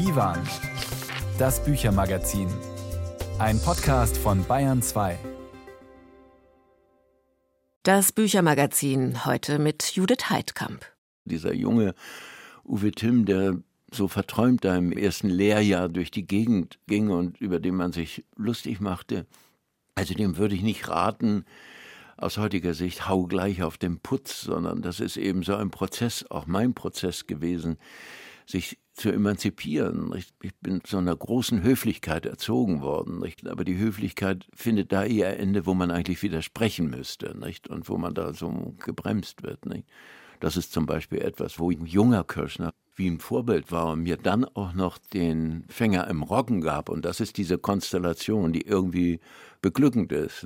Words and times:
Divan, 0.00 0.38
das 1.38 1.62
Büchermagazin. 1.62 2.48
Ein 3.38 3.60
Podcast 3.60 4.16
von 4.16 4.42
Bayern 4.46 4.80
2. 4.80 5.18
Das 7.82 8.10
Büchermagazin 8.10 9.26
heute 9.26 9.58
mit 9.58 9.92
Judith 9.92 10.30
Heidkamp. 10.30 10.86
Dieser 11.26 11.52
junge 11.52 11.94
Uwe 12.64 12.92
Timm, 12.92 13.26
der 13.26 13.58
so 13.92 14.08
verträumt 14.08 14.64
da 14.64 14.74
im 14.74 14.90
ersten 14.90 15.28
Lehrjahr 15.28 15.90
durch 15.90 16.10
die 16.10 16.26
Gegend 16.26 16.78
ging 16.86 17.10
und 17.10 17.38
über 17.38 17.60
den 17.60 17.74
man 17.74 17.92
sich 17.92 18.24
lustig 18.36 18.80
machte, 18.80 19.26
also 19.96 20.14
dem 20.14 20.38
würde 20.38 20.54
ich 20.54 20.62
nicht 20.62 20.88
raten, 20.88 21.44
aus 22.16 22.38
heutiger 22.38 22.72
Sicht 22.72 23.06
hau 23.06 23.24
gleich 23.26 23.62
auf 23.62 23.76
den 23.76 23.98
Putz, 23.98 24.40
sondern 24.40 24.80
das 24.80 24.98
ist 24.98 25.18
eben 25.18 25.42
so 25.42 25.56
ein 25.56 25.70
Prozess, 25.70 26.24
auch 26.30 26.46
mein 26.46 26.72
Prozess 26.72 27.26
gewesen, 27.26 27.76
sich 28.50 28.78
zu 28.92 29.10
emanzipieren. 29.10 30.12
Ich 30.42 30.54
bin 30.60 30.82
zu 30.84 30.98
einer 30.98 31.16
großen 31.16 31.62
Höflichkeit 31.62 32.26
erzogen 32.26 32.82
worden, 32.82 33.22
aber 33.46 33.64
die 33.64 33.78
Höflichkeit 33.78 34.46
findet 34.52 34.92
da 34.92 35.04
eher 35.04 35.38
Ende, 35.38 35.64
wo 35.64 35.74
man 35.74 35.90
eigentlich 35.90 36.22
widersprechen 36.22 36.90
müsste 36.90 37.34
und 37.68 37.88
wo 37.88 37.96
man 37.96 38.14
da 38.14 38.34
so 38.34 38.74
gebremst 38.84 39.42
wird. 39.42 39.60
Das 40.40 40.56
ist 40.56 40.72
zum 40.72 40.86
Beispiel 40.86 41.20
etwas, 41.20 41.58
wo 41.58 41.70
ein 41.70 41.86
junger 41.86 42.24
Kirschner 42.24 42.74
wie 42.96 43.08
ein 43.08 43.20
Vorbild 43.20 43.72
war 43.72 43.92
und 43.92 44.02
mir 44.02 44.18
dann 44.18 44.44
auch 44.44 44.74
noch 44.74 44.98
den 44.98 45.64
Fänger 45.68 46.06
im 46.08 46.22
Roggen 46.22 46.60
gab. 46.60 46.90
Und 46.90 47.04
das 47.04 47.20
ist 47.20 47.38
diese 47.38 47.56
Konstellation, 47.56 48.52
die 48.52 48.62
irgendwie 48.62 49.20
beglückend 49.62 50.12
ist. 50.12 50.44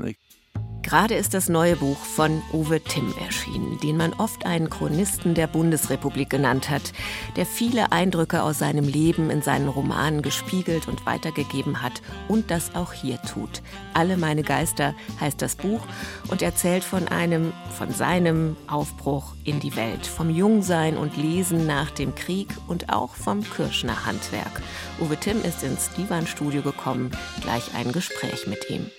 Gerade 0.84 1.14
ist 1.14 1.34
das 1.34 1.48
neue 1.48 1.74
Buch 1.74 1.96
von 1.96 2.42
Uwe 2.52 2.78
Timm 2.78 3.12
erschienen, 3.18 3.80
den 3.80 3.96
man 3.96 4.12
oft 4.12 4.46
einen 4.46 4.70
Chronisten 4.70 5.34
der 5.34 5.48
Bundesrepublik 5.48 6.30
genannt 6.30 6.70
hat, 6.70 6.92
der 7.34 7.46
viele 7.46 7.90
Eindrücke 7.90 8.42
aus 8.42 8.60
seinem 8.60 8.86
Leben 8.86 9.28
in 9.28 9.42
seinen 9.42 9.68
Romanen 9.68 10.22
gespiegelt 10.22 10.86
und 10.86 11.04
weitergegeben 11.04 11.82
hat 11.82 12.00
und 12.28 12.50
das 12.50 12.76
auch 12.76 12.92
hier 12.92 13.20
tut. 13.22 13.62
Alle 13.92 14.16
meine 14.16 14.42
Geister 14.42 14.94
heißt 15.20 15.42
das 15.42 15.56
Buch 15.56 15.80
und 16.28 16.42
erzählt 16.42 16.84
von 16.84 17.08
einem, 17.08 17.52
von 17.76 17.90
seinem 17.90 18.54
Aufbruch 18.68 19.34
in 19.42 19.60
die 19.60 19.74
Welt, 19.74 20.06
vom 20.06 20.28
Jungsein 20.30 20.96
und 20.98 21.16
Lesen 21.16 21.66
nach 21.66 21.90
dem 21.90 22.14
Krieg 22.14 22.50
und 22.68 22.92
auch 22.92 23.16
vom 23.16 23.42
Kirschner 23.42 24.04
Handwerk. 24.06 24.62
Uwe 25.00 25.16
Timm 25.16 25.42
ist 25.42 25.64
ins 25.64 25.90
Divan-Studio 25.94 26.62
gekommen, 26.62 27.10
gleich 27.40 27.74
ein 27.74 27.90
Gespräch 27.90 28.46
mit 28.46 28.70
ihm. 28.70 28.90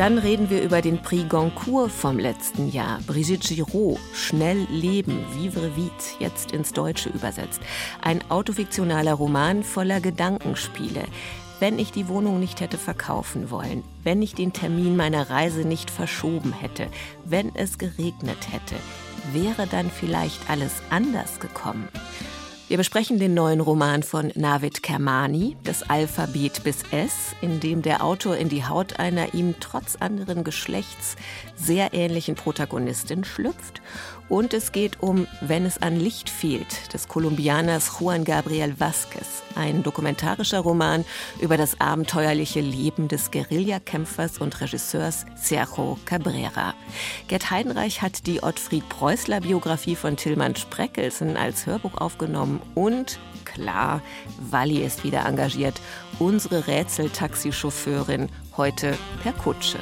Dann 0.00 0.16
reden 0.16 0.48
wir 0.48 0.62
über 0.62 0.80
den 0.80 1.02
Prix 1.02 1.28
Goncourt 1.28 1.92
vom 1.92 2.18
letzten 2.18 2.70
Jahr. 2.70 3.00
Brigitte 3.06 3.54
Giraud, 3.54 3.98
Schnell 4.14 4.66
leben, 4.70 5.26
Vivre 5.34 5.76
vite, 5.76 5.92
jetzt 6.18 6.52
ins 6.52 6.72
Deutsche 6.72 7.10
übersetzt. 7.10 7.60
Ein 8.00 8.22
autofiktionaler 8.30 9.12
Roman 9.12 9.62
voller 9.62 10.00
Gedankenspiele. 10.00 11.04
Wenn 11.58 11.78
ich 11.78 11.92
die 11.92 12.08
Wohnung 12.08 12.40
nicht 12.40 12.62
hätte 12.62 12.78
verkaufen 12.78 13.50
wollen, 13.50 13.84
wenn 14.02 14.22
ich 14.22 14.34
den 14.34 14.54
Termin 14.54 14.96
meiner 14.96 15.28
Reise 15.28 15.68
nicht 15.68 15.90
verschoben 15.90 16.54
hätte, 16.54 16.86
wenn 17.26 17.54
es 17.54 17.76
geregnet 17.76 18.50
hätte, 18.50 18.76
wäre 19.34 19.66
dann 19.66 19.90
vielleicht 19.90 20.48
alles 20.48 20.76
anders 20.88 21.40
gekommen? 21.40 21.90
Wir 22.70 22.76
besprechen 22.76 23.18
den 23.18 23.34
neuen 23.34 23.60
Roman 23.60 24.04
von 24.04 24.30
Navid 24.36 24.84
Kermani, 24.84 25.56
Das 25.64 25.82
Alphabet 25.90 26.62
bis 26.62 26.84
S, 26.92 27.34
in 27.40 27.58
dem 27.58 27.82
der 27.82 28.04
Autor 28.04 28.36
in 28.36 28.48
die 28.48 28.64
Haut 28.64 29.00
einer 29.00 29.34
ihm 29.34 29.56
trotz 29.58 29.96
anderen 29.96 30.44
Geschlechts 30.44 31.16
sehr 31.56 31.92
ähnlichen 31.94 32.36
Protagonistin 32.36 33.24
schlüpft 33.24 33.82
und 34.30 34.54
es 34.54 34.72
geht 34.72 35.02
um 35.02 35.26
Wenn 35.42 35.66
es 35.66 35.82
an 35.82 35.98
Licht 35.98 36.30
fehlt 36.30 36.94
des 36.94 37.08
Kolumbianers 37.08 37.98
Juan 38.00 38.24
Gabriel 38.24 38.74
Vázquez, 38.78 39.42
ein 39.56 39.82
dokumentarischer 39.82 40.60
Roman 40.60 41.04
über 41.40 41.56
das 41.56 41.80
abenteuerliche 41.80 42.60
Leben 42.60 43.08
des 43.08 43.30
Guerillakämpfers 43.32 44.38
und 44.38 44.60
Regisseurs 44.60 45.26
Sergio 45.34 45.98
Cabrera. 46.06 46.74
Gerd 47.28 47.50
Heidenreich 47.50 48.00
hat 48.00 48.26
die 48.26 48.42
Ottfried 48.42 48.88
Preußler 48.88 49.40
Biografie 49.40 49.96
von 49.96 50.16
Tillmann 50.16 50.56
Spreckelsen 50.56 51.36
als 51.36 51.66
Hörbuch 51.66 51.98
aufgenommen 51.98 52.62
und 52.74 53.18
klar, 53.44 54.00
Walli 54.38 54.84
ist 54.84 55.02
wieder 55.02 55.26
engagiert, 55.26 55.80
unsere 56.20 56.68
Rätseltaxichauffeurin 56.68 58.28
heute 58.56 58.96
per 59.22 59.32
Kutsche. 59.32 59.78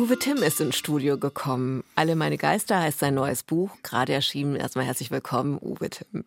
Uwe 0.00 0.18
Timm 0.18 0.38
ist 0.38 0.62
ins 0.62 0.78
Studio 0.78 1.18
gekommen. 1.18 1.84
Alle 1.94 2.16
meine 2.16 2.38
Geister 2.38 2.80
heißt 2.80 3.00
sein 3.00 3.12
neues 3.12 3.42
Buch, 3.42 3.68
gerade 3.82 4.14
erschienen. 4.14 4.56
Erstmal 4.56 4.86
herzlich 4.86 5.10
willkommen, 5.10 5.58
Uwe 5.60 5.90
Timm. 5.90 6.24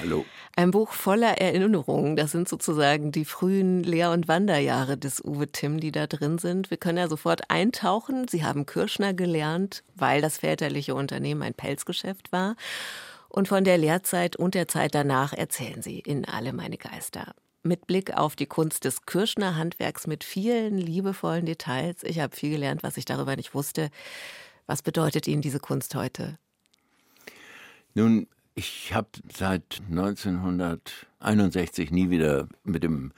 Hallo. 0.00 0.24
Ein 0.56 0.70
Buch 0.70 0.92
voller 0.92 1.36
Erinnerungen. 1.36 2.16
Das 2.16 2.32
sind 2.32 2.48
sozusagen 2.48 3.12
die 3.12 3.26
frühen 3.26 3.84
Lehr- 3.84 4.12
und 4.12 4.26
Wanderjahre 4.26 4.96
des 4.96 5.22
Uwe 5.22 5.48
Timm, 5.48 5.80
die 5.80 5.92
da 5.92 6.06
drin 6.06 6.38
sind. 6.38 6.70
Wir 6.70 6.78
können 6.78 6.96
ja 6.96 7.08
sofort 7.08 7.50
eintauchen. 7.50 8.26
Sie 8.26 8.42
haben 8.42 8.64
Kirschner 8.64 9.12
gelernt, 9.12 9.84
weil 9.96 10.22
das 10.22 10.38
väterliche 10.38 10.94
Unternehmen 10.94 11.42
ein 11.42 11.52
Pelzgeschäft 11.52 12.32
war. 12.32 12.56
Und 13.28 13.48
von 13.48 13.64
der 13.64 13.76
Lehrzeit 13.76 14.36
und 14.36 14.54
der 14.54 14.66
Zeit 14.66 14.94
danach 14.94 15.34
erzählen 15.34 15.82
Sie 15.82 15.98
in 15.98 16.24
Alle 16.24 16.54
meine 16.54 16.78
Geister 16.78 17.34
mit 17.62 17.86
Blick 17.86 18.16
auf 18.16 18.36
die 18.36 18.46
Kunst 18.46 18.84
des 18.84 19.06
Kirschner 19.06 19.56
Handwerks 19.56 20.06
mit 20.06 20.24
vielen 20.24 20.78
liebevollen 20.78 21.46
Details. 21.46 22.02
Ich 22.02 22.20
habe 22.20 22.34
viel 22.34 22.50
gelernt, 22.50 22.82
was 22.82 22.96
ich 22.96 23.04
darüber 23.04 23.36
nicht 23.36 23.54
wusste. 23.54 23.90
Was 24.66 24.82
bedeutet 24.82 25.26
Ihnen 25.26 25.42
diese 25.42 25.60
Kunst 25.60 25.94
heute? 25.94 26.38
Nun, 27.94 28.28
ich 28.54 28.94
habe 28.94 29.08
seit 29.34 29.80
1961 29.90 31.90
nie 31.90 32.10
wieder 32.10 32.48
mit 32.64 32.82
dem 32.82 33.12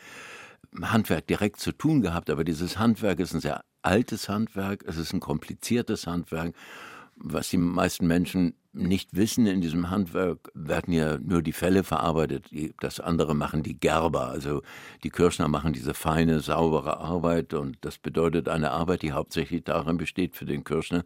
Handwerk 0.80 1.26
direkt 1.26 1.60
zu 1.60 1.72
tun 1.72 2.00
gehabt, 2.00 2.30
aber 2.30 2.44
dieses 2.44 2.78
Handwerk 2.78 3.20
ist 3.20 3.34
ein 3.34 3.40
sehr 3.40 3.62
altes 3.82 4.28
Handwerk, 4.28 4.84
es 4.86 4.96
ist 4.96 5.12
ein 5.12 5.20
kompliziertes 5.20 6.06
Handwerk, 6.06 6.54
was 7.16 7.50
die 7.50 7.58
meisten 7.58 8.06
Menschen 8.06 8.54
nicht 8.74 9.14
wissen, 9.14 9.46
in 9.46 9.60
diesem 9.60 9.90
Handwerk 9.90 10.50
werden 10.54 10.94
ja 10.94 11.18
nur 11.18 11.42
die 11.42 11.52
Fälle 11.52 11.84
verarbeitet. 11.84 12.46
Das 12.80 13.00
andere 13.00 13.34
machen 13.34 13.62
die 13.62 13.78
Gerber. 13.78 14.28
Also 14.28 14.62
die 15.02 15.10
Kirschner 15.10 15.48
machen 15.48 15.72
diese 15.74 15.92
feine, 15.92 16.40
saubere 16.40 16.98
Arbeit. 16.98 17.52
Und 17.52 17.76
das 17.82 17.98
bedeutet 17.98 18.48
eine 18.48 18.70
Arbeit, 18.70 19.02
die 19.02 19.12
hauptsächlich 19.12 19.64
darin 19.64 19.98
besteht 19.98 20.36
für 20.36 20.46
den 20.46 20.64
Kirschner, 20.64 21.04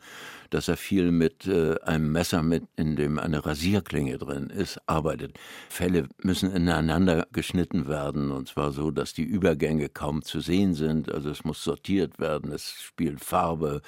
dass 0.50 0.68
er 0.68 0.76
viel 0.76 1.10
mit 1.10 1.46
äh, 1.46 1.76
einem 1.80 2.12
Messer, 2.12 2.42
mit, 2.42 2.64
in 2.76 2.94
dem 2.94 3.18
eine 3.18 3.44
Rasierklinge 3.44 4.18
drin 4.18 4.48
ist, 4.48 4.80
arbeitet. 4.86 5.36
Fälle 5.68 6.08
müssen 6.22 6.52
ineinander 6.52 7.26
geschnitten 7.32 7.88
werden. 7.88 8.30
Und 8.30 8.48
zwar 8.48 8.70
so, 8.70 8.92
dass 8.92 9.12
die 9.12 9.24
Übergänge 9.24 9.88
kaum 9.88 10.22
zu 10.22 10.40
sehen 10.40 10.74
sind. 10.74 11.10
Also 11.10 11.30
es 11.30 11.44
muss 11.44 11.64
sortiert 11.64 12.20
werden. 12.20 12.52
Es 12.52 12.80
spielt 12.80 13.24
Farbe, 13.24 13.82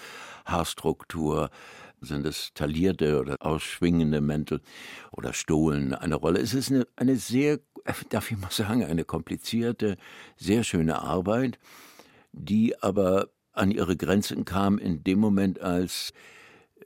Haarstruktur 0.44 1.50
sind 2.00 2.26
es 2.26 2.52
taillierte 2.54 3.20
oder 3.20 3.36
ausschwingende 3.40 4.20
Mäntel 4.20 4.60
oder 5.12 5.32
Stohlen 5.32 5.94
eine 5.94 6.14
Rolle. 6.14 6.40
Es 6.40 6.54
ist 6.54 6.70
eine, 6.70 6.86
eine 6.96 7.16
sehr, 7.16 7.60
darf 8.10 8.30
ich 8.30 8.38
mal 8.38 8.50
sagen, 8.50 8.84
eine 8.84 9.04
komplizierte, 9.04 9.96
sehr 10.36 10.64
schöne 10.64 11.00
Arbeit, 11.00 11.58
die 12.32 12.80
aber 12.82 13.28
an 13.52 13.70
ihre 13.70 13.96
Grenzen 13.96 14.44
kam 14.44 14.78
in 14.78 15.02
dem 15.02 15.18
Moment, 15.18 15.60
als 15.60 16.12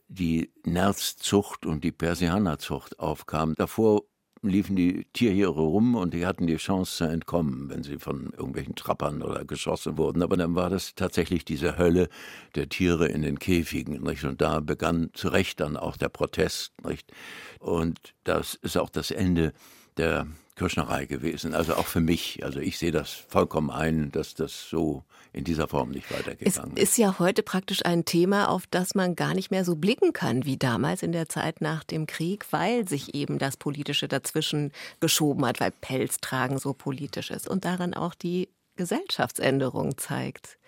die 0.08 0.52
Nerzzucht 0.64 1.66
und 1.66 1.84
die 1.84 1.92
Persianerzucht 1.92 2.98
aufkam. 2.98 3.54
Davor 3.54 4.02
liefen 4.42 4.74
die 4.74 5.06
Tierhiere 5.12 5.60
rum 5.60 5.94
und 5.94 6.14
die 6.14 6.26
hatten 6.26 6.46
die 6.46 6.56
Chance 6.56 6.96
zu 6.96 7.04
entkommen, 7.04 7.70
wenn 7.70 7.82
sie 7.82 7.98
von 7.98 8.32
irgendwelchen 8.36 8.74
Trappern 8.74 9.22
oder 9.22 9.44
geschossen 9.44 9.96
wurden. 9.96 10.22
Aber 10.22 10.36
dann 10.36 10.54
war 10.54 10.68
das 10.68 10.94
tatsächlich 10.94 11.44
diese 11.44 11.78
Hölle 11.78 12.08
der 12.54 12.68
Tiere 12.68 13.06
in 13.06 13.22
den 13.22 13.38
Käfigen. 13.38 14.02
Nicht? 14.02 14.24
Und 14.24 14.40
da 14.40 14.60
begann 14.60 15.10
zu 15.14 15.28
Recht 15.28 15.60
dann 15.60 15.76
auch 15.76 15.96
der 15.96 16.08
Protest. 16.08 16.72
Nicht? 16.84 17.12
Und 17.60 18.14
das 18.24 18.54
ist 18.54 18.76
auch 18.76 18.90
das 18.90 19.10
Ende 19.12 19.52
der 19.96 20.26
Kirschnerei 20.56 21.06
gewesen. 21.06 21.54
Also 21.54 21.74
auch 21.74 21.86
für 21.86 22.00
mich. 22.00 22.44
Also 22.44 22.60
ich 22.60 22.78
sehe 22.78 22.92
das 22.92 23.10
vollkommen 23.10 23.70
ein, 23.70 24.10
dass 24.10 24.34
das 24.34 24.68
so 24.68 25.04
in 25.32 25.44
dieser 25.44 25.68
Form 25.68 25.90
nicht 25.90 26.10
weitergegangen 26.10 26.76
ist. 26.76 26.82
Es 26.82 26.90
ist 26.90 26.98
ja 26.98 27.18
heute 27.18 27.42
praktisch 27.42 27.84
ein 27.84 28.04
Thema, 28.04 28.48
auf 28.48 28.66
das 28.70 28.94
man 28.94 29.16
gar 29.16 29.34
nicht 29.34 29.50
mehr 29.50 29.64
so 29.64 29.76
blicken 29.76 30.12
kann 30.12 30.44
wie 30.44 30.56
damals 30.56 31.02
in 31.02 31.12
der 31.12 31.28
Zeit 31.28 31.60
nach 31.60 31.84
dem 31.84 32.06
Krieg, 32.06 32.46
weil 32.50 32.88
sich 32.88 33.14
eben 33.14 33.38
das 33.38 33.56
Politische 33.56 34.08
dazwischen 34.08 34.72
geschoben 35.00 35.46
hat, 35.46 35.60
weil 35.60 35.70
Pelztragen 35.70 36.58
so 36.58 36.74
politisch 36.74 37.30
ist 37.30 37.48
und 37.48 37.64
daran 37.64 37.94
auch 37.94 38.14
die 38.14 38.48
Gesellschaftsänderung 38.76 39.96
zeigt. 39.96 40.58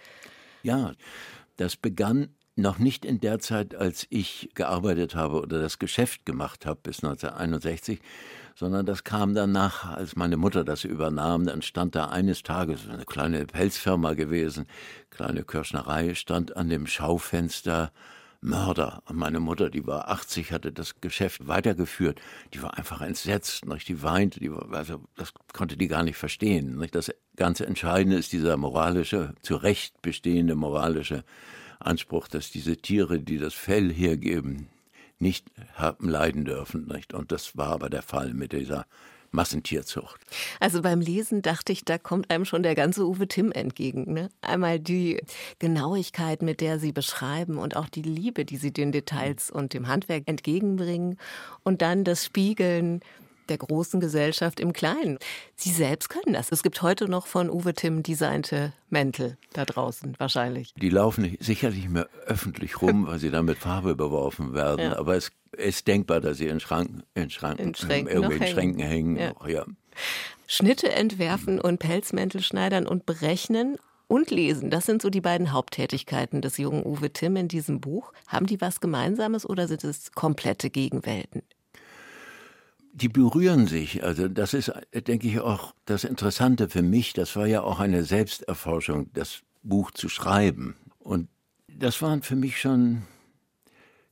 Ja, 0.63 0.93
das 1.57 1.77
begann 1.77 2.35
noch 2.57 2.79
nicht 2.79 3.05
in 3.05 3.21
der 3.21 3.41
Zeit, 3.41 3.75
als 3.75 4.07
ich 4.11 4.51
gearbeitet 4.55 5.15
habe 5.15 5.41
oder 5.41 5.61
das 5.61 5.79
Geschäft 5.79 6.25
gemacht 6.25 6.67
habe 6.67 6.81
bis 6.83 7.03
1961, 7.03 8.01
sondern 8.55 8.87
das 8.87 9.05
kam 9.05 9.35
danach, 9.35 9.97
als 9.97 10.17
meine 10.17 10.37
Mutter 10.37 10.65
das 10.65 10.85
übernahm. 10.85 11.47
Dann 11.47 11.63
stand 11.63 11.95
da 11.95 12.09
eines 12.09 12.43
Tages 12.43 12.89
eine 12.89 13.05
kleine 13.05 13.47
Pelzfirma 13.47 14.15
gewesen, 14.15 14.67
kleine 15.11 15.45
Kirschnerei, 15.45 16.15
stand 16.15 16.57
an 16.57 16.69
dem 16.69 16.87
Schaufenster 16.87 17.93
Mörder. 18.45 19.03
Und 19.07 19.17
meine 19.17 19.41
Mutter, 19.41 19.71
die 19.71 19.87
war 19.87 20.09
80, 20.11 20.53
hatte 20.53 20.71
das 20.71 21.01
Geschäft 21.01 21.49
weitergeführt. 21.49 22.21
Die 22.53 22.63
war 22.63 22.77
einfach 22.77 23.01
entsetzt, 23.01 23.65
nicht? 23.65 23.89
die 23.89 24.03
weinte, 24.03 24.39
die 24.39 24.53
war, 24.53 24.71
also 24.73 25.01
das 25.17 25.33
konnte 25.53 25.77
die 25.77 25.89
gar 25.89 26.03
nicht 26.03 26.19
verstehen. 26.19 26.77
Nicht? 26.77 26.95
Das 26.95 27.11
ganz 27.37 27.61
Entscheidende 27.61 28.19
ist 28.19 28.33
dieser 28.33 28.57
moralische, 28.57 29.35
zu 29.41 29.57
Recht 29.57 30.01
bestehende 30.03 30.55
moralische 30.55 31.25
Anspruch, 31.81 32.29
dass 32.29 32.51
diese 32.51 32.77
Tiere, 32.77 33.19
die 33.19 33.39
das 33.39 33.55
Fell 33.55 33.93
hergeben, 33.93 34.69
nicht 35.25 35.47
haben 35.75 36.09
leiden 36.09 36.45
dürfen. 36.45 36.87
Nicht? 36.87 37.15
Und 37.15 37.33
das 37.33 37.57
war 37.57 37.69
aber 37.69 37.91
der 37.91 38.03
Fall 38.03 38.35
mit 38.35 38.53
dieser 38.53 38.87
Massentierzucht. 39.33 40.21
Also 40.61 40.83
beim 40.83 41.01
Lesen 41.01 41.43
dachte 41.43 41.73
ich, 41.73 41.85
da 41.85 41.99
kommt 41.99 42.31
einem 42.31 42.45
schon 42.45 42.63
der 42.63 42.77
ganze 42.77 43.05
Uwe 43.05 43.27
Timm 43.27 43.51
entgegen. 43.51 44.13
Ne? 44.13 44.29
Einmal 44.43 44.79
die 44.79 45.21
Genauigkeit, 45.59 46.43
mit 46.43 46.61
der 46.61 46.79
Sie 46.79 46.93
beschreiben 46.93 47.59
und 47.59 47.75
auch 47.77 47.89
die 47.89 48.03
Liebe, 48.03 48.45
die 48.45 48.59
Sie 48.59 48.71
den 48.73 48.93
Details 48.93 49.51
und 49.51 49.75
dem 49.75 49.89
Handwerk 49.89 50.25
entgegenbringen 50.27 51.19
und 51.65 51.83
dann 51.83 52.05
das 52.05 52.25
Spiegeln 52.25 53.01
der 53.49 53.59
großen 53.59 54.01
Gesellschaft 54.01 54.61
im 54.61 54.73
Kleinen. 54.73 55.19
Sie 55.57 55.71
selbst 55.71 56.09
können 56.09 56.33
das. 56.33 56.53
Es 56.53 56.63
gibt 56.63 56.83
heute 56.83 57.09
noch 57.09 57.27
von 57.27 57.51
Uwe 57.51 57.75
Timm 57.75 58.03
designte 58.03 58.73
Mäntel 58.91 59.37
da 59.53 59.65
draußen 59.65 60.15
wahrscheinlich. 60.19 60.73
Die 60.75 60.91
laufen 60.91 61.37
sicherlich 61.41 61.83
nicht 61.83 61.91
mehr 61.91 62.09
öffentlich 62.27 62.81
rum, 62.83 63.07
weil 63.09 63.19
sie 63.19 63.31
dann 63.31 63.45
mit 63.45 63.59
Farbe 63.59 63.95
beworfen 63.95 64.55
werden. 64.55 64.93
Ja. 64.93 64.99
Aber 64.99 65.17
es 65.17 65.33
ist 65.53 65.87
denkbar, 65.87 66.21
dass 66.21 66.39
sie 66.39 66.49
in 66.49 66.61
Schranken, 66.61 67.03
in 67.15 67.31
Schranken, 67.31 67.69
in 67.69 67.75
Schränken, 67.75 68.09
in 68.09 68.15
irgendwelchen 68.15 68.55
Schränken 68.55 68.83
hängen. 68.83 69.17
Ja. 69.17 69.29
Noch, 69.31 69.49
ja. 69.49 69.65
Schnitte 70.47 70.93
entwerfen 70.93 71.61
und 71.61 71.79
Pelzmäntel 71.79 72.43
schneidern 72.43 72.87
und 72.87 73.07
berechnen 73.07 73.79
und 74.09 74.31
lesen. 74.31 74.71
Das 74.71 74.87
sind 74.87 75.03
so 75.03 75.11
die 75.11 75.21
beiden 75.21 75.53
Haupttätigkeiten 75.53 76.43
des 76.43 76.59
jungen 76.59 76.85
Uwe 76.85 77.11
Timm 77.11 77.37
in 77.37 77.49
diesem 77.49 77.81
Buch. 77.81 78.13
Haben 78.27 78.47
die 78.47 78.61
was 78.61 78.81
Gemeinsames 78.81 79.49
oder 79.49 79.69
sind 79.69 79.85
es 79.85 80.13
komplette 80.13 80.71
Gegenwelten? 80.71 81.43
Die 82.95 83.09
berühren 83.09 83.67
sich. 83.67 84.05
Also 84.05 84.29
das 84.29 84.55
ist, 84.55 84.73
denke 84.95 85.27
ich, 85.27 85.41
auch 85.41 85.75
das 85.85 86.05
Interessante 86.05 86.69
für 86.69 86.83
mich. 86.83 87.13
Das 87.13 87.35
war 87.35 87.47
ja 87.47 87.63
auch 87.63 87.81
eine 87.81 88.05
Selbsterforschung, 88.05 89.11
das 89.13 89.43
Buch 89.63 89.91
zu 89.91 90.09
schreiben. 90.09 90.77
Und 91.01 91.29
das 91.67 92.01
waren 92.01 92.23
für 92.23 92.37
mich 92.37 92.61
schon 92.61 93.03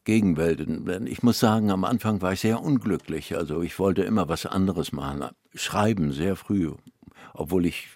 Gegenwelten. 0.04 1.06
Ich 1.06 1.22
muss 1.22 1.38
sagen, 1.38 1.70
am 1.70 1.84
Anfang 1.84 2.22
war 2.22 2.32
ich 2.32 2.40
sehr 2.40 2.60
unglücklich. 2.60 3.36
Also 3.36 3.62
ich 3.62 3.78
wollte 3.78 4.02
immer 4.02 4.28
was 4.28 4.46
anderes 4.46 4.90
machen. 4.90 5.30
Schreiben 5.54 6.10
sehr 6.10 6.34
früh, 6.34 6.72
obwohl 7.34 7.66
ich 7.66 7.88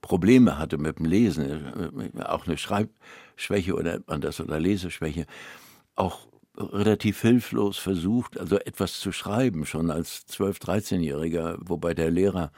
Probleme 0.00 0.56
hatte 0.56 0.78
mit 0.78 1.00
dem 1.00 1.06
Lesen, 1.06 2.14
auch 2.20 2.46
eine 2.46 2.58
Schreibschwäche 2.58 3.74
oder 3.74 3.98
oder 4.06 4.60
Leseschwäche. 4.60 5.26
Auch 5.96 6.27
relativ 6.58 7.20
hilflos 7.20 7.78
versucht, 7.78 8.38
also 8.38 8.58
etwas 8.58 8.98
zu 9.00 9.12
schreiben, 9.12 9.64
schon 9.64 9.90
als 9.90 10.26
12-, 10.28 10.60
13-Jähriger, 10.60 11.58
wobei 11.60 11.94
der 11.94 12.10
Lehrer 12.10 12.50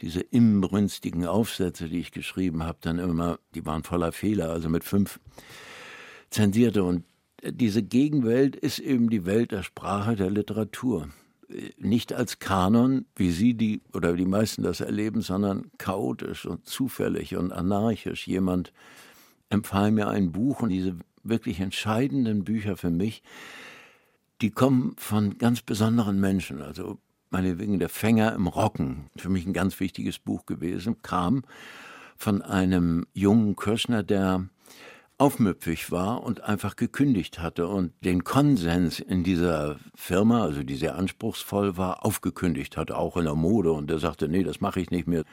diese 0.00 0.20
imbrünstigen 0.20 1.26
Aufsätze, 1.26 1.88
die 1.88 2.00
ich 2.00 2.12
geschrieben 2.12 2.64
habe, 2.64 2.78
dann 2.80 2.98
immer, 2.98 3.38
die 3.54 3.64
waren 3.64 3.82
voller 3.82 4.12
Fehler, 4.12 4.50
also 4.50 4.68
mit 4.68 4.84
fünf 4.84 5.20
zensierte. 6.30 6.84
Und 6.84 7.04
diese 7.42 7.82
Gegenwelt 7.82 8.56
ist 8.56 8.78
eben 8.78 9.08
die 9.08 9.24
Welt 9.24 9.52
der 9.52 9.62
Sprache, 9.62 10.16
der 10.16 10.30
Literatur. 10.30 11.08
Nicht 11.78 12.12
als 12.12 12.40
Kanon, 12.40 13.06
wie 13.14 13.30
Sie 13.30 13.54
die 13.54 13.80
oder 13.94 14.14
die 14.14 14.26
meisten 14.26 14.62
das 14.62 14.80
erleben, 14.80 15.22
sondern 15.22 15.70
chaotisch 15.78 16.44
und 16.44 16.66
zufällig 16.66 17.36
und 17.36 17.52
anarchisch. 17.52 18.26
Jemand 18.26 18.72
empfahl 19.48 19.92
mir 19.92 20.08
ein 20.08 20.32
Buch 20.32 20.60
und 20.60 20.70
diese 20.70 20.96
wirklich 21.28 21.60
entscheidenden 21.60 22.44
Bücher 22.44 22.76
für 22.76 22.90
mich, 22.90 23.22
die 24.40 24.50
kommen 24.50 24.94
von 24.98 25.38
ganz 25.38 25.62
besonderen 25.62 26.20
Menschen. 26.20 26.62
Also 26.62 26.98
meinetwegen 27.30 27.78
der 27.78 27.88
Fänger 27.88 28.34
im 28.34 28.46
Rocken, 28.46 29.10
für 29.16 29.28
mich 29.28 29.46
ein 29.46 29.52
ganz 29.52 29.80
wichtiges 29.80 30.18
Buch 30.18 30.46
gewesen, 30.46 31.02
kam 31.02 31.42
von 32.16 32.42
einem 32.42 33.06
jungen 33.12 33.56
Kirschner, 33.56 34.02
der 34.02 34.48
aufmüpfig 35.18 35.90
war 35.90 36.22
und 36.22 36.42
einfach 36.42 36.76
gekündigt 36.76 37.38
hatte 37.38 37.68
und 37.68 37.92
den 38.04 38.24
Konsens 38.24 39.00
in 39.00 39.24
dieser 39.24 39.76
Firma, 39.94 40.42
also 40.42 40.62
die 40.62 40.76
sehr 40.76 40.96
anspruchsvoll 40.96 41.76
war, 41.78 42.04
aufgekündigt 42.04 42.76
hatte, 42.76 42.98
auch 42.98 43.16
in 43.16 43.24
der 43.24 43.34
Mode. 43.34 43.72
Und 43.72 43.88
der 43.88 43.98
sagte, 43.98 44.28
nee, 44.28 44.42
das 44.42 44.60
mache 44.60 44.80
ich 44.80 44.90
nicht 44.90 45.06
mehr. 45.06 45.24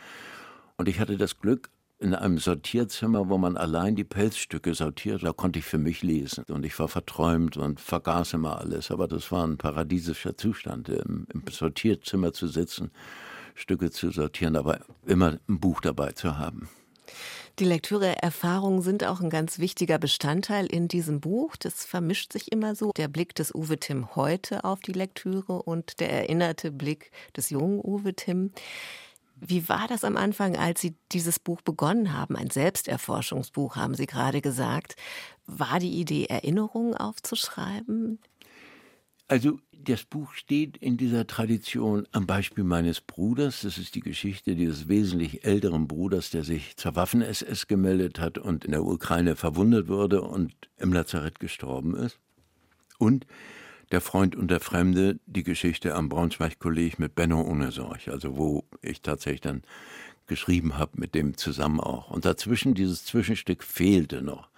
Und 0.77 0.87
ich 0.87 0.99
hatte 0.99 1.17
das 1.17 1.39
Glück, 1.39 1.69
in 2.03 2.13
einem 2.13 2.37
Sortierzimmer, 2.37 3.29
wo 3.29 3.37
man 3.37 3.55
allein 3.55 3.95
die 3.95 4.03
Pelzstücke 4.03 4.73
sortiert, 4.73 5.23
da 5.23 5.31
konnte 5.31 5.59
ich 5.59 5.65
für 5.65 5.77
mich 5.77 6.03
lesen. 6.03 6.43
Und 6.49 6.65
ich 6.65 6.77
war 6.77 6.89
verträumt 6.89 7.55
und 7.55 7.79
vergaß 7.79 8.33
immer 8.33 8.59
alles. 8.59 8.91
Aber 8.91 9.07
das 9.07 9.31
war 9.31 9.47
ein 9.47 9.57
paradiesischer 9.57 10.35
Zustand, 10.35 10.89
im, 10.89 11.25
im 11.33 11.43
Sortierzimmer 11.49 12.33
zu 12.33 12.47
sitzen, 12.47 12.91
Stücke 13.55 13.89
zu 13.89 14.11
sortieren, 14.11 14.57
aber 14.57 14.81
immer 15.05 15.39
ein 15.47 15.59
Buch 15.61 15.79
dabei 15.79 16.11
zu 16.11 16.37
haben. 16.37 16.67
Die 17.59 17.65
Lektüre-Erfahrungen 17.65 18.81
sind 18.81 19.05
auch 19.05 19.21
ein 19.21 19.29
ganz 19.29 19.59
wichtiger 19.59 19.97
Bestandteil 19.97 20.65
in 20.65 20.89
diesem 20.89 21.21
Buch. 21.21 21.55
Das 21.55 21.85
vermischt 21.85 22.33
sich 22.33 22.51
immer 22.51 22.75
so. 22.75 22.91
Der 22.97 23.07
Blick 23.07 23.33
des 23.35 23.55
Uwe 23.55 23.79
Timm 23.79 24.15
heute 24.15 24.65
auf 24.65 24.81
die 24.81 24.93
Lektüre 24.93 25.61
und 25.61 26.01
der 26.01 26.11
erinnerte 26.11 26.71
Blick 26.71 27.11
des 27.37 27.49
jungen 27.49 27.79
Uwe 27.79 28.13
Timm. 28.13 28.51
Wie 29.45 29.67
war 29.67 29.87
das 29.89 30.05
am 30.05 30.15
Anfang, 30.15 30.55
als 30.55 30.79
Sie 30.79 30.95
dieses 31.11 31.37
Buch 31.37 31.61
begonnen 31.61 32.13
haben? 32.13 32.37
Ein 32.37 32.49
Selbsterforschungsbuch, 32.49 33.75
haben 33.75 33.93
Sie 33.93 34.05
gerade 34.05 34.41
gesagt. 34.41 34.95
War 35.45 35.79
die 35.79 35.99
Idee, 35.99 36.25
Erinnerungen 36.25 36.95
aufzuschreiben? 36.95 38.19
Also 39.27 39.59
das 39.71 40.05
Buch 40.05 40.33
steht 40.33 40.77
in 40.77 40.95
dieser 40.95 41.27
Tradition 41.27 42.07
am 42.11 42.25
Beispiel 42.25 42.63
meines 42.63 43.01
Bruders. 43.01 43.61
Das 43.63 43.77
ist 43.77 43.95
die 43.95 43.99
Geschichte 43.99 44.55
dieses 44.55 44.87
wesentlich 44.87 45.43
älteren 45.43 45.87
Bruders, 45.87 46.29
der 46.29 46.43
sich 46.43 46.77
zur 46.77 46.95
Waffen-SS 46.95 47.67
gemeldet 47.67 48.19
hat 48.19 48.37
und 48.37 48.63
in 48.63 48.71
der 48.71 48.85
Ukraine 48.85 49.35
verwundet 49.35 49.89
wurde 49.89 50.21
und 50.21 50.53
im 50.77 50.93
Lazarett 50.93 51.41
gestorben 51.41 51.95
ist. 51.95 52.19
Und 52.97 53.25
der 53.91 53.99
Freund 53.99 54.35
und 54.35 54.49
der 54.49 54.61
Fremde, 54.61 55.19
die 55.25 55.43
Geschichte 55.43 55.95
am 55.95 56.07
Braunschweig-Kolleg 56.07 56.97
mit 56.99 57.15
Benno 57.15 57.41
ohne 57.41 57.71
Sorg, 57.71 58.07
also 58.07 58.37
wo 58.37 58.63
ich 58.83 59.01
tatsächlich 59.01 59.41
dann 59.41 59.63
geschrieben 60.27 60.77
habe 60.77 60.91
mit 60.95 61.15
dem 61.15 61.37
zusammen 61.37 61.79
auch. 61.79 62.09
Und 62.09 62.25
dazwischen, 62.25 62.73
dieses 62.73 63.05
Zwischenstück 63.05 63.63
fehlte 63.63 64.21
noch. 64.21 64.49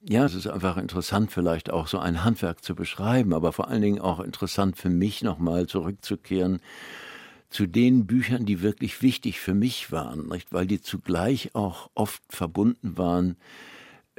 Ja, 0.00 0.24
es 0.24 0.34
ist 0.34 0.46
einfach 0.46 0.76
interessant, 0.76 1.32
vielleicht 1.32 1.70
auch 1.70 1.88
so 1.88 1.98
ein 1.98 2.24
Handwerk 2.24 2.62
zu 2.62 2.74
beschreiben, 2.74 3.34
aber 3.34 3.52
vor 3.52 3.68
allen 3.68 3.82
Dingen 3.82 4.00
auch 4.00 4.20
interessant 4.20 4.76
für 4.78 4.90
mich 4.90 5.22
nochmal 5.22 5.66
zurückzukehren 5.66 6.60
zu 7.50 7.66
den 7.66 8.06
Büchern, 8.06 8.46
die 8.46 8.62
wirklich 8.62 9.02
wichtig 9.02 9.40
für 9.40 9.54
mich 9.54 9.90
waren, 9.90 10.28
nicht? 10.28 10.52
weil 10.52 10.66
die 10.66 10.80
zugleich 10.80 11.54
auch 11.54 11.90
oft 11.94 12.22
verbunden 12.28 12.96
waren 12.96 13.36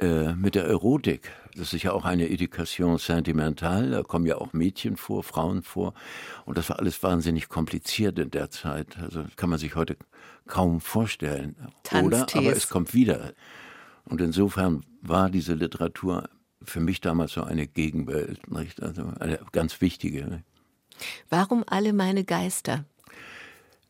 äh, 0.00 0.34
mit 0.34 0.54
der 0.54 0.64
Erotik. 0.64 1.30
Das 1.56 1.72
ist 1.72 1.82
ja 1.82 1.92
auch 1.92 2.04
eine 2.04 2.30
Education 2.30 2.98
sentimentale, 2.98 3.90
da 3.90 4.02
kommen 4.02 4.26
ja 4.26 4.36
auch 4.36 4.52
Mädchen 4.52 4.96
vor, 4.96 5.22
Frauen 5.22 5.62
vor. 5.62 5.94
Und 6.44 6.56
das 6.56 6.70
war 6.70 6.78
alles 6.78 7.02
wahnsinnig 7.02 7.48
kompliziert 7.48 8.18
in 8.18 8.30
der 8.30 8.50
Zeit. 8.50 8.98
Also 8.98 9.24
kann 9.36 9.50
man 9.50 9.58
sich 9.58 9.74
heute 9.74 9.96
kaum 10.46 10.80
vorstellen. 10.80 11.56
Oder? 11.92 12.26
Aber 12.34 12.52
es 12.52 12.68
kommt 12.68 12.94
wieder. 12.94 13.32
Und 14.04 14.20
insofern 14.20 14.84
war 15.02 15.30
diese 15.30 15.54
Literatur 15.54 16.28
für 16.62 16.80
mich 16.80 17.00
damals 17.00 17.32
so 17.32 17.42
eine 17.42 17.66
Gegenwelt, 17.66 18.50
nicht? 18.50 18.82
also 18.82 19.12
eine 19.18 19.38
ganz 19.52 19.80
wichtige. 19.80 20.42
Warum 21.28 21.64
alle 21.66 21.92
meine 21.92 22.24
Geister? 22.24 22.84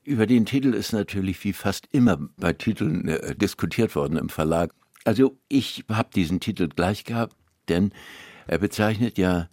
Über 0.05 0.27
den 0.27 0.47
Titel 0.47 0.75
ist 0.75 0.93
natürlich 0.93 1.43
wie 1.45 1.53
fast 1.53 1.89
immer 1.93 2.19
bei 2.37 2.53
Titeln 2.53 3.09
äh, 3.09 3.35
diskutiert 3.35 3.95
worden 3.95 4.17
im 4.17 4.29
Verlag. 4.29 4.73
Also 5.05 5.39
ich 5.49 5.85
habe 5.89 6.11
diesen 6.15 6.41
Titel 6.41 6.69
gleich 6.69 7.05
gehabt, 7.05 7.37
denn 7.69 7.93
er 8.47 8.59
bezeichnet 8.59 9.19
ja 9.19 9.49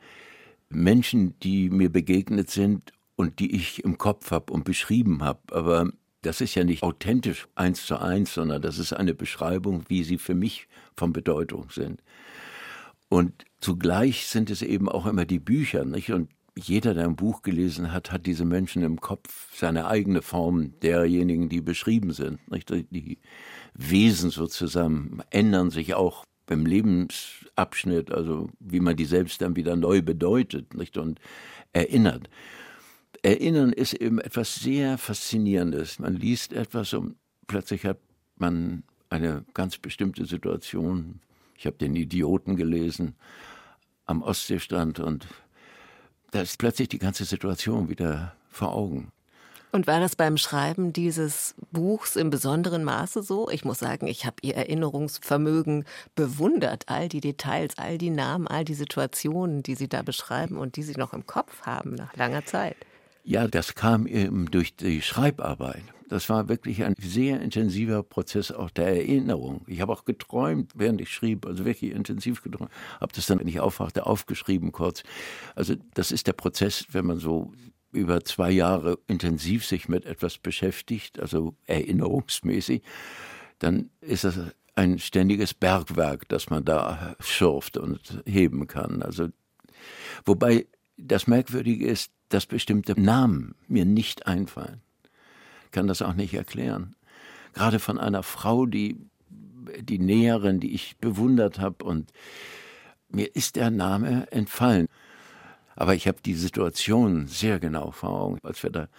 Menschen, 0.70 1.40
die 1.40 1.70
mir 1.70 1.90
begegnet 1.92 2.50
sind 2.50 2.92
und 3.16 3.40
die 3.40 3.56
ich 3.56 3.84
im 3.84 3.98
Kopf 3.98 4.32
habe 4.32 4.52
und 4.52 4.66
beschrieben 4.66 5.24
habe. 5.24 5.40
Aber 5.52 5.92
das 6.22 6.42
ist 6.42 6.56
ja 6.56 6.64
nicht 6.64 6.84
authentisch 6.84 7.48
eins 7.56 7.86
zu 7.86 7.98
eins, 8.00 8.34
sondern 8.34 8.62
das 8.62 8.78
ist 8.78 8.94
eine 8.94 9.14
Beschreibung, 9.14 9.86
wie 9.88 10.04
sie 10.04 10.18
für 10.18 10.36
mich 10.36 10.68
von 10.96 11.14
Bedeutung 11.14 11.70
sind. 11.70 12.02
Und 13.10 13.46
zugleich 13.62 14.28
sind 14.28 14.50
es 14.50 14.62
eben 14.62 14.90
auch 14.90 15.06
immer 15.06 15.26
die 15.26 15.40
Bücher, 15.40 15.86
nicht? 15.86 16.12
Und 16.12 16.30
jeder, 16.58 16.94
der 16.94 17.06
ein 17.06 17.16
Buch 17.16 17.44
gelesen 17.44 17.94
hat, 17.94 18.12
hat 18.12 18.26
diese 18.26 18.44
Menschen 18.44 18.82
im 18.82 19.00
Kopf, 19.00 19.56
seine 19.56 19.88
eigene 19.88 20.22
Form 20.22 20.78
derjenigen, 20.80 21.50
die 21.50 21.62
beschrieben 21.62 22.12
sind. 22.12 22.52
Nicht? 22.52 22.70
Die 22.70 23.20
Wesen 23.78 24.32
sozusagen 24.32 25.22
ändern 25.30 25.70
sich 25.70 25.94
auch 25.94 26.26
beim 26.48 26.66
Lebensabschnitt, 26.66 28.12
also 28.12 28.50
wie 28.60 28.80
man 28.80 28.96
die 28.96 29.06
selbst 29.06 29.42
dann 29.42 29.56
wieder 29.56 29.76
neu 29.76 30.02
bedeutet 30.02 30.74
nicht? 30.74 30.98
und 30.98 31.20
erinnert. 31.74 32.30
Erinnern 33.22 33.74
ist 33.74 33.94
eben 33.94 34.20
etwas 34.20 34.56
sehr 34.56 34.98
Faszinierendes. 34.98 36.00
Man 36.00 36.16
liest 36.16 36.54
etwas 36.54 36.94
und 36.94 37.18
plötzlich 37.46 37.86
hat 37.86 38.00
man 38.38 38.84
eine 39.10 39.46
ganz 39.54 39.78
bestimmte 39.78 40.26
Situation. 40.26 41.20
Ich 41.56 41.66
habe 41.66 41.78
den 41.78 41.96
Idioten 41.96 42.56
gelesen 42.56 43.16
am 44.06 44.22
Ostseestrand 44.22 45.00
und 45.00 45.28
da 46.32 46.42
ist 46.42 46.58
plötzlich 46.58 46.90
die 46.90 47.00
ganze 47.00 47.26
Situation 47.26 47.90
wieder 47.90 48.36
vor 48.50 48.74
Augen. 48.74 49.12
Und 49.72 49.86
war 49.86 50.00
das 50.00 50.16
beim 50.16 50.38
Schreiben 50.38 50.94
dieses 50.94 51.54
Buchs 51.72 52.16
im 52.16 52.30
besonderen 52.30 52.84
Maße 52.84 53.22
so? 53.22 53.50
Ich 53.50 53.66
muss 53.66 53.80
sagen, 53.80 54.08
ich 54.08 54.26
habe 54.26 54.38
Ihr 54.42 54.56
Erinnerungsvermögen 54.56 55.86
bewundert. 56.16 56.86
All 56.88 57.10
die 57.10 57.22
Details, 57.22 57.78
all 57.78 57.98
die 57.98 58.10
Namen, 58.10 58.48
all 58.48 58.64
die 58.64 58.74
Situationen, 58.74 59.64
die 59.64 59.76
Sie 59.76 59.90
da 59.90 60.04
beschreiben 60.04 60.58
und 60.58 60.78
die 60.78 60.84
Sie 60.84 60.96
noch 60.96 61.14
im 61.14 61.28
Kopf 61.28 61.64
haben 61.64 61.96
nach 61.96 62.16
langer 62.16 62.46
Zeit. 62.46 62.78
Ja, 63.24 63.48
das 63.48 63.76
kam 63.76 64.08
eben 64.08 64.50
durch 64.50 64.78
die 64.78 65.02
Schreibarbeit. 65.02 65.84
Das 66.08 66.30
war 66.30 66.48
wirklich 66.48 66.86
ein 66.86 66.96
sehr 66.98 67.42
intensiver 67.42 68.02
Prozess 68.02 68.54
auch 68.54 68.70
der 68.70 68.88
Erinnerung. 68.88 69.66
Ich 69.68 69.82
habe 69.82 69.92
auch 69.92 70.06
geträumt, 70.06 70.72
während 70.76 71.02
ich 71.02 71.10
schrieb, 71.12 71.46
also 71.46 71.66
wirklich 71.66 71.92
intensiv 71.92 72.42
geträumt. 72.42 72.72
Habe 73.02 73.12
das 73.14 73.26
dann, 73.26 73.40
wenn 73.40 73.48
ich 73.48 73.60
aufwachte, 73.60 74.06
aufgeschrieben 74.06 74.72
kurz. 74.72 75.04
Also 75.56 75.76
das 75.94 76.14
ist 76.14 76.28
der 76.28 76.34
Prozess, 76.34 76.86
wenn 76.92 77.06
man 77.06 77.20
so 77.20 77.52
über 77.92 78.24
zwei 78.24 78.52
Jahre 78.52 79.00
intensiv 79.08 79.66
sich 79.66 79.88
mit 79.88 80.06
etwas 80.06 80.38
beschäftigt, 80.38 81.20
also 81.20 81.56
erinnerungsmäßig, 81.66 82.82
dann 83.60 83.90
ist 84.02 84.24
das 84.24 84.40
ein 84.76 85.00
ständiges 85.00 85.54
Bergwerk, 85.54 86.28
das 86.30 86.50
man 86.50 86.64
da 86.64 87.16
schürft 87.20 87.78
und 87.78 88.22
heben 88.26 88.68
kann. 88.68 89.02
Also, 89.02 89.30
wobei 90.26 90.68
das 90.98 91.28
Merkwürdige 91.28 91.88
ist, 91.88 92.12
dass 92.30 92.46
bestimmte 92.46 93.00
Namen 93.00 93.56
mir 93.68 93.86
nicht 93.86 94.28
einfallen. 94.28 94.82
Ich 95.66 95.72
kann 95.72 95.88
das 95.88 96.02
auch 96.02 96.14
nicht 96.14 96.34
erklären. 96.34 96.96
Gerade 97.54 97.80
von 97.80 97.98
einer 97.98 98.24
Frau, 98.24 98.66
die 98.66 98.98
die 99.80 100.00
Näherin, 100.00 100.60
die 100.60 100.74
ich 100.74 100.98
bewundert 100.98 101.60
habe 101.60 101.84
und 101.84 102.12
mir 103.10 103.36
ist 103.36 103.56
der 103.56 103.72
Name 103.72 104.32
entfallen. 104.32 104.88
Aber 105.78 105.94
ich 105.94 106.08
habe 106.08 106.18
die 106.26 106.34
Situation 106.34 107.28
sehr 107.28 107.60
genau 107.60 107.92
vor 107.92 108.10
Augen, 108.10 108.40
als 108.42 108.64
wir 108.64 108.72
da 108.72 108.90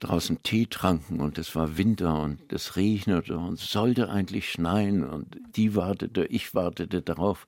draußen 0.00 0.42
Tee 0.42 0.66
tranken 0.66 1.20
und 1.20 1.38
es 1.38 1.54
war 1.54 1.76
Winter 1.76 2.20
und 2.20 2.52
es 2.52 2.76
regnete 2.76 3.36
und 3.36 3.60
es 3.60 3.70
sollte 3.70 4.08
eigentlich 4.08 4.50
schneien 4.50 5.04
und 5.04 5.38
die 5.56 5.76
wartete, 5.76 6.24
ich 6.24 6.54
wartete 6.54 7.02
darauf. 7.02 7.46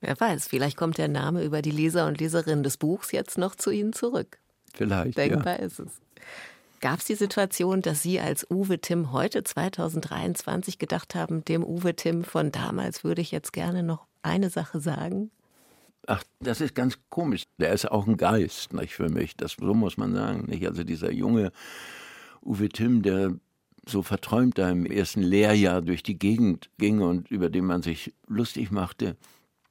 Wer 0.00 0.18
weiß, 0.18 0.48
vielleicht 0.48 0.76
kommt 0.76 0.98
der 0.98 1.08
Name 1.08 1.42
über 1.44 1.62
die 1.62 1.70
Leser 1.70 2.06
und 2.06 2.20
Leserinnen 2.20 2.62
des 2.62 2.76
Buchs 2.76 3.10
jetzt 3.12 3.38
noch 3.38 3.54
zu 3.54 3.70
Ihnen 3.70 3.92
zurück. 3.92 4.38
Vielleicht. 4.74 5.16
Denkbar 5.16 5.58
ja. 5.58 5.66
ist 5.66 5.78
es. 5.78 6.00
Gab 6.80 6.98
es 6.98 7.04
die 7.06 7.14
Situation, 7.14 7.80
dass 7.80 8.02
Sie 8.02 8.20
als 8.20 8.50
Uwe 8.50 8.80
Tim 8.80 9.12
heute 9.12 9.44
2023 9.44 10.78
gedacht 10.78 11.14
haben, 11.14 11.44
dem 11.44 11.64
Uwe 11.64 11.94
Tim 11.94 12.24
von 12.24 12.50
damals 12.50 13.04
würde 13.04 13.22
ich 13.22 13.30
jetzt 13.30 13.52
gerne 13.52 13.82
noch 13.82 14.06
eine 14.22 14.50
Sache 14.50 14.80
sagen? 14.80 15.30
Ach, 16.06 16.22
das 16.40 16.60
ist 16.60 16.74
ganz 16.74 16.98
komisch. 17.10 17.44
Der 17.58 17.72
ist 17.72 17.90
auch 17.90 18.06
ein 18.06 18.16
Geist, 18.16 18.72
nicht 18.72 18.94
für 18.94 19.08
mich. 19.08 19.36
Das 19.36 19.56
so 19.60 19.74
muss 19.74 19.96
man 19.96 20.14
sagen. 20.14 20.46
Nicht? 20.48 20.66
Also 20.66 20.82
dieser 20.82 21.12
junge 21.12 21.52
Uwe 22.42 22.68
Timm, 22.68 23.02
der 23.02 23.34
so 23.86 24.02
verträumt 24.02 24.58
da 24.58 24.70
im 24.70 24.86
ersten 24.86 25.22
Lehrjahr 25.22 25.82
durch 25.82 26.02
die 26.02 26.18
Gegend 26.18 26.70
ging 26.78 27.00
und 27.00 27.30
über 27.30 27.50
den 27.50 27.64
man 27.64 27.82
sich 27.82 28.14
lustig 28.26 28.70
machte. 28.70 29.16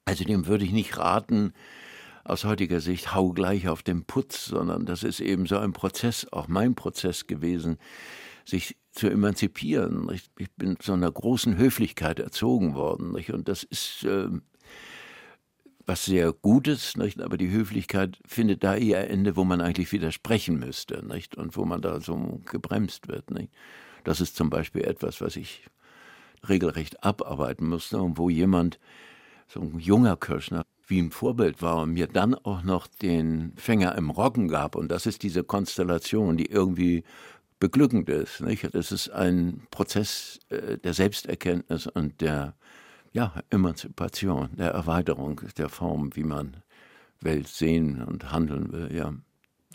Also 0.06 0.24
dem 0.24 0.48
würde 0.48 0.66
ich 0.66 0.72
nicht 0.72 0.98
raten, 0.98 1.54
aus 2.24 2.44
heutiger 2.46 2.82
Sicht 2.82 3.16
hau 3.16 3.32
gleich 3.32 3.68
auf 3.68 3.84
den 3.84 4.06
Putz, 4.06 4.46
sondern 4.46 4.86
das 4.86 5.04
ist 5.04 5.20
eben 5.20 5.46
so 5.46 5.58
ein 5.58 5.74
Prozess, 5.74 6.28
auch 6.32 6.48
mein 6.48 6.76
Prozess 6.76 7.28
gewesen, 7.28 7.78
sich 8.46 8.78
zu 8.92 9.10
emanzipieren. 9.10 10.10
Ich, 10.38 10.52
bin 10.56 10.80
zu 10.80 10.94
einer 10.94 11.12
großen 11.12 11.58
Höflichkeit 11.58 12.20
erzogen 12.20 12.76
worden. 12.76 13.16
Und 13.16 13.48
das 13.48 13.64
ist 13.64 14.04
äh, 14.04 14.28
was 15.86 16.06
sehr 16.06 16.34
Gutes, 16.34 16.98
nicht? 16.98 17.22
aber 17.22 17.38
die 17.38 17.52
Höflichkeit 17.52 18.20
findet 18.26 18.64
da 18.64 18.76
eher 18.76 19.10
Ende, 19.10 19.36
wo 19.36 19.44
man 19.44 19.62
eigentlich 19.62 19.92
widersprechen 19.92 20.60
müsste 20.60 21.06
nicht? 21.06 21.36
und 21.36 21.56
wo 21.58 21.66
man 21.66 21.82
da 21.82 22.00
so 22.00 22.42
gebremst 22.46 23.08
wird. 23.08 23.32
Nicht? 23.32 23.52
Das 24.04 24.22
ist 24.22 24.36
zum 24.36 24.50
Beispiel 24.50 24.84
etwas, 24.84 25.22
was 25.22 25.36
ich 25.36 25.66
regelrecht 26.48 27.04
abarbeiten 27.04 27.68
musste 27.68 28.02
und 28.02 28.18
wo 28.18 28.30
jemand, 28.30 28.80
so 29.48 29.60
ein 29.60 29.80
junger 29.80 30.16
Kirschner, 30.16 30.66
wie 30.88 31.00
ein 31.02 31.12
Vorbild 31.12 31.62
war 31.62 31.84
und 31.84 31.94
mir 31.94 32.08
dann 32.08 32.36
auch 32.36 32.64
noch 32.64 32.88
den 32.88 33.54
Fänger 33.56 33.96
im 33.96 34.10
Roggen 34.10 34.48
gab. 34.48 34.76
Und 34.76 34.90
das 34.90 35.06
ist 35.06 35.24
diese 35.24 35.44
Konstellation, 35.44 36.38
die 36.38 36.46
irgendwie 36.46 37.04
beglückend 37.60 38.10
ist. 38.10 38.42
Nicht? 38.42 38.74
Das 38.74 38.92
ist 38.92 39.10
ein 39.10 39.62
Prozess 39.72 40.40
äh, 40.50 40.78
der 40.78 40.94
Selbsterkenntnis 40.94 41.88
und 41.88 42.22
der 42.22 42.56
ja, 43.12 43.34
Emanzipation, 43.50 44.50
der 44.56 44.72
Erweiterung 44.72 45.42
der 45.58 45.70
Form, 45.70 46.16
wie 46.16 46.24
man 46.24 46.58
Welt 47.20 47.48
sehen 47.48 48.04
und 48.04 48.32
handeln 48.32 48.72
will, 48.72 48.94
ja. 48.96 49.14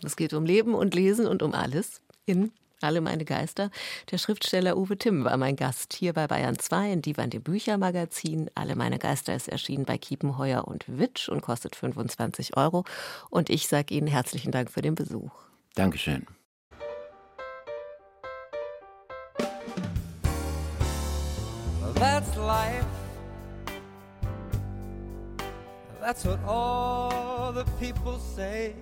Es 0.03 0.15
geht 0.15 0.33
um 0.33 0.45
Leben 0.45 0.75
und 0.75 0.93
Lesen 0.93 1.25
und 1.25 1.41
um 1.41 1.53
alles 1.53 2.01
in 2.25 2.51
alle 2.81 3.01
meine 3.01 3.25
Geister. 3.25 3.71
Der 4.11 4.17
Schriftsteller 4.17 4.77
Uwe 4.77 4.97
Timm 4.97 5.23
war 5.23 5.37
mein 5.37 5.55
Gast 5.55 5.93
hier 5.93 6.13
bei 6.13 6.27
Bayern 6.27 6.59
2 6.59 6.91
in 6.91 7.01
Divan 7.01 7.29
dem 7.29 7.41
Büchermagazin. 7.41 8.49
Alle 8.55 8.75
meine 8.75 8.99
Geister 8.99 9.35
ist 9.35 9.47
erschienen 9.47 9.85
bei 9.85 9.97
Kiepenheuer 9.97 10.67
und 10.67 10.85
Witsch 10.87 11.29
und 11.29 11.41
kostet 11.41 11.75
25 11.75 12.55
Euro. 12.55 12.83
Und 13.29 13.49
ich 13.49 13.67
sage 13.67 13.95
Ihnen 13.95 14.07
herzlichen 14.07 14.51
Dank 14.51 14.69
für 14.71 14.81
den 14.81 14.95
Besuch. 14.95 15.31
Dankeschön. 15.75 16.25
That's 21.95 22.35
life. 22.35 22.96
That's 26.07 26.23
what 26.23 26.39
all 26.47 27.51
the 27.51 27.65
people 27.81 28.17
say. 28.17 28.75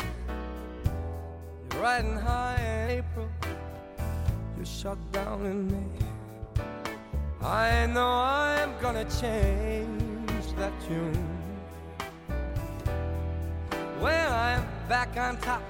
You're 1.71 1.81
riding 1.81 2.15
high 2.15 2.61
in 2.61 2.99
April, 2.99 3.27
you're 4.55 4.63
shut 4.63 4.99
down 5.11 5.43
in 5.43 5.65
May. 5.71 6.63
I 7.41 7.87
know 7.87 8.05
I'm 8.05 8.79
gonna 8.79 9.05
change 9.05 10.53
that 10.55 10.71
tune. 10.87 11.27
When 13.99 14.27
I'm 14.31 14.63
back 14.87 15.17
on 15.17 15.37
top 15.37 15.63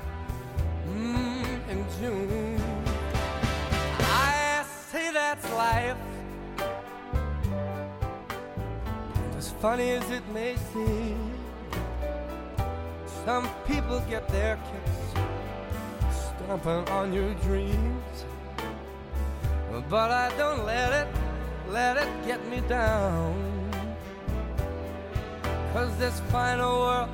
mm, 0.90 1.70
in 1.70 1.86
June, 2.02 2.62
I 4.02 4.66
say 4.92 5.10
that's 5.14 5.50
life. 5.54 5.96
As 9.38 9.52
funny 9.52 9.92
as 9.92 10.12
it 10.12 10.28
may 10.34 10.58
seem. 10.74 11.35
Some 13.26 13.50
people 13.66 14.00
get 14.02 14.28
their 14.30 14.56
kicks 14.70 16.16
stomping 16.38 16.88
on 16.90 17.12
your 17.12 17.34
dreams. 17.42 18.26
But 19.90 20.12
I 20.12 20.30
don't 20.38 20.64
let 20.64 20.94
it, 20.94 21.08
let 21.68 21.98
it 21.98 22.08
get 22.28 22.48
me 22.50 22.62
down. 22.70 23.34
Cause 25.74 25.98
this 25.98 26.20
final 26.32 26.80
world 26.82 27.10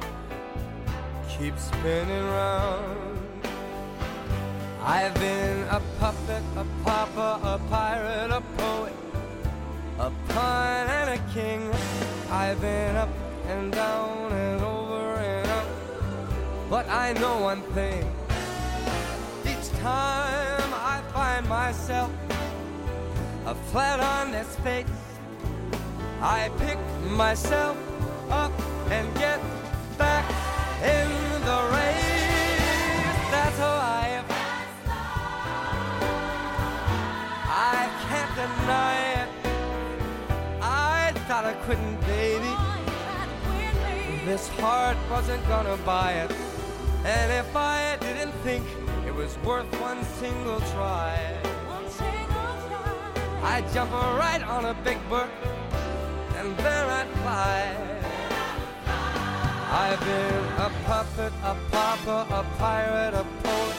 keeps 1.30 1.64
spinning 1.64 2.26
round. 2.26 3.20
I've 4.84 5.14
been 5.14 5.64
a 5.70 5.82
puppet, 5.98 6.44
a 6.58 6.66
pauper, 6.84 7.40
a 7.42 7.58
pirate, 7.70 8.32
a 8.32 8.42
poet, 8.58 8.94
a 9.98 10.12
pawn 10.28 10.88
and 10.90 11.10
a 11.12 11.34
king. 11.34 11.72
I've 12.30 12.60
been 12.60 12.98
up 12.98 13.10
and 13.48 13.72
down 13.72 14.32
and 14.34 14.62
over 14.62 14.81
but 16.72 16.88
I 16.88 17.12
know 17.20 17.38
one 17.42 17.62
thing. 17.74 18.02
Each 19.44 19.70
time 19.82 20.74
I 20.74 21.02
find 21.12 21.46
myself 21.50 22.10
a 23.46 23.54
flat 23.54 24.00
on 24.00 24.32
this 24.32 24.56
face, 24.64 24.86
I 26.22 26.50
pick 26.60 26.78
myself 27.10 27.76
up 28.30 28.54
and 28.90 29.06
get 29.16 29.42
back 29.98 30.26
in 30.82 31.10
the 31.50 31.60
race. 31.76 32.40
That's 33.34 33.60
life. 33.60 33.76
I 33.92 34.08
am. 34.18 34.26
I 37.74 37.80
can't 38.08 38.34
deny 38.44 38.96
it. 39.20 39.30
I 40.62 41.12
thought 41.28 41.44
I 41.44 41.54
couldn't, 41.66 42.00
baby. 42.08 42.54
This 44.24 44.48
heart 44.60 44.96
wasn't 45.10 45.46
gonna 45.50 45.76
buy 45.84 46.14
it. 46.14 46.51
And 47.04 47.32
if 47.32 47.56
I 47.56 47.98
didn't 48.00 48.34
think 48.44 48.66
it 49.08 49.14
was 49.14 49.38
worth 49.40 49.66
one 49.82 50.04
single 50.04 50.60
try, 50.72 51.18
I'd 53.44 53.66
jump 53.74 53.92
right 53.92 54.44
on 54.44 54.66
a 54.66 54.74
big 54.84 54.98
bird 55.10 55.30
and 56.38 56.56
then 56.58 56.90
I'd 56.90 57.10
fly. 57.22 57.92
I've 59.74 60.00
been 60.02 60.44
a 60.60 60.72
puppet, 60.86 61.34
a 61.44 61.56
pauper, 61.72 62.26
a 62.30 62.44
pirate, 62.58 63.14
a 63.14 63.26
poet, 63.44 63.78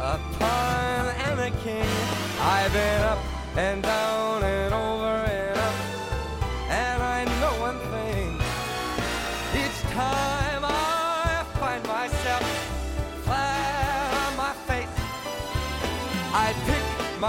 a 0.00 0.18
pawn 0.38 1.06
and 1.26 1.40
a 1.40 1.50
king. 1.62 1.88
I've 2.40 2.72
been 2.72 3.02
up 3.02 3.18
and 3.56 3.82
down 3.82 4.42
and 4.42 4.74
over 4.74 5.14
and 5.30 5.58
up, 5.58 5.74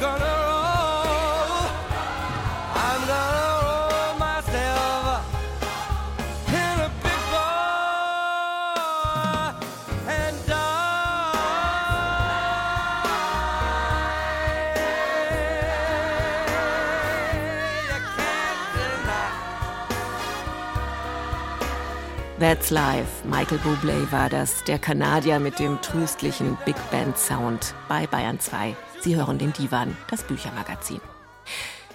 Gonna 0.00 0.24
roll. 0.24 1.66
I'm 2.72 3.00
gonna 3.08 3.50
roll 3.58 4.14
myself 4.16 5.26
in 6.46 6.76
a 6.86 6.88
big 7.02 7.20
ball 7.32 8.68
and 10.06 10.36
die. 10.46 11.58
You 17.88 17.98
can't 18.16 18.62
deny. 18.76 19.30
That's 22.38 22.70
Life. 22.70 23.24
Michael 23.24 23.58
Bublé 23.58 24.12
war 24.12 24.28
das, 24.28 24.62
der 24.62 24.78
Kanadier 24.78 25.40
mit 25.40 25.58
dem 25.58 25.80
tröstlichen 25.82 26.56
Big 26.64 26.76
Band 26.92 27.18
Sound 27.18 27.74
bei 27.88 28.06
Bayern 28.06 28.38
2. 28.38 28.76
Sie 29.00 29.14
hören 29.14 29.38
den 29.38 29.52
Divan, 29.52 29.96
das 30.10 30.24
Büchermagazin. 30.24 31.00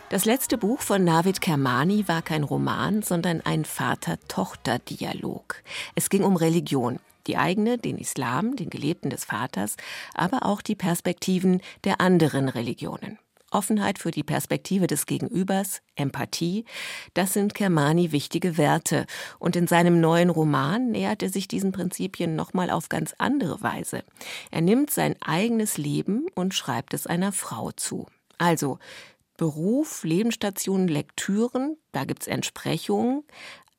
Das 0.10 0.24
letzte 0.24 0.58
Buch 0.58 0.80
von 0.80 1.04
Navid 1.04 1.42
Kermani 1.42 2.08
war 2.08 2.22
kein 2.22 2.44
Roman, 2.44 3.02
sondern 3.02 3.42
ein 3.42 3.66
Vater-Tochter-Dialog. 3.66 5.64
Es 5.96 6.10
ging 6.10 6.24
um 6.24 6.38
Religion. 6.38 7.00
Die 7.28 7.38
eigene, 7.38 7.78
den 7.78 7.98
Islam, 7.98 8.56
den 8.56 8.70
Gelebten 8.70 9.10
des 9.10 9.26
Vaters, 9.26 9.76
aber 10.14 10.46
auch 10.46 10.62
die 10.62 10.76
Perspektiven 10.76 11.62
der 11.84 12.00
anderen 12.00 12.48
Religionen. 12.48 13.18
Offenheit 13.54 14.00
für 14.00 14.12
die 14.12 14.24
Perspektive 14.24 14.88
des 14.88 15.06
Gegenübers, 15.06 15.82
Empathie, 15.96 16.66
das 17.14 17.34
sind 17.34 17.54
Kermani 17.54 18.12
wichtige 18.12 18.58
Werte. 18.58 19.06
Und 19.40 19.56
in 19.56 19.68
seinem 19.68 20.02
neuen 20.02 20.30
Roman 20.30 20.92
nähert 20.92 21.24
er 21.24 21.30
sich 21.30 21.48
diesen 21.48 21.72
Prinzipien 21.72 22.36
nochmal 22.36 22.70
auf 22.70 22.90
ganz 22.90 23.14
andere 23.18 23.62
Weise. 23.62 24.04
Er 24.52 24.62
nimmt 24.62 24.90
sein 24.90 25.16
eigenes 25.22 25.78
Leben 25.78 26.28
und 26.36 26.54
schreibt 26.54 26.94
es 26.94 27.08
einer 27.08 27.32
Frau 27.32 27.72
zu. 27.72 28.08
Also 28.38 28.80
Beruf, 29.38 30.04
Lebensstationen, 30.04 30.88
Lektüren, 30.88 31.78
da 31.92 32.06
gibt's 32.06 32.28
Entsprechungen, 32.28 33.24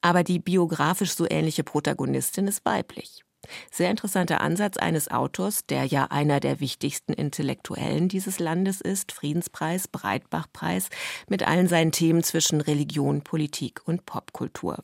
aber 0.00 0.22
die 0.22 0.38
biografisch 0.38 1.14
so 1.14 1.26
ähnliche 1.28 1.64
Protagonistin 1.64 2.46
ist 2.46 2.64
weiblich. 2.64 3.23
Sehr 3.70 3.90
interessanter 3.90 4.40
Ansatz 4.40 4.76
eines 4.76 5.10
Autors, 5.10 5.66
der 5.66 5.84
ja 5.84 6.06
einer 6.06 6.40
der 6.40 6.60
wichtigsten 6.60 7.12
Intellektuellen 7.12 8.08
dieses 8.08 8.38
Landes 8.38 8.80
ist, 8.80 9.12
Friedenspreis, 9.12 9.88
Breitbachpreis, 9.88 10.88
mit 11.28 11.46
allen 11.46 11.68
seinen 11.68 11.92
Themen 11.92 12.22
zwischen 12.22 12.60
Religion, 12.60 13.22
Politik 13.22 13.82
und 13.86 14.06
Popkultur. 14.06 14.82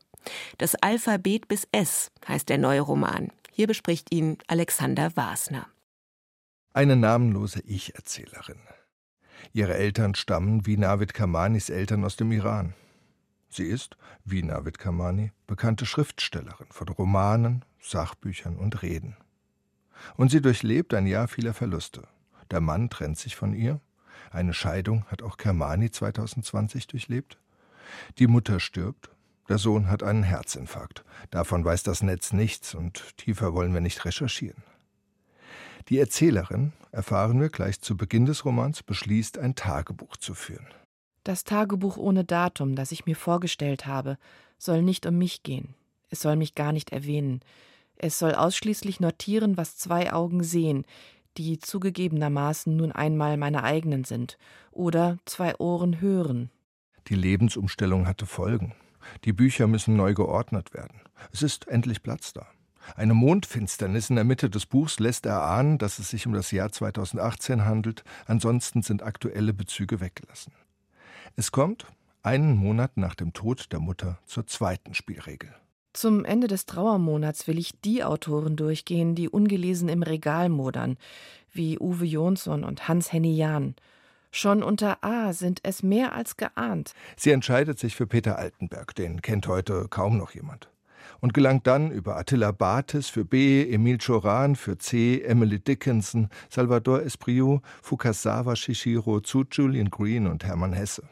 Das 0.59 0.75
Alphabet 0.75 1.49
bis 1.49 1.67
S 1.73 2.11
heißt 2.29 2.49
der 2.49 2.59
neue 2.59 2.81
Roman. 2.81 3.33
Hier 3.51 3.67
bespricht 3.67 4.13
ihn 4.13 4.39
Alexander 4.47 5.17
Wasner. 5.17 5.67
Eine 6.73 6.97
namenlose 6.97 7.61
Ich-Erzählerin. 7.67 8.61
Ihre 9.53 9.75
Eltern 9.75 10.15
stammen 10.15 10.67
wie 10.67 10.77
Navid 10.77 11.15
Kamanis 11.15 11.71
Eltern 11.71 12.05
aus 12.05 12.17
dem 12.17 12.31
Iran. 12.31 12.75
Sie 13.49 13.65
ist, 13.65 13.97
wie 14.25 14.45
Navid 14.45 14.79
Kamani, 14.79 15.33
bekannte 15.49 15.85
Schriftstellerin 15.85 16.69
von 16.71 16.89
Romanen, 16.89 17.65
Sachbüchern 17.81 18.57
und 18.57 18.83
Reden. 18.83 19.17
Und 20.17 20.31
sie 20.31 20.41
durchlebt 20.41 20.95
ein 20.95 21.07
Jahr 21.07 21.29
vieler 21.29 21.55
Verluste. 21.55 22.07
Der 22.51 22.61
Mann 22.61 22.91
trennt 22.91 23.19
sich 23.19 23.37
von 23.37 23.55
ihr. 23.55 23.81
Eine 24.31 24.55
Scheidung 24.55 25.05
hat 25.07 25.23
auch 25.23 25.37
Kermani 25.37 25.91
2020 25.91 26.87
durchlebt. 26.87 27.39
Die 28.19 28.27
Mutter 28.27 28.61
stirbt. 28.61 29.11
Der 29.49 29.59
Sohn 29.59 29.89
hat 29.89 30.03
einen 30.03 30.23
Herzinfarkt. 30.23 31.05
Davon 31.31 31.65
weiß 31.65 31.83
das 31.83 32.03
Netz 32.03 32.33
nichts 32.33 32.75
und 32.75 33.17
tiefer 33.17 33.53
wollen 33.53 33.75
wir 33.75 33.81
nicht 33.81 34.05
recherchieren. 34.05 34.63
Die 35.89 35.99
Erzählerin, 35.99 36.73
erfahren 36.93 37.41
wir 37.41 37.49
gleich 37.49 37.81
zu 37.81 37.97
Beginn 37.97 38.27
des 38.27 38.45
Romans, 38.45 38.83
beschließt, 38.83 39.39
ein 39.39 39.57
Tagebuch 39.57 40.17
zu 40.17 40.35
führen. 40.35 40.69
Das 41.25 41.45
Tagebuch 41.45 41.97
ohne 41.97 42.25
Datum, 42.25 42.77
das 42.77 42.93
ich 42.93 43.07
mir 43.07 43.17
vorgestellt 43.17 43.87
habe, 43.87 44.19
soll 44.57 44.83
nicht 44.83 45.05
um 45.07 45.19
mich 45.19 45.43
gehen. 45.43 45.75
Es 46.11 46.21
soll 46.21 46.37
mich 46.37 46.55
gar 46.55 46.73
nicht 46.73 46.91
erwähnen. 46.93 47.41
Es 48.03 48.19
soll 48.19 48.35
ausschließlich 48.35 48.99
notieren, 49.01 49.59
was 49.59 49.77
zwei 49.77 50.11
Augen 50.11 50.43
sehen, 50.43 50.87
die 51.37 51.59
zugegebenermaßen 51.59 52.75
nun 52.75 52.93
einmal 52.93 53.37
meine 53.37 53.63
eigenen 53.63 54.05
sind, 54.05 54.39
oder 54.71 55.19
zwei 55.27 55.55
Ohren 55.57 56.01
hören. 56.01 56.51
Die 57.09 57.15
Lebensumstellung 57.15 58.07
hatte 58.07 58.25
Folgen. 58.25 58.75
Die 59.25 59.35
Bücher 59.35 59.67
müssen 59.67 59.97
neu 59.97 60.15
geordnet 60.15 60.73
werden. 60.73 61.03
Es 61.31 61.43
ist 61.43 61.69
endlich 61.69 62.03
Platz 62.03 62.33
da. 62.33 62.47
Eine 62.97 63.13
Mondfinsternis 63.13 64.09
in 64.09 64.17
der 64.17 64.25
Mitte 64.25 64.49
des 64.49 64.65
Buchs 64.65 64.99
lässt 64.99 65.27
erahnen, 65.27 65.77
dass 65.77 65.99
es 65.99 66.09
sich 66.09 66.27
um 66.27 66.33
das 66.33 66.53
Jahr 66.53 66.73
2018 66.73 67.67
handelt, 67.67 68.03
ansonsten 68.25 68.81
sind 68.81 69.03
aktuelle 69.03 69.53
Bezüge 69.53 70.01
weggelassen. 70.01 70.55
Es 71.37 71.53
kommt, 71.53 71.85
einen 72.23 72.57
Monat 72.57 72.97
nach 72.97 73.15
dem 73.15 73.35
Tod 73.35 73.71
der 73.73 73.81
Mutter, 73.81 74.19
zur 74.25 74.47
zweiten 74.47 74.95
Spielregel. 74.95 75.55
Zum 75.93 76.25
Ende 76.25 76.47
des 76.47 76.67
Trauermonats 76.67 77.49
will 77.49 77.59
ich 77.59 77.81
die 77.81 78.05
Autoren 78.05 78.55
durchgehen, 78.55 79.17
die 79.17 79.29
ungelesen 79.29 79.89
im 79.89 80.05
Regal 80.05 80.49
modern, 80.49 80.97
wie 81.53 81.79
Uwe 81.81 82.05
Jonsson 82.05 82.63
und 82.63 82.87
Hans-Henny 82.87 83.35
Jahn. 83.35 83.75
Schon 84.31 84.63
unter 84.63 85.03
A 85.03 85.33
sind 85.33 85.59
es 85.65 85.83
mehr 85.83 86.15
als 86.15 86.37
geahnt. 86.37 86.95
Sie 87.17 87.33
entscheidet 87.33 87.81
sich 87.81 87.97
für 87.97 88.07
Peter 88.07 88.39
Altenberg, 88.39 88.95
den 88.95 89.21
kennt 89.21 89.49
heute 89.49 89.89
kaum 89.91 90.17
noch 90.17 90.31
jemand. 90.31 90.71
Und 91.21 91.35
gelangt 91.35 91.67
dann 91.67 91.91
über 91.91 92.17
Attila 92.17 92.53
Bates 92.53 93.09
für 93.09 93.25
B, 93.25 93.69
Emil 93.69 93.99
Choran 93.99 94.55
für 94.55 94.79
C, 94.79 95.21
Emily 95.23 95.59
Dickinson, 95.59 96.29
Salvador 96.49 97.03
Espriu, 97.03 97.59
Fukasawa 97.83 98.55
Shishiro 98.55 99.21
zu 99.21 99.45
Julian 99.51 99.91
Green 99.91 100.29
und 100.29 100.45
Hermann 100.45 100.73
Hesse. 100.73 101.03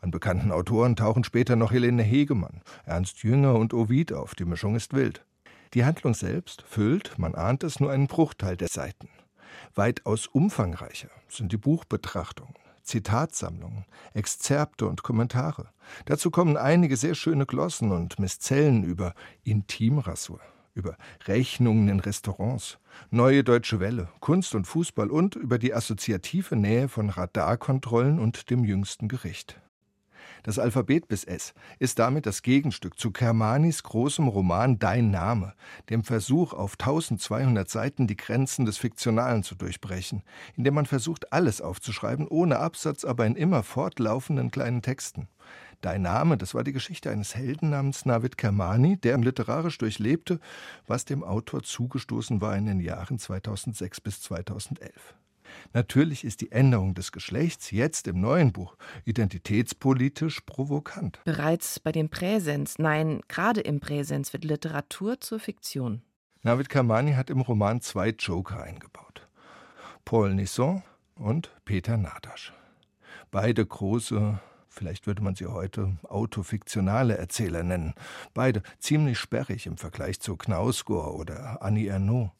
An 0.00 0.10
bekannten 0.10 0.52
Autoren 0.52 0.96
tauchen 0.96 1.24
später 1.24 1.56
noch 1.56 1.72
Helene 1.72 2.02
Hegemann, 2.02 2.62
Ernst 2.84 3.22
Jünger 3.22 3.54
und 3.54 3.74
Ovid 3.74 4.12
auf. 4.12 4.34
Die 4.34 4.44
Mischung 4.44 4.76
ist 4.76 4.92
wild. 4.92 5.24
Die 5.74 5.84
Handlung 5.84 6.14
selbst 6.14 6.62
füllt, 6.62 7.18
man 7.18 7.34
ahnt 7.34 7.64
es, 7.64 7.80
nur 7.80 7.90
einen 7.90 8.06
Bruchteil 8.06 8.56
der 8.56 8.68
Seiten. 8.68 9.08
Weitaus 9.74 10.26
umfangreicher 10.26 11.10
sind 11.28 11.52
die 11.52 11.56
Buchbetrachtungen, 11.56 12.54
Zitatsammlungen, 12.82 13.84
Exzerpte 14.12 14.86
und 14.86 15.02
Kommentare. 15.02 15.70
Dazu 16.04 16.30
kommen 16.30 16.56
einige 16.56 16.96
sehr 16.96 17.14
schöne 17.14 17.46
Glossen 17.46 17.90
und 17.90 18.18
Miszellen 18.18 18.84
über 18.84 19.14
Intimrasur, 19.42 20.40
über 20.74 20.96
Rechnungen 21.26 21.88
in 21.88 22.00
Restaurants, 22.00 22.78
neue 23.10 23.42
deutsche 23.42 23.80
Welle, 23.80 24.08
Kunst 24.20 24.54
und 24.54 24.66
Fußball 24.66 25.10
und 25.10 25.34
über 25.34 25.58
die 25.58 25.74
assoziative 25.74 26.56
Nähe 26.56 26.88
von 26.88 27.10
Radarkontrollen 27.10 28.18
und 28.18 28.50
dem 28.50 28.64
jüngsten 28.64 29.08
Gericht. 29.08 29.60
Das 30.44 30.58
Alphabet 30.58 31.08
bis 31.08 31.24
S 31.24 31.54
ist 31.78 31.98
damit 31.98 32.26
das 32.26 32.42
Gegenstück 32.42 32.98
zu 32.98 33.10
Kermanis 33.10 33.82
großem 33.82 34.28
Roman 34.28 34.78
Dein 34.78 35.10
Name, 35.10 35.54
dem 35.88 36.04
Versuch, 36.04 36.52
auf 36.52 36.74
1200 36.74 37.68
Seiten 37.68 38.06
die 38.06 38.16
Grenzen 38.16 38.66
des 38.66 38.76
Fiktionalen 38.76 39.42
zu 39.42 39.54
durchbrechen, 39.54 40.22
indem 40.54 40.74
man 40.74 40.84
versucht, 40.84 41.32
alles 41.32 41.62
aufzuschreiben, 41.62 42.28
ohne 42.28 42.58
Absatz, 42.58 43.06
aber 43.06 43.24
in 43.24 43.36
immer 43.36 43.62
fortlaufenden 43.62 44.50
kleinen 44.50 44.82
Texten. 44.82 45.28
Dein 45.80 46.02
Name, 46.02 46.36
das 46.36 46.54
war 46.54 46.62
die 46.62 46.72
Geschichte 46.72 47.10
eines 47.10 47.34
Helden 47.34 47.70
namens 47.70 48.04
Navid 48.04 48.36
Kermani, 48.36 48.98
der 48.98 49.16
literarisch 49.16 49.78
durchlebte, 49.78 50.40
was 50.86 51.06
dem 51.06 51.24
Autor 51.24 51.62
zugestoßen 51.62 52.42
war 52.42 52.54
in 52.54 52.66
den 52.66 52.80
Jahren 52.80 53.18
2006 53.18 54.02
bis 54.02 54.20
2011. 54.20 54.92
Natürlich 55.72 56.24
ist 56.24 56.40
die 56.40 56.52
Änderung 56.52 56.94
des 56.94 57.12
Geschlechts 57.12 57.70
jetzt 57.70 58.06
im 58.08 58.20
neuen 58.20 58.52
Buch 58.52 58.76
identitätspolitisch 59.04 60.40
provokant. 60.42 61.20
Bereits 61.24 61.80
bei 61.80 61.92
dem 61.92 62.08
Präsens, 62.08 62.78
nein, 62.78 63.20
gerade 63.28 63.60
im 63.60 63.80
Präsens 63.80 64.32
wird 64.32 64.44
Literatur 64.44 65.20
zur 65.20 65.40
Fiktion. 65.40 66.02
Navid 66.42 66.68
Kamani 66.68 67.12
hat 67.12 67.30
im 67.30 67.40
Roman 67.40 67.80
zwei 67.80 68.10
Joker 68.10 68.62
eingebaut. 68.62 69.26
Paul 70.04 70.34
Nisson 70.34 70.82
und 71.14 71.50
Peter 71.64 71.96
Nadasch. 71.96 72.52
Beide 73.30 73.64
große, 73.64 74.38
vielleicht 74.68 75.06
würde 75.06 75.22
man 75.22 75.34
sie 75.34 75.46
heute 75.46 75.96
autofiktionale 76.04 77.16
Erzähler 77.16 77.62
nennen. 77.62 77.94
Beide 78.34 78.62
ziemlich 78.78 79.18
sperrig 79.18 79.66
im 79.66 79.78
Vergleich 79.78 80.20
zu 80.20 80.36
Knausgård 80.36 81.18
oder 81.18 81.62
Annie 81.62 81.88
Ernaux. 81.88 82.30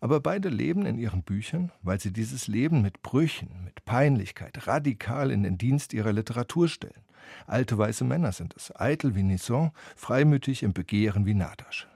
Aber 0.00 0.20
beide 0.20 0.48
leben 0.48 0.86
in 0.86 0.98
ihren 0.98 1.22
Büchern, 1.22 1.72
weil 1.82 2.00
sie 2.00 2.12
dieses 2.12 2.46
Leben 2.46 2.82
mit 2.82 3.02
Brüchen, 3.02 3.64
mit 3.64 3.84
Peinlichkeit 3.84 4.66
radikal 4.66 5.30
in 5.30 5.42
den 5.42 5.58
Dienst 5.58 5.92
ihrer 5.92 6.12
Literatur 6.12 6.68
stellen. 6.68 7.02
Alte 7.46 7.76
weiße 7.76 8.04
Männer 8.04 8.32
sind 8.32 8.54
es, 8.56 8.74
eitel 8.74 9.14
wie 9.14 9.22
Nisson, 9.22 9.72
freimütig 9.96 10.62
im 10.62 10.72
Begehren 10.72 11.26
wie 11.26 11.34
Nadasch. 11.34 11.86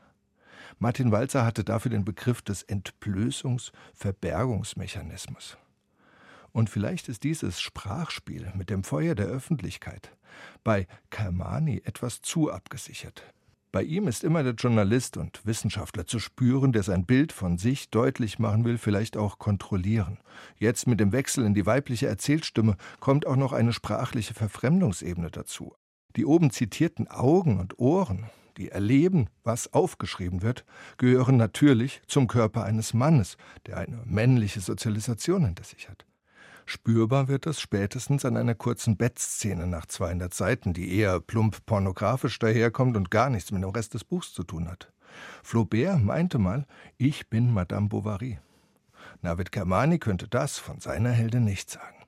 Martin 0.78 1.10
Walzer 1.12 1.44
hatte 1.44 1.64
dafür 1.64 1.90
den 1.90 2.04
Begriff 2.04 2.42
des 2.42 2.62
Entblößungs-Verbergungsmechanismus. 2.64 5.56
Und 6.52 6.70
vielleicht 6.70 7.08
ist 7.08 7.24
dieses 7.24 7.60
Sprachspiel 7.60 8.52
mit 8.54 8.68
dem 8.68 8.84
Feuer 8.84 9.14
der 9.14 9.26
Öffentlichkeit 9.26 10.12
bei 10.64 10.86
Kermani 11.10 11.82
etwas 11.84 12.20
zu 12.20 12.50
abgesichert. 12.50 13.22
Bei 13.72 13.82
ihm 13.82 14.06
ist 14.06 14.22
immer 14.22 14.42
der 14.42 14.52
Journalist 14.52 15.16
und 15.16 15.46
Wissenschaftler 15.46 16.06
zu 16.06 16.18
spüren, 16.18 16.72
der 16.72 16.82
sein 16.82 17.06
Bild 17.06 17.32
von 17.32 17.56
sich 17.56 17.88
deutlich 17.88 18.38
machen 18.38 18.66
will, 18.66 18.76
vielleicht 18.76 19.16
auch 19.16 19.38
kontrollieren. 19.38 20.18
Jetzt 20.58 20.86
mit 20.86 21.00
dem 21.00 21.12
Wechsel 21.12 21.46
in 21.46 21.54
die 21.54 21.64
weibliche 21.64 22.06
Erzählstimme 22.06 22.76
kommt 23.00 23.26
auch 23.26 23.36
noch 23.36 23.54
eine 23.54 23.72
sprachliche 23.72 24.34
Verfremdungsebene 24.34 25.30
dazu. 25.30 25.74
Die 26.16 26.26
oben 26.26 26.50
zitierten 26.50 27.08
Augen 27.08 27.58
und 27.58 27.78
Ohren, 27.78 28.26
die 28.58 28.68
erleben, 28.68 29.28
was 29.42 29.72
aufgeschrieben 29.72 30.42
wird, 30.42 30.66
gehören 30.98 31.38
natürlich 31.38 32.02
zum 32.06 32.26
Körper 32.26 32.64
eines 32.64 32.92
Mannes, 32.92 33.38
der 33.66 33.78
eine 33.78 34.02
männliche 34.04 34.60
Sozialisation 34.60 35.46
hinter 35.46 35.64
sich 35.64 35.88
hat. 35.88 36.04
Spürbar 36.66 37.28
wird 37.28 37.46
das 37.46 37.60
spätestens 37.60 38.24
an 38.24 38.36
einer 38.36 38.54
kurzen 38.54 38.96
Bettszene 38.96 39.66
nach 39.66 39.86
200 39.86 40.32
Seiten, 40.32 40.72
die 40.72 40.96
eher 40.96 41.20
plump 41.20 41.64
pornografisch 41.66 42.38
daherkommt 42.38 42.96
und 42.96 43.10
gar 43.10 43.30
nichts 43.30 43.50
mit 43.50 43.62
dem 43.62 43.70
Rest 43.70 43.94
des 43.94 44.04
Buchs 44.04 44.32
zu 44.32 44.44
tun 44.44 44.68
hat. 44.68 44.92
Flaubert 45.42 46.02
meinte 46.02 46.38
mal, 46.38 46.66
ich 46.98 47.28
bin 47.28 47.52
Madame 47.52 47.88
Bovary. 47.88 48.38
Navid 49.20 49.52
Kermani 49.52 49.98
könnte 49.98 50.28
das 50.28 50.58
von 50.58 50.80
seiner 50.80 51.10
Heldin 51.10 51.44
nicht 51.44 51.70
sagen. 51.70 52.01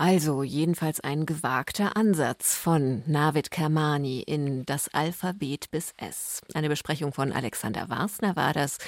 Also 0.00 0.42
jedenfalls 0.42 1.00
ein 1.00 1.26
gewagter 1.26 1.94
Ansatz 1.94 2.54
von 2.54 3.02
Navid 3.04 3.50
Kermani 3.50 4.22
in 4.22 4.64
das 4.64 4.88
Alphabet 4.88 5.70
bis 5.70 5.92
S. 5.98 6.40
Eine 6.54 6.70
Besprechung 6.70 7.12
von 7.12 7.34
Alexander 7.34 7.90
Warsner 7.90 8.34
war 8.34 8.54
das. 8.54 8.78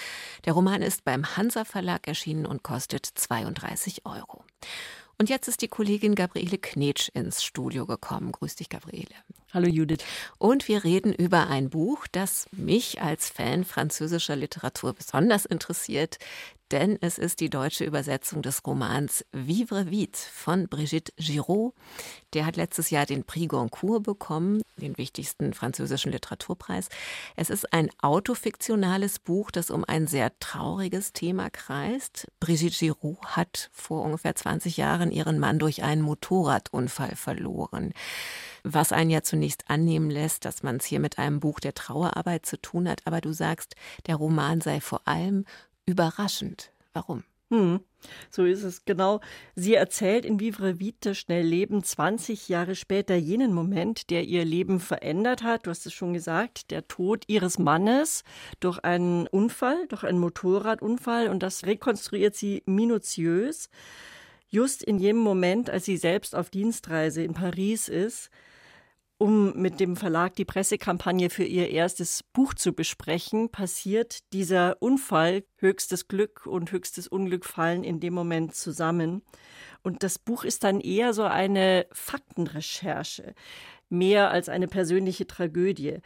Der 0.47 0.55
Roman 0.55 0.81
ist 0.81 1.05
beim 1.05 1.37
Hansa 1.37 1.67
Verlag 1.67 2.09
erschienen 2.09 2.47
und 2.47 2.63
kostet 2.63 3.05
32 3.05 4.07
Euro. 4.07 4.43
Und 5.19 5.29
jetzt 5.29 5.49
ist 5.49 5.61
die 5.61 5.69
Kollegin 5.69 6.15
Gabriele 6.15 6.57
Knetsch 6.57 7.11
ins 7.13 7.45
Studio 7.45 7.85
gekommen. 7.85 8.33
Grüß 8.33 8.57
dich, 8.57 8.71
Gabriele. 8.71 9.15
Hallo 9.53 9.69
Judith. 9.69 10.03
Und 10.39 10.67
wir 10.67 10.83
reden 10.83 11.13
über 11.13 11.49
ein 11.49 11.69
Buch, 11.69 12.07
das 12.11 12.47
mich 12.53 13.03
als 13.03 13.29
Fan 13.29 13.67
französischer 13.67 14.35
Literatur 14.35 14.95
besonders 14.95 15.45
interessiert, 15.45 16.17
denn 16.73 16.97
es 17.03 17.19
ist 17.19 17.41
die 17.41 17.51
deutsche 17.51 17.85
Übersetzung 17.85 18.41
des 18.41 18.67
Romans 18.67 19.25
Vivre 19.31 19.91
vite 19.91 20.19
von 20.19 20.69
Brigitte 20.69 21.13
Giraud. 21.17 21.75
Der 22.33 22.47
hat 22.47 22.57
letztes 22.57 22.89
Jahr 22.89 23.05
den 23.05 23.25
Prix 23.25 23.49
Goncourt 23.49 24.03
bekommen, 24.03 24.63
den 24.79 24.97
wichtigsten 24.97 25.53
französischen 25.53 26.13
Literaturpreis. 26.13 26.89
Es 27.37 27.51
ist 27.51 27.73
ein 27.75 27.91
autofiktionales 28.01 29.19
Buch, 29.19 29.51
das 29.51 29.71
um 29.71 29.85
ein 29.85 30.07
sehr 30.07 30.33
trauriges 30.41 31.13
Thema 31.13 31.51
kreist. 31.51 32.27
Brigitte 32.41 32.79
Giraud 32.79 33.19
hat 33.23 33.69
vor 33.73 34.03
ungefähr 34.03 34.35
20 34.35 34.79
Jahren 34.79 35.13
ihren 35.13 35.39
Mann 35.39 35.59
durch 35.59 35.83
einen 35.83 36.03
Motorradunfall 36.03 37.17
verloren 37.17 37.93
was 38.65 38.93
einen 38.93 39.11
ja 39.11 39.23
zunächst 39.23 39.69
annehmen 39.69 40.09
lässt, 40.09 40.45
dass 40.45 40.63
man 40.63 40.77
es 40.77 40.85
hier 40.85 41.01
mit 41.01 41.19
einem 41.19 41.41
Buch 41.41 41.59
der 41.59 41.75
Trauerarbeit 41.75 42.47
zu 42.47 42.61
tun 42.61 42.89
hat. 42.89 43.03
Aber 43.07 43.21
du 43.21 43.33
sagst, 43.33 43.75
der 44.07 44.15
Roman 44.17 44.61
sei 44.61 44.81
vor 44.81 45.01
allem 45.05 45.45
überraschend. 45.87 46.73
Warum? 46.93 47.25
Hm, 47.53 47.81
so 48.31 48.47
ist 48.47 48.63
es 48.63 48.87
genau. 48.87 49.21
Sie 49.55 49.75
erzählt 49.75 50.25
in 50.25 50.41
Vivre 50.41 50.81
Vite 50.81 51.15
schnell 51.15 51.45
Leben 51.45 51.85
20 51.85 52.49
Jahre 52.49 52.75
später 52.75 53.15
jenen 53.15 53.53
Moment, 53.53 54.09
der 54.09 54.25
ihr 54.25 54.47
Leben 54.47 54.81
verändert 54.81 55.43
hat. 55.43 55.67
Du 55.67 55.71
hast 55.71 55.85
es 55.85 55.93
schon 55.93 56.15
gesagt, 56.15 56.71
der 56.71 56.89
Tod 56.89 57.25
ihres 57.27 57.59
Mannes 57.59 58.25
durch 58.61 58.79
einen 58.79 59.27
Unfall, 59.27 59.87
durch 59.89 60.03
einen 60.03 60.19
Motorradunfall. 60.19 61.29
Und 61.29 61.43
das 61.43 61.67
rekonstruiert 61.67 62.35
sie 62.35 62.63
minutiös. 62.65 63.69
Just 64.49 64.83
in 64.83 64.99
jenem 64.99 65.23
Moment, 65.23 65.69
als 65.69 65.85
sie 65.85 65.99
selbst 65.99 66.35
auf 66.35 66.49
Dienstreise 66.49 67.23
in 67.23 67.35
Paris 67.35 67.89
ist, 67.89 68.31
um 69.23 69.53
mit 69.55 69.79
dem 69.79 69.95
Verlag 69.95 70.35
die 70.35 70.45
Pressekampagne 70.45 71.31
für 71.31 71.45
ihr 71.45 71.71
erstes 71.71 72.25
Buch 72.33 72.55
zu 72.55 72.73
besprechen, 72.73 73.51
passiert 73.51 74.33
dieser 74.33 74.83
Unfall. 74.83 75.45
Höchstes 75.59 76.09
Glück 76.09 76.45
und 76.45 76.73
höchstes 76.73 77.07
Unglück 77.07 77.45
fallen 77.45 77.85
in 77.85 78.01
dem 78.01 78.15
Moment 78.15 78.57
zusammen. 78.57 79.23
Und 79.85 80.03
das 80.03 80.19
Buch 80.19 80.43
ist 80.43 80.65
dann 80.65 80.81
eher 80.81 81.15
so 81.15 81.23
eine 81.23 81.87
Faktenrecherche, 81.93 83.37
mehr 83.89 84.33
als 84.33 84.49
eine 84.49 84.67
persönliche 84.67 85.29
Tragödie. 85.29 85.99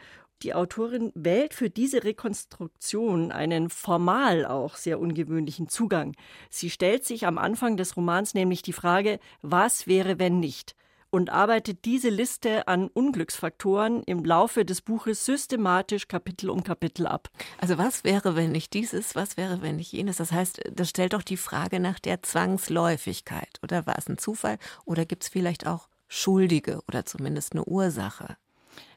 Die 0.43 0.53
Autorin 0.53 1.11
wählt 1.15 1.55
für 1.55 1.71
diese 1.71 2.03
Rekonstruktion 2.03 3.31
einen 3.31 3.71
formal 3.71 4.45
auch 4.45 4.75
sehr 4.75 4.99
ungewöhnlichen 4.99 5.69
Zugang. 5.69 6.15
Sie 6.51 6.69
stellt 6.69 7.03
sich 7.03 7.25
am 7.25 7.39
Anfang 7.39 7.77
des 7.77 7.97
Romans 7.97 8.35
nämlich 8.35 8.61
die 8.61 8.73
Frage, 8.73 9.17
was 9.41 9.87
wäre, 9.87 10.19
wenn 10.19 10.39
nicht? 10.39 10.75
Und 11.09 11.29
arbeitet 11.29 11.85
diese 11.85 12.09
Liste 12.09 12.67
an 12.67 12.87
Unglücksfaktoren 12.87 14.03
im 14.03 14.23
Laufe 14.23 14.65
des 14.65 14.81
Buches 14.81 15.25
systematisch 15.25 16.07
Kapitel 16.07 16.49
um 16.49 16.63
Kapitel 16.63 17.07
ab. 17.07 17.29
Also 17.59 17.77
was 17.77 18.03
wäre, 18.03 18.35
wenn 18.35 18.51
nicht 18.51 18.73
dieses, 18.73 19.15
was 19.15 19.37
wäre, 19.37 19.61
wenn 19.61 19.77
nicht 19.77 19.91
jenes? 19.91 20.17
Das 20.17 20.31
heißt, 20.31 20.61
das 20.71 20.89
stellt 20.89 21.13
doch 21.13 21.23
die 21.23 21.37
Frage 21.37 21.79
nach 21.79 21.99
der 21.99 22.21
Zwangsläufigkeit. 22.21 23.59
Oder 23.63 23.85
war 23.85 23.97
es 23.97 24.07
ein 24.07 24.17
Zufall? 24.17 24.57
Oder 24.85 25.05
gibt 25.05 25.23
es 25.23 25.29
vielleicht 25.29 25.67
auch 25.67 25.87
Schuldige 26.07 26.81
oder 26.87 27.05
zumindest 27.05 27.53
eine 27.53 27.65
Ursache? 27.65 28.37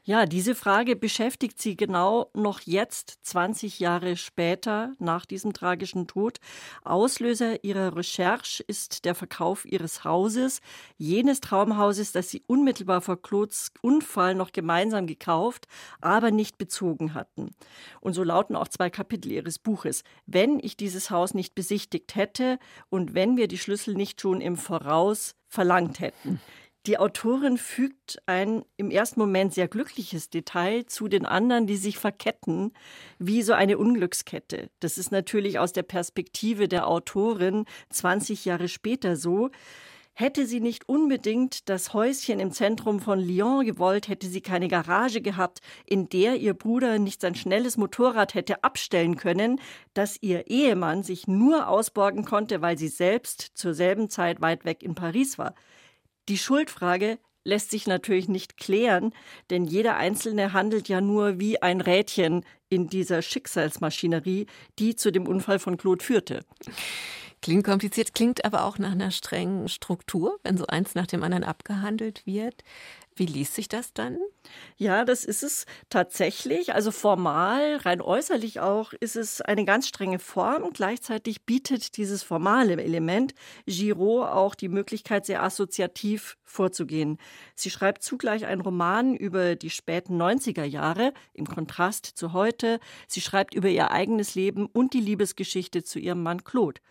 Ja, 0.03 0.25
diese 0.25 0.55
Frage 0.55 0.95
beschäftigt 0.95 1.61
sie 1.61 1.77
genau 1.77 2.31
noch 2.33 2.61
jetzt, 2.61 3.19
20 3.21 3.79
Jahre 3.79 4.17
später, 4.17 4.95
nach 4.97 5.27
diesem 5.27 5.53
tragischen 5.53 6.07
Tod. 6.07 6.39
Auslöser 6.83 7.63
ihrer 7.63 7.95
Recherche 7.95 8.63
ist 8.63 9.05
der 9.05 9.13
Verkauf 9.13 9.63
ihres 9.63 10.03
Hauses, 10.03 10.61
jenes 10.97 11.39
Traumhauses, 11.39 12.13
das 12.13 12.31
sie 12.31 12.41
unmittelbar 12.47 13.01
vor 13.01 13.21
Claudes 13.21 13.71
Unfall 13.83 14.33
noch 14.33 14.53
gemeinsam 14.53 15.05
gekauft, 15.05 15.67
aber 16.01 16.31
nicht 16.31 16.57
bezogen 16.57 17.13
hatten. 17.13 17.51
Und 17.99 18.13
so 18.13 18.23
lauten 18.23 18.55
auch 18.55 18.69
zwei 18.69 18.89
Kapitel 18.89 19.31
ihres 19.31 19.59
Buches. 19.59 20.03
Wenn 20.25 20.59
ich 20.59 20.75
dieses 20.77 21.11
Haus 21.11 21.35
nicht 21.35 21.53
besichtigt 21.53 22.15
hätte 22.15 22.57
und 22.89 23.13
wenn 23.13 23.37
wir 23.37 23.47
die 23.47 23.59
Schlüssel 23.59 23.93
nicht 23.93 24.19
schon 24.19 24.41
im 24.41 24.57
Voraus 24.57 25.35
verlangt 25.47 25.99
hätten. 25.99 26.41
Die 26.87 26.97
Autorin 26.97 27.59
fügt 27.59 28.17
ein 28.25 28.65
im 28.75 28.89
ersten 28.89 29.19
Moment 29.19 29.53
sehr 29.53 29.67
glückliches 29.67 30.31
Detail 30.31 30.85
zu 30.87 31.07
den 31.07 31.27
anderen, 31.27 31.67
die 31.67 31.77
sich 31.77 31.99
verketten, 31.99 32.73
wie 33.19 33.43
so 33.43 33.53
eine 33.53 33.77
Unglückskette. 33.77 34.71
Das 34.79 34.97
ist 34.97 35.11
natürlich 35.11 35.59
aus 35.59 35.73
der 35.73 35.83
Perspektive 35.83 36.67
der 36.67 36.87
Autorin 36.87 37.65
20 37.91 38.45
Jahre 38.45 38.67
später 38.67 39.15
so. 39.15 39.51
Hätte 40.13 40.47
sie 40.47 40.59
nicht 40.59 40.89
unbedingt 40.89 41.69
das 41.69 41.93
Häuschen 41.93 42.39
im 42.39 42.51
Zentrum 42.51 42.99
von 42.99 43.19
Lyon 43.19 43.63
gewollt, 43.63 44.07
hätte 44.07 44.27
sie 44.27 44.41
keine 44.41 44.67
Garage 44.67 45.21
gehabt, 45.21 45.61
in 45.85 46.09
der 46.09 46.35
ihr 46.37 46.55
Bruder 46.55 46.97
nicht 46.97 47.21
sein 47.21 47.35
schnelles 47.35 47.77
Motorrad 47.77 48.33
hätte 48.33 48.63
abstellen 48.63 49.17
können, 49.17 49.61
das 49.93 50.17
ihr 50.19 50.47
Ehemann 50.47 51.03
sich 51.03 51.27
nur 51.27 51.67
ausborgen 51.67 52.25
konnte, 52.25 52.61
weil 52.61 52.77
sie 52.77 52.89
selbst 52.89 53.51
zur 53.53 53.75
selben 53.75 54.09
Zeit 54.09 54.41
weit 54.41 54.65
weg 54.65 54.81
in 54.81 54.95
Paris 54.95 55.37
war. 55.37 55.53
Die 56.31 56.37
Schuldfrage 56.37 57.19
lässt 57.43 57.71
sich 57.71 57.87
natürlich 57.87 58.29
nicht 58.29 58.55
klären, 58.55 59.13
denn 59.49 59.65
jeder 59.65 59.97
Einzelne 59.97 60.53
handelt 60.53 60.87
ja 60.87 61.01
nur 61.01 61.41
wie 61.41 61.61
ein 61.61 61.81
Rädchen 61.81 62.45
in 62.69 62.87
dieser 62.87 63.21
Schicksalsmaschinerie, 63.21 64.45
die 64.79 64.95
zu 64.95 65.11
dem 65.11 65.27
Unfall 65.27 65.59
von 65.59 65.75
Claude 65.75 66.01
führte. 66.01 66.45
Klingt 67.41 67.65
kompliziert, 67.65 68.13
klingt 68.13 68.45
aber 68.45 68.63
auch 68.63 68.77
nach 68.77 68.93
einer 68.93 69.11
strengen 69.11 69.67
Struktur, 69.67 70.39
wenn 70.43 70.55
so 70.55 70.65
eins 70.67 70.95
nach 70.95 71.05
dem 71.05 71.21
anderen 71.21 71.43
abgehandelt 71.43 72.25
wird. 72.25 72.63
Wie 73.21 73.27
liest 73.27 73.53
sich 73.53 73.69
das 73.69 73.93
dann? 73.93 74.17
Ja, 74.77 75.05
das 75.05 75.25
ist 75.25 75.43
es 75.43 75.67
tatsächlich. 75.91 76.73
Also 76.73 76.89
formal, 76.89 77.75
rein 77.75 78.01
äußerlich 78.01 78.61
auch, 78.61 78.93
ist 78.93 79.15
es 79.15 79.41
eine 79.41 79.63
ganz 79.63 79.87
strenge 79.87 80.17
Form. 80.17 80.73
Gleichzeitig 80.73 81.45
bietet 81.45 81.97
dieses 81.97 82.23
formale 82.23 82.81
Element 82.81 83.35
Giraud 83.67 84.27
auch 84.27 84.55
die 84.55 84.69
Möglichkeit, 84.69 85.27
sehr 85.27 85.43
assoziativ 85.43 86.35
vorzugehen. 86.43 87.19
Sie 87.53 87.69
schreibt 87.69 88.01
zugleich 88.01 88.47
einen 88.47 88.61
Roman 88.61 89.15
über 89.15 89.55
die 89.55 89.69
späten 89.69 90.19
90er 90.19 90.63
Jahre, 90.63 91.13
im 91.33 91.45
Kontrast 91.45 92.07
zu 92.07 92.33
heute. 92.33 92.79
Sie 93.07 93.21
schreibt 93.21 93.53
über 93.53 93.69
ihr 93.69 93.91
eigenes 93.91 94.33
Leben 94.33 94.65
und 94.65 94.95
die 94.95 94.99
Liebesgeschichte 94.99 95.83
zu 95.83 95.99
ihrem 95.99 96.23
Mann 96.23 96.43
Claude. 96.43 96.81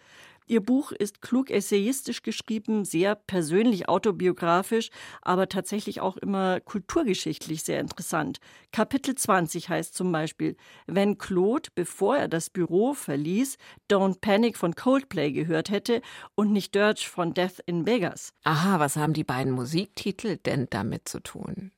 Ihr 0.51 0.61
Buch 0.61 0.91
ist 0.91 1.23
klug 1.23 1.49
essayistisch 1.49 2.23
geschrieben, 2.23 2.85
sehr 2.85 3.15
persönlich 3.15 3.89
autobiografisch, 3.89 4.91
aber 5.23 5.49
tatsächlich 5.49 6.01
auch 6.01 6.17
immer 6.17 6.59
kulturgeschichtlich 6.59 7.63
sehr 7.63 7.79
interessant. 7.79 8.41
Kapitel 8.73 9.15
20 9.15 9.69
heißt 9.69 9.95
zum 9.95 10.11
Beispiel, 10.11 10.57
wenn 10.89 11.19
Claude, 11.19 11.69
bevor 11.77 12.17
er 12.17 12.27
das 12.27 12.51
Büro 12.51 12.95
verließ, 12.95 13.59
Don't 13.89 14.21
Panic 14.21 14.57
von 14.57 14.75
Coldplay 14.75 15.31
gehört 15.31 15.71
hätte 15.71 16.03
und 16.35 16.51
nicht 16.51 16.75
Dirge 16.75 17.07
von 17.09 17.33
Death 17.33 17.61
in 17.67 17.87
Vegas. 17.87 18.33
Aha, 18.43 18.81
was 18.81 18.97
haben 18.97 19.13
die 19.13 19.23
beiden 19.23 19.53
Musiktitel 19.53 20.37
denn 20.37 20.67
damit 20.69 21.09
zu 21.09 21.21
tun? 21.21 21.71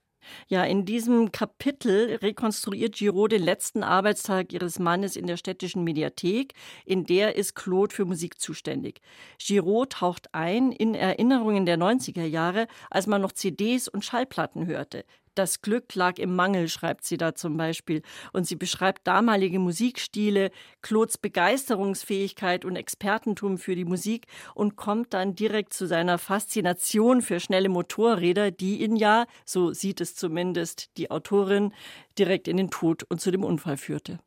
Ja, 0.49 0.65
in 0.65 0.85
diesem 0.85 1.33
Kapitel 1.33 2.17
rekonstruiert 2.23 2.97
Giraud 2.97 3.33
den 3.33 3.43
letzten 3.43 3.83
Arbeitstag 3.83 4.53
ihres 4.53 4.79
Mannes 4.79 5.17
in 5.17 5.27
der 5.27 5.37
städtischen 5.37 5.85
Mediathek. 5.85 6.55
In 6.85 7.05
der 7.05 7.37
ist 7.37 7.55
Claude 7.55 7.95
für 7.95 8.05
Musik 8.05 8.41
zuständig. 8.41 9.01
Giraud 9.39 9.91
taucht 9.91 10.35
ein 10.35 10.73
in 10.73 10.95
Erinnerungen 10.95 11.67
der 11.67 11.79
90er 11.79 12.25
Jahre, 12.25 12.67
als 12.91 13.07
man 13.07 13.21
noch 13.21 13.33
CDs 13.33 13.89
und 13.89 14.05
Schallplatten 14.05 14.67
hörte. 14.67 15.05
Das 15.35 15.63
Glück 15.63 15.95
lag 15.95 16.19
im 16.19 16.37
Mangel, 16.37 16.69
schreibt 16.69 17.05
sie 17.05 17.17
da 17.17 17.35
zum 17.35 17.57
Beispiel. 17.57 18.03
Und 18.33 18.47
sie 18.47 18.57
beschreibt 18.57 19.07
damalige 19.07 19.59
Musikstile, 19.59 20.51
Claudes 20.83 21.17
Begeisterungsfähigkeit 21.17 22.65
und 22.65 22.77
Expertentum 22.77 23.57
für 23.57 23.75
die 23.75 23.87
Musik 23.87 24.27
und 24.55 24.77
kommt 24.77 25.15
dann 25.15 25.35
direkt 25.35 25.73
zu 25.73 25.87
seiner 25.87 26.19
Faszination 26.19 27.23
für 27.23 27.41
schnelle 27.41 27.71
Motorräder, 27.71 28.51
die 28.51 28.83
ihn 28.83 28.97
ja, 28.97 29.27
so 29.47 29.73
sieht 29.73 30.01
es 30.03 30.15
zumindest 30.15 30.97
die 30.99 31.11
Autorin, 31.11 31.73
direkt 32.19 32.47
in 32.47 32.59
den 32.59 32.71
Tod 32.71 33.05
und 33.05 33.21
zu 33.21 33.31
dem 33.31 33.45
Unfall 33.45 33.79
führte. 33.79 34.19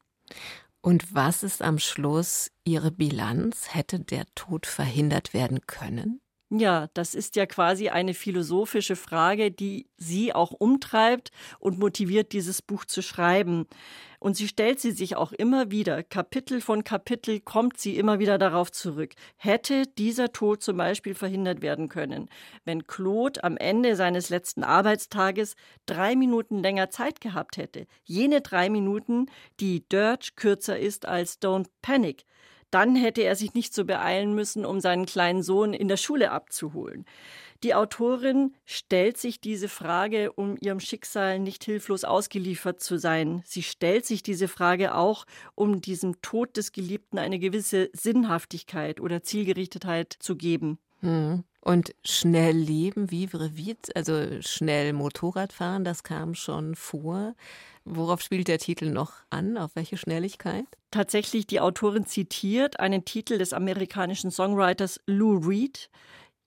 Und 0.82 1.14
was 1.16 1.44
ist 1.44 1.62
am 1.62 1.80
Schluss 1.80 2.52
Ihre 2.64 2.92
Bilanz? 2.92 3.74
Hätte 3.74 4.00
der 4.00 4.26
Tod 4.36 4.66
verhindert 4.66 5.34
werden 5.34 5.66
können? 5.66 6.22
Ja, 6.58 6.88
das 6.94 7.16
ist 7.16 7.36
ja 7.36 7.46
quasi 7.46 7.90
eine 7.90 8.14
philosophische 8.14 8.96
Frage, 8.96 9.52
die 9.52 9.88
sie 9.98 10.34
auch 10.34 10.52
umtreibt 10.52 11.32
und 11.60 11.80
motiviert, 11.80 12.32
dieses 12.32 12.62
Buch 12.62 12.86
zu 12.86 13.02
schreiben. 13.02 13.68
Und 14.20 14.38
sie 14.38 14.48
stellt 14.48 14.80
sie 14.80 14.92
sich 14.92 15.18
auch 15.18 15.34
immer 15.34 15.70
wieder. 15.70 16.02
Kapitel 16.02 16.62
von 16.62 16.86
Kapitel 16.86 17.42
kommt 17.42 17.78
sie 17.78 17.98
immer 17.98 18.20
wieder 18.20 18.38
darauf 18.38 18.72
zurück. 18.72 19.16
Hätte 19.36 19.84
dieser 19.98 20.32
Tod 20.32 20.64
zum 20.64 20.78
Beispiel 20.78 21.14
verhindert 21.14 21.62
werden 21.62 21.90
können, 21.90 22.30
wenn 22.64 22.88
Claude 22.88 23.44
am 23.44 23.58
Ende 23.58 23.98
seines 23.98 24.30
letzten 24.30 24.64
Arbeitstages 24.64 25.56
drei 25.86 26.16
Minuten 26.16 26.64
länger 26.64 26.90
Zeit 26.90 27.20
gehabt 27.20 27.58
hätte? 27.58 27.86
Jene 28.06 28.40
drei 28.40 28.70
Minuten, 28.70 29.26
die 29.60 29.88
Dirge 29.90 30.30
kürzer 30.38 30.80
ist 30.80 31.06
als 31.06 31.42
Don't 31.42 31.68
Panic 31.82 32.24
dann 32.76 32.98
hätte 32.98 33.22
er 33.22 33.38
sich 33.38 33.54
nicht 33.54 33.74
so 33.74 33.86
beeilen 33.86 34.36
müssen, 34.36 34.66
um 34.66 34.82
seinen 34.82 35.06
kleinen 35.06 35.44
Sohn 35.44 35.74
in 35.74 35.88
der 35.88 35.96
Schule 35.96 36.32
abzuholen. 36.32 37.06
Die 37.64 37.74
Autorin 37.74 38.54
stellt 38.66 39.18
sich 39.18 39.40
diese 39.40 39.70
Frage, 39.70 40.34
um 40.34 40.58
ihrem 40.60 40.82
Schicksal 40.82 41.40
nicht 41.40 41.64
hilflos 41.64 42.04
ausgeliefert 42.04 42.82
zu 42.82 43.00
sein. 43.00 43.44
Sie 43.46 43.64
stellt 43.64 44.06
sich 44.06 44.24
diese 44.24 44.50
Frage 44.50 44.94
auch, 44.94 45.24
um 45.56 45.80
diesem 45.80 46.22
Tod 46.22 46.58
des 46.58 46.74
Geliebten 46.74 47.18
eine 47.18 47.40
gewisse 47.40 47.90
Sinnhaftigkeit 47.94 49.00
oder 49.00 49.24
Zielgerichtetheit 49.24 50.14
zu 50.20 50.36
geben. 50.36 50.78
Hm. 51.00 51.46
Und 51.68 51.96
schnell 52.06 52.56
leben, 52.56 53.10
vivre 53.10 53.58
vite, 53.58 53.92
also 53.96 54.40
schnell 54.42 54.94
Motorrad 54.94 55.52
fahren, 55.52 55.84
das 55.84 56.04
kam 56.04 56.36
schon 56.36 56.76
vor. 56.76 57.34
Worauf 57.86 58.22
spielt 58.22 58.48
der 58.48 58.60
Titel 58.60 58.92
noch 58.92 59.14
an? 59.32 59.58
Auf 59.58 59.72
welche 59.76 59.98
Schnelligkeit? 59.98 60.66
Tatsächlich, 60.92 61.48
die 61.48 61.60
Autorin 61.60 62.06
zitiert 62.06 62.80
einen 62.80 63.04
Titel 63.04 63.40
des 63.40 63.52
amerikanischen 63.52 64.30
Songwriters 64.30 65.00
Lou 65.08 65.38
Reed. 65.40 65.90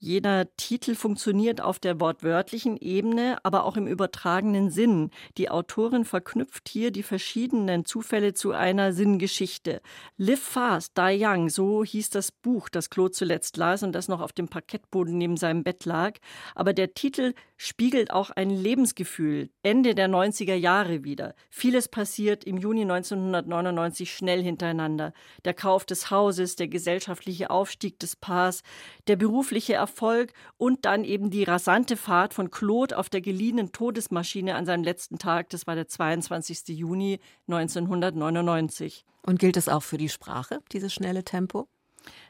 Jeder 0.00 0.46
Titel 0.56 0.94
funktioniert 0.94 1.60
auf 1.60 1.80
der 1.80 1.98
wortwörtlichen 1.98 2.76
Ebene, 2.76 3.36
aber 3.42 3.64
auch 3.64 3.76
im 3.76 3.88
übertragenen 3.88 4.70
Sinn. 4.70 5.10
Die 5.38 5.50
Autorin 5.50 6.04
verknüpft 6.04 6.68
hier 6.68 6.92
die 6.92 7.02
verschiedenen 7.02 7.84
Zufälle 7.84 8.32
zu 8.32 8.52
einer 8.52 8.92
Sinngeschichte. 8.92 9.80
Live 10.16 10.40
Fast, 10.40 10.96
Die 10.96 11.18
Young, 11.20 11.48
so 11.48 11.82
hieß 11.82 12.10
das 12.10 12.30
Buch, 12.30 12.68
das 12.68 12.90
Claude 12.90 13.10
zuletzt 13.10 13.56
las 13.56 13.82
und 13.82 13.90
das 13.90 14.06
noch 14.06 14.20
auf 14.20 14.32
dem 14.32 14.46
Parkettboden 14.46 15.18
neben 15.18 15.36
seinem 15.36 15.64
Bett 15.64 15.84
lag. 15.84 16.18
Aber 16.54 16.72
der 16.74 16.94
Titel 16.94 17.34
spiegelt 17.56 18.12
auch 18.12 18.30
ein 18.30 18.50
Lebensgefühl 18.50 19.50
Ende 19.64 19.96
der 19.96 20.08
90er 20.08 20.54
Jahre 20.54 21.02
wieder. 21.02 21.34
Vieles 21.50 21.88
passiert 21.88 22.44
im 22.44 22.56
Juni 22.56 22.82
1999 22.82 24.14
schnell 24.14 24.44
hintereinander. 24.44 25.12
Der 25.44 25.54
Kauf 25.54 25.84
des 25.84 26.12
Hauses, 26.12 26.54
der 26.54 26.68
gesellschaftliche 26.68 27.50
Aufstieg 27.50 27.98
des 27.98 28.14
Paars, 28.14 28.62
der 29.08 29.16
berufliche 29.16 29.74
Erfolg 29.88 30.32
und 30.58 30.84
dann 30.84 31.02
eben 31.02 31.30
die 31.30 31.44
rasante 31.44 31.96
Fahrt 31.96 32.34
von 32.34 32.50
Claude 32.50 32.96
auf 32.96 33.08
der 33.08 33.20
geliehenen 33.20 33.72
Todesmaschine 33.72 34.54
an 34.54 34.66
seinem 34.66 34.84
letzten 34.84 35.18
Tag. 35.18 35.48
Das 35.50 35.66
war 35.66 35.74
der 35.74 35.88
22. 35.88 36.68
Juni 36.68 37.20
1999. 37.48 39.04
Und 39.22 39.38
gilt 39.38 39.56
das 39.56 39.68
auch 39.68 39.82
für 39.82 39.98
die 39.98 40.08
Sprache, 40.08 40.60
dieses 40.72 40.92
schnelle 40.92 41.24
Tempo? 41.24 41.68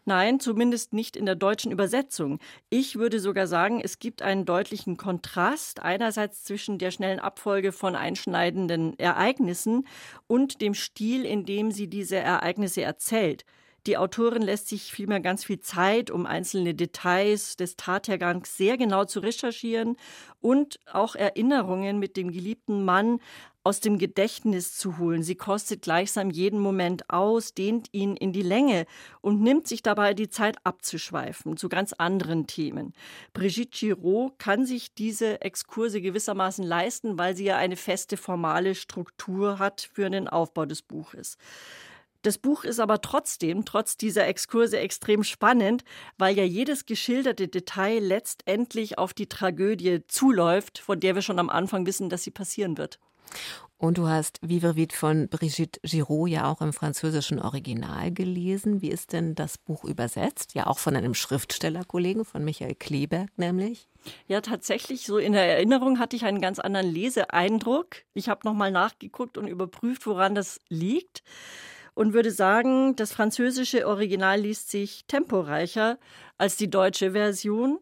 Nein, 0.05 0.41
zumindest 0.41 0.93
nicht 0.93 1.17
in 1.17 1.27
der 1.27 1.35
deutschen 1.35 1.71
Übersetzung. 1.71 2.39
Ich 2.71 2.97
würde 2.97 3.21
sogar 3.21 3.47
sagen, 3.47 3.81
es 3.81 3.99
gibt 3.99 4.23
einen 4.23 4.45
deutlichen 4.45 4.97
Kontrast 4.97 5.81
einerseits 5.81 6.45
zwischen 6.45 6.79
der 6.79 6.91
schnellen 6.91 7.21
Abfolge 7.21 7.73
von 7.73 7.95
einschneidenden 7.95 8.99
Ereignissen 8.99 9.87
und 10.27 10.61
dem 10.61 10.75
Stil, 10.75 11.25
in 11.25 11.45
dem 11.45 11.71
sie 11.71 11.89
diese 11.89 12.17
Ereignisse 12.17 12.83
erzählt. 12.83 13.45
Die 13.89 13.97
Autorin 13.97 14.43
lässt 14.43 14.69
sich 14.69 14.93
vielmehr 14.93 15.21
ganz 15.21 15.47
viel 15.47 15.61
Zeit, 15.61 16.11
um 16.11 16.27
einzelne 16.27 16.75
Details 16.75 17.57
des 17.57 17.77
Tathergangs 17.77 18.55
sehr 18.55 18.77
genau 18.77 19.07
zu 19.07 19.21
recherchieren 19.21 19.97
und 20.43 20.79
auch 20.93 21.15
Erinnerungen 21.15 21.99
mit 21.99 22.19
dem 22.19 22.31
geliebten 22.31 22.85
Mann 22.85 23.19
aus 23.65 23.81
dem 23.81 23.97
Gedächtnis 23.97 24.77
zu 24.77 24.99
holen. 24.99 25.23
Sie 25.23 25.37
kostet 25.37 25.81
gleichsam 25.81 26.29
jeden 26.29 26.61
Moment 26.61 27.09
aus, 27.09 27.55
dehnt 27.55 27.89
ihn 27.93 28.15
in 28.15 28.35
die 28.35 28.43
Länge 28.43 28.85
und 29.23 29.41
nimmt 29.41 29.67
sich 29.67 29.83
dabei 29.83 30.13
die 30.13 30.29
Zeit 30.29 30.59
abzuschweifen 30.65 31.57
zu 31.57 31.71
ganz 31.71 31.95
anderen 31.95 32.47
Themen. 32.47 32.93
Brigitte 33.33 33.71
Giraud 33.71 34.39
kann 34.39 34.67
sich 34.67 34.93
diese 34.93 35.41
Exkurse 35.41 36.03
gewissermaßen 36.03 36.63
leisten, 36.63 37.17
weil 37.17 37.35
sie 37.35 37.45
ja 37.45 37.57
eine 37.57 37.77
feste 37.77 38.19
formale 38.19 38.75
Struktur 38.75 39.59
hat 39.59 39.89
für 39.95 40.11
den 40.11 40.29
Aufbau 40.29 40.67
des 40.67 40.83
Buches. 40.83 41.39
Das 42.23 42.39
Buch 42.39 42.65
ist 42.65 42.81
aber 42.81 43.01
trotzdem, 43.01 43.65
trotz 43.65 43.97
dieser 43.97 44.27
Exkurse, 44.27 44.79
extrem 44.79 45.23
spannend, 45.23 45.85
weil 46.17 46.37
ja 46.37 46.45
jedes 46.45 46.85
geschilderte 46.85 47.49
Detail 47.49 48.01
letztendlich 48.01 48.99
auf 48.99 49.15
die 49.15 49.29
Tragödie 49.29 50.01
zuläuft, 50.09 50.79
von 50.79 50.99
der 50.99 51.15
wir 51.15 51.23
schon 51.23 51.39
am 51.39 51.51
Anfang 51.51 51.87
wissen, 51.87 52.09
dass 52.09 52.25
sie 52.25 52.31
passieren 52.33 52.77
wird. 52.77 52.99
Und 53.77 53.97
du 53.97 54.09
hast 54.09 54.41
Vivre 54.43 54.75
vite 54.75 54.97
von 54.97 55.29
Brigitte 55.29 55.79
Giraud 55.85 56.29
ja 56.29 56.51
auch 56.51 56.61
im 56.61 56.73
französischen 56.73 57.39
Original 57.39 58.11
gelesen. 58.11 58.83
Wie 58.83 58.91
ist 58.91 59.13
denn 59.13 59.37
das 59.37 59.57
Buch 59.57 59.85
übersetzt? 59.85 60.55
Ja, 60.55 60.67
auch 60.67 60.81
von 60.81 60.97
einem 60.97 61.15
Schriftstellerkollegen, 61.15 62.25
von 62.25 62.45
Michael 62.45 62.75
Kleberg 62.75 63.31
nämlich. 63.37 63.89
Ja, 64.27 64.41
tatsächlich, 64.41 65.07
so 65.07 65.19
in 65.19 65.33
der 65.33 65.45
Erinnerung 65.45 66.01
hatte 66.01 66.17
ich 66.17 66.25
einen 66.25 66.41
ganz 66.41 66.59
anderen 66.59 66.91
Leseeindruck. 66.93 67.99
Ich 68.15 68.29
habe 68.29 68.41
nochmal 68.45 68.73
nachgeguckt 68.73 69.39
und 69.39 69.47
überprüft, 69.47 70.07
woran 70.07 70.35
das 70.35 70.61
liegt 70.69 71.23
und 71.99 72.13
würde 72.13 72.31
sagen, 72.31 72.95
das 72.95 73.11
französische 73.11 73.89
Original 73.89 74.41
liest 74.41 74.71
sich 74.71 75.05
temporeicher 75.09 75.99
als 76.37 76.57
die 76.57 76.71
deutsche 76.71 77.11
Version. 77.11 77.81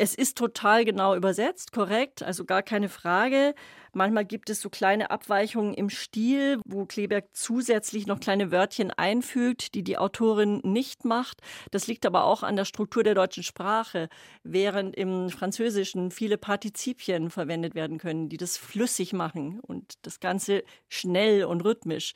Es 0.00 0.14
ist 0.14 0.38
total 0.38 0.84
genau 0.84 1.16
übersetzt, 1.16 1.72
korrekt, 1.72 2.22
also 2.22 2.44
gar 2.44 2.62
keine 2.62 2.88
Frage. 2.88 3.52
Manchmal 3.92 4.24
gibt 4.24 4.48
es 4.48 4.60
so 4.60 4.70
kleine 4.70 5.10
Abweichungen 5.10 5.74
im 5.74 5.90
Stil, 5.90 6.60
wo 6.64 6.86
Kleberg 6.86 7.24
zusätzlich 7.32 8.06
noch 8.06 8.20
kleine 8.20 8.52
Wörtchen 8.52 8.92
einfügt, 8.92 9.74
die 9.74 9.82
die 9.82 9.98
Autorin 9.98 10.60
nicht 10.62 11.04
macht. 11.04 11.40
Das 11.72 11.88
liegt 11.88 12.06
aber 12.06 12.26
auch 12.26 12.44
an 12.44 12.54
der 12.54 12.64
Struktur 12.64 13.02
der 13.02 13.16
deutschen 13.16 13.42
Sprache, 13.42 14.08
während 14.44 14.94
im 14.94 15.30
Französischen 15.30 16.12
viele 16.12 16.38
Partizipien 16.38 17.28
verwendet 17.28 17.74
werden 17.74 17.98
können, 17.98 18.28
die 18.28 18.36
das 18.36 18.56
flüssig 18.56 19.12
machen 19.12 19.58
und 19.58 19.94
das 20.02 20.20
Ganze 20.20 20.62
schnell 20.88 21.44
und 21.44 21.64
rhythmisch, 21.64 22.12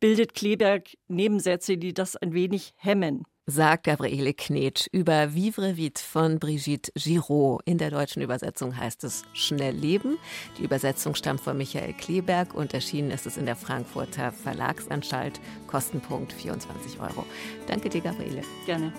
bildet 0.00 0.34
Kleberg 0.34 0.88
Nebensätze, 1.06 1.78
die 1.78 1.94
das 1.94 2.16
ein 2.16 2.34
wenig 2.34 2.72
hemmen. 2.76 3.24
Sagt 3.46 3.84
Gabriele 3.84 4.34
Knetsch 4.34 4.86
über 4.92 5.34
Vivre 5.34 5.76
Vite 5.76 6.02
von 6.02 6.38
Brigitte 6.38 6.92
Giraud. 6.94 7.60
In 7.64 7.78
der 7.78 7.90
deutschen 7.90 8.22
Übersetzung 8.22 8.76
heißt 8.76 9.04
es 9.04 9.24
Schnell 9.32 9.74
leben. 9.74 10.18
Die 10.58 10.64
Übersetzung 10.64 11.14
stammt 11.14 11.40
von 11.40 11.56
Michael 11.56 11.92
Kleberg 11.94 12.54
und 12.54 12.74
erschienen 12.74 13.10
ist 13.10 13.26
es 13.26 13.36
in 13.36 13.46
der 13.46 13.56
Frankfurter 13.56 14.32
Verlagsanstalt. 14.32 15.40
Kostenpunkt 15.66 16.32
24 16.32 17.00
Euro. 17.00 17.24
Danke 17.66 17.88
dir, 17.88 18.00
Gabriele. 18.00 18.42
Gerne. 18.66 18.92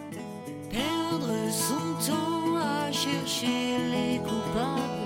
Perdre 0.69 1.51
son 1.51 1.97
temps 2.05 2.57
à 2.57 2.91
chercher 2.91 3.77
les 3.91 4.19
coupables 4.19 5.00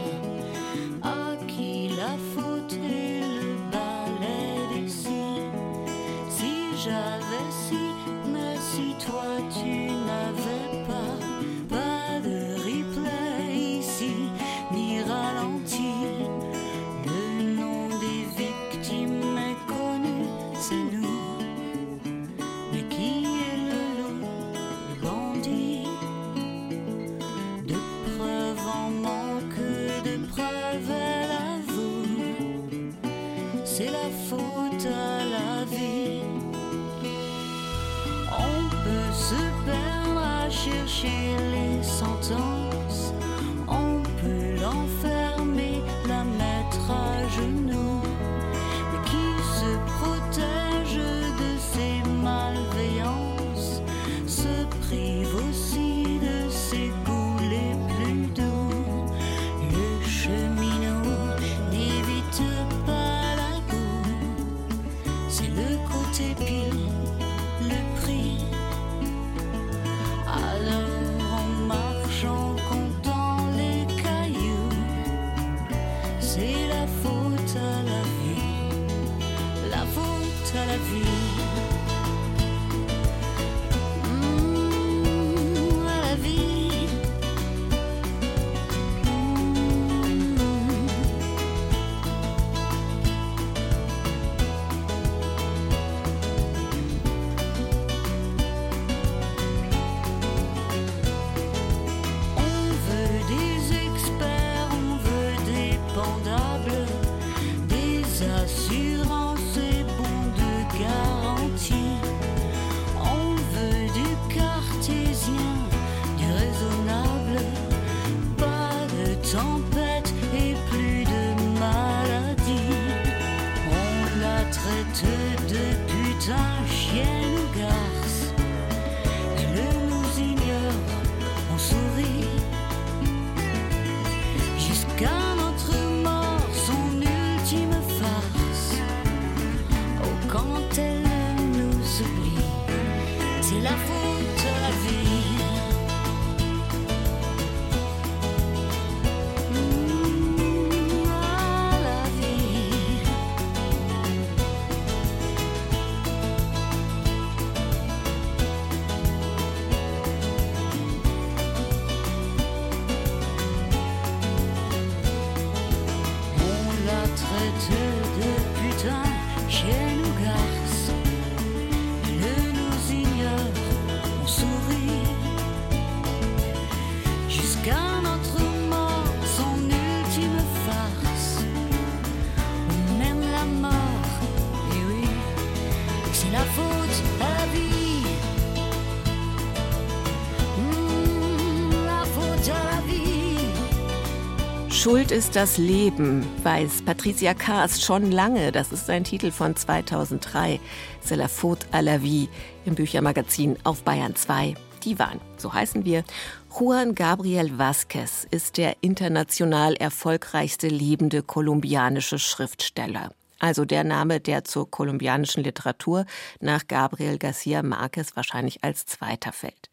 Schuld 194.86 195.10
ist 195.10 195.36
das 195.36 195.58
Leben, 195.58 196.24
weiß 196.43 196.84
Patricia 196.86 197.34
Kaas 197.34 197.82
schon 197.82 198.12
lange. 198.12 198.52
Das 198.52 198.71
ist 198.71 198.88
ein 198.88 199.04
Titel 199.04 199.32
von 199.32 199.56
2003. 199.56 200.60
C'est 201.04 201.15
la 201.15 201.28
faute 201.28 201.65
à 201.71 201.82
la 201.82 202.04
vie 202.04 202.30
im 202.67 202.76
Büchermagazin 202.76 203.58
auf 203.63 203.82
Bayern 203.82 204.15
2. 204.15 204.54
Die 204.84 205.00
waren, 205.00 205.19
so 205.38 205.52
heißen 205.52 205.86
wir. 205.86 206.04
Juan 206.52 206.93
Gabriel 206.93 207.58
Vázquez 207.58 208.28
ist 208.30 208.58
der 208.58 208.76
international 208.82 209.74
erfolgreichste 209.74 210.67
lebende 210.67 211.24
kolumbianische 211.24 212.19
Schriftsteller. 212.19 213.10
Also 213.39 213.65
der 213.65 213.84
Name, 213.84 214.19
der 214.19 214.43
zur 214.43 214.69
kolumbianischen 214.69 215.43
Literatur 215.43 216.06
nach 216.39 216.67
Gabriel 216.67 217.15
García 217.15 217.63
Márquez 217.63 218.15
wahrscheinlich 218.15 218.63
als 218.63 218.86
zweiter 218.86 219.32
fällt. 219.32 219.71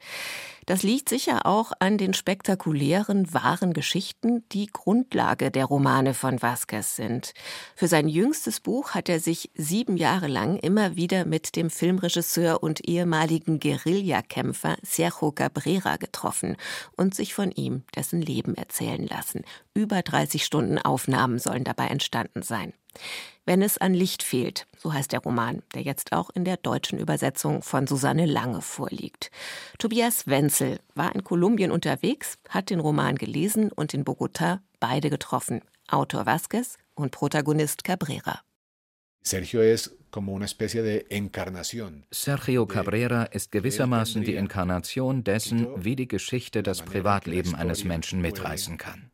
Das 0.66 0.82
liegt 0.82 1.08
sicher 1.08 1.46
auch 1.46 1.72
an 1.80 1.98
den 1.98 2.14
spektakulären, 2.14 3.32
wahren 3.34 3.72
Geschichten, 3.72 4.48
die 4.50 4.66
Grundlage 4.66 5.50
der 5.50 5.64
Romane 5.64 6.14
von 6.14 6.40
Vasquez 6.40 6.96
sind. 6.96 7.34
Für 7.74 7.88
sein 7.88 8.08
jüngstes 8.08 8.60
Buch 8.60 8.90
hat 8.90 9.08
er 9.08 9.18
sich 9.18 9.50
sieben 9.54 9.96
Jahre 9.96 10.28
lang 10.28 10.56
immer 10.58 10.94
wieder 10.94 11.24
mit 11.24 11.56
dem 11.56 11.68
Filmregisseur 11.68 12.62
und 12.62 12.88
ehemaligen 12.88 13.58
Guerillakämpfer 13.58 14.76
Sergio 14.82 15.32
Cabrera 15.32 15.96
getroffen 15.96 16.56
und 16.96 17.14
sich 17.14 17.34
von 17.34 17.50
ihm 17.50 17.82
dessen 17.96 18.22
Leben 18.22 18.54
erzählen 18.54 19.06
lassen. 19.06 19.42
Über 19.74 20.02
30 20.02 20.44
Stunden 20.44 20.78
Aufnahmen 20.78 21.38
sollen 21.38 21.64
dabei 21.64 21.88
entstanden 21.88 22.42
sein. 22.42 22.72
Wenn 23.44 23.62
es 23.62 23.76
an 23.78 23.92
Licht 23.92 24.22
fehlt, 24.22 24.66
so 24.78 24.92
heißt 24.92 25.12
der 25.12 25.20
Roman, 25.20 25.62
der 25.74 25.82
jetzt 25.82 26.12
auch 26.12 26.30
in 26.30 26.44
der 26.44 26.56
deutschen 26.56 26.98
Übersetzung 26.98 27.62
von 27.62 27.86
Susanne 27.86 28.26
Lange 28.26 28.62
vorliegt. 28.62 29.30
Tobias 29.78 30.28
Wenzel 30.28 30.78
war 30.94 31.12
in 31.14 31.24
Kolumbien 31.24 31.72
unterwegs, 31.72 32.38
hat 32.48 32.70
den 32.70 32.78
Roman 32.78 33.16
gelesen 33.16 33.72
und 33.72 33.94
in 33.94 34.04
Bogotá 34.04 34.60
beide 34.78 35.10
getroffen. 35.10 35.62
Autor 35.88 36.24
Vasquez 36.24 36.78
und 36.94 37.10
Protagonist 37.10 37.82
Cabrera. 37.84 38.42
Sergio 39.24 39.60
es 39.60 39.90
como 40.10 40.32
una 40.32 40.44
especie 40.44 40.82
de 40.82 41.06
encarnación. 41.08 42.04
Sergio 42.10 42.66
Cabrera 42.66 43.24
ist 43.24 43.50
gewissermaßen 43.50 44.22
die 44.22 44.34
Inkarnation 44.34 45.24
dessen, 45.24 45.68
wie 45.84 45.96
die 45.96 46.08
Geschichte 46.08 46.62
das 46.62 46.82
Privatleben 46.82 47.54
eines 47.54 47.84
Menschen 47.84 48.20
mitreißen 48.20 48.78
kann. 48.78 49.10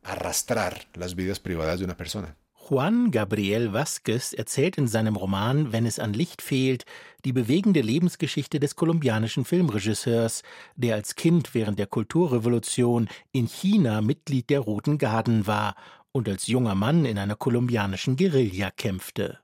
Juan 2.69 3.09
Gabriel 3.09 3.73
Vázquez 3.73 4.35
erzählt 4.35 4.77
in 4.77 4.87
seinem 4.87 5.15
Roman 5.15 5.73
Wenn 5.73 5.87
es 5.87 5.97
an 5.97 6.13
Licht 6.13 6.43
fehlt 6.43 6.85
die 7.25 7.33
bewegende 7.33 7.81
Lebensgeschichte 7.81 8.59
des 8.59 8.75
kolumbianischen 8.75 9.43
Filmregisseurs, 9.43 10.43
der 10.75 10.93
als 10.93 11.15
Kind 11.15 11.55
während 11.55 11.79
der 11.79 11.87
Kulturrevolution 11.87 13.09
in 13.31 13.47
China 13.47 14.01
Mitglied 14.01 14.51
der 14.51 14.59
Roten 14.59 14.99
Garden 14.99 15.47
war 15.47 15.75
und 16.11 16.29
als 16.29 16.45
junger 16.45 16.75
Mann 16.75 17.05
in 17.05 17.17
einer 17.17 17.35
kolumbianischen 17.35 18.17
Guerilla 18.17 18.69
kämpfte. 18.69 19.39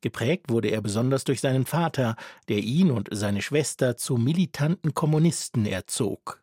Geprägt 0.00 0.48
wurde 0.48 0.68
er 0.68 0.80
besonders 0.80 1.24
durch 1.24 1.42
seinen 1.42 1.66
Vater, 1.66 2.16
der 2.48 2.58
ihn 2.58 2.90
und 2.90 3.10
seine 3.12 3.42
Schwester 3.42 3.98
zu 3.98 4.16
militanten 4.16 4.94
Kommunisten 4.94 5.66
erzog. 5.66 6.41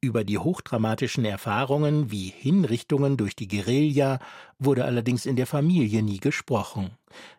Über 0.00 0.24
die 0.24 0.38
hochdramatischen 0.38 1.24
Erfahrungen 1.24 2.10
wie 2.10 2.28
Hinrichtungen 2.28 3.16
durch 3.16 3.36
die 3.36 3.48
Guerilla 3.48 4.18
wurde 4.58 4.84
allerdings 4.84 5.26
in 5.26 5.36
der 5.36 5.46
Familie 5.46 6.02
nie 6.02 6.18
gesprochen. 6.18 6.92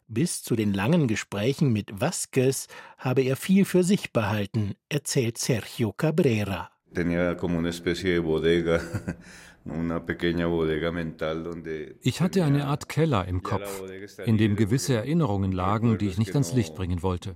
Bis 0.08 0.44
zu 0.44 0.56
den 0.56 0.74
langen 0.74 1.08
Gesprächen 1.08 1.74
mit 1.74 2.00
Vasquez 2.00 2.68
habe 2.98 3.22
er 3.22 3.36
viel 3.36 3.66
für 3.66 3.84
sich 3.84 4.12
behalten, 4.12 4.76
erzählt 4.90 5.38
Sergio 5.38 5.94
Cabrera. 5.94 6.70
Ich 12.02 12.22
hatte 12.22 12.44
eine 12.44 12.66
Art 12.66 12.90
Keller 12.90 13.28
im 13.28 13.44
Kopf, 13.44 13.84
in 14.26 14.38
dem 14.38 14.56
gewisse 14.56 14.96
Erinnerungen 14.96 15.52
lagen, 15.52 15.98
die 16.00 16.08
ich 16.08 16.18
nicht 16.18 16.34
ans 16.34 16.54
Licht 16.54 16.76
bringen 16.76 17.04
wollte. 17.04 17.36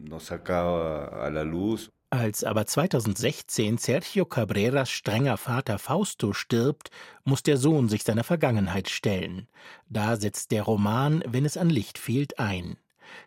Als 2.11 2.43
aber 2.43 2.65
2016 2.65 3.77
Sergio 3.77 4.25
Cabreras 4.25 4.89
strenger 4.89 5.37
Vater 5.37 5.79
Fausto 5.79 6.33
stirbt, 6.33 6.89
muss 7.23 7.43
der 7.43 7.57
Sohn 7.57 7.89
sich 7.89 8.03
seiner 8.03 8.23
Vergangenheit 8.23 8.89
stellen. 8.89 9.47
Da 9.89 10.15
setzt 10.15 10.51
der 10.51 10.63
Roman 10.63 11.23
Wenn 11.27 11.45
es 11.45 11.57
an 11.57 11.69
Licht 11.69 11.97
fehlt 11.97 12.39
ein. 12.39 12.77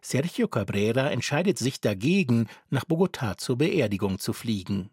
Sergio 0.01 0.49
Cabrera 0.49 1.11
entscheidet 1.11 1.59
sich 1.59 1.81
dagegen, 1.81 2.49
nach 2.70 2.85
Bogotá 2.85 3.37
zur 3.37 3.59
Beerdigung 3.59 4.18
zu 4.18 4.33
fliegen. 4.33 4.91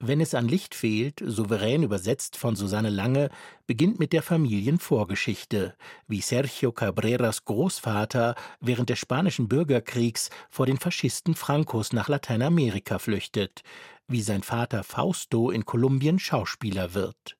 Wenn 0.00 0.20
es 0.20 0.34
an 0.34 0.48
Licht 0.48 0.74
fehlt, 0.74 1.22
souverän 1.24 1.82
übersetzt 1.82 2.36
von 2.36 2.56
Susanne 2.56 2.90
Lange, 2.90 3.30
beginnt 3.66 3.98
mit 3.98 4.12
der 4.12 4.22
Familienvorgeschichte, 4.22 5.74
wie 6.06 6.20
Sergio 6.20 6.72
Cabreras 6.72 7.44
Großvater 7.44 8.34
während 8.60 8.90
des 8.90 8.98
spanischen 8.98 9.48
Bürgerkriegs 9.48 10.30
vor 10.50 10.66
den 10.66 10.78
Faschisten 10.78 11.34
Francos 11.34 11.92
nach 11.92 12.08
Lateinamerika 12.08 12.98
flüchtet, 12.98 13.62
wie 14.06 14.20
sein 14.20 14.42
Vater 14.42 14.84
Fausto 14.84 15.50
in 15.50 15.64
Kolumbien 15.64 16.18
Schauspieler 16.18 16.94
wird. 16.94 17.36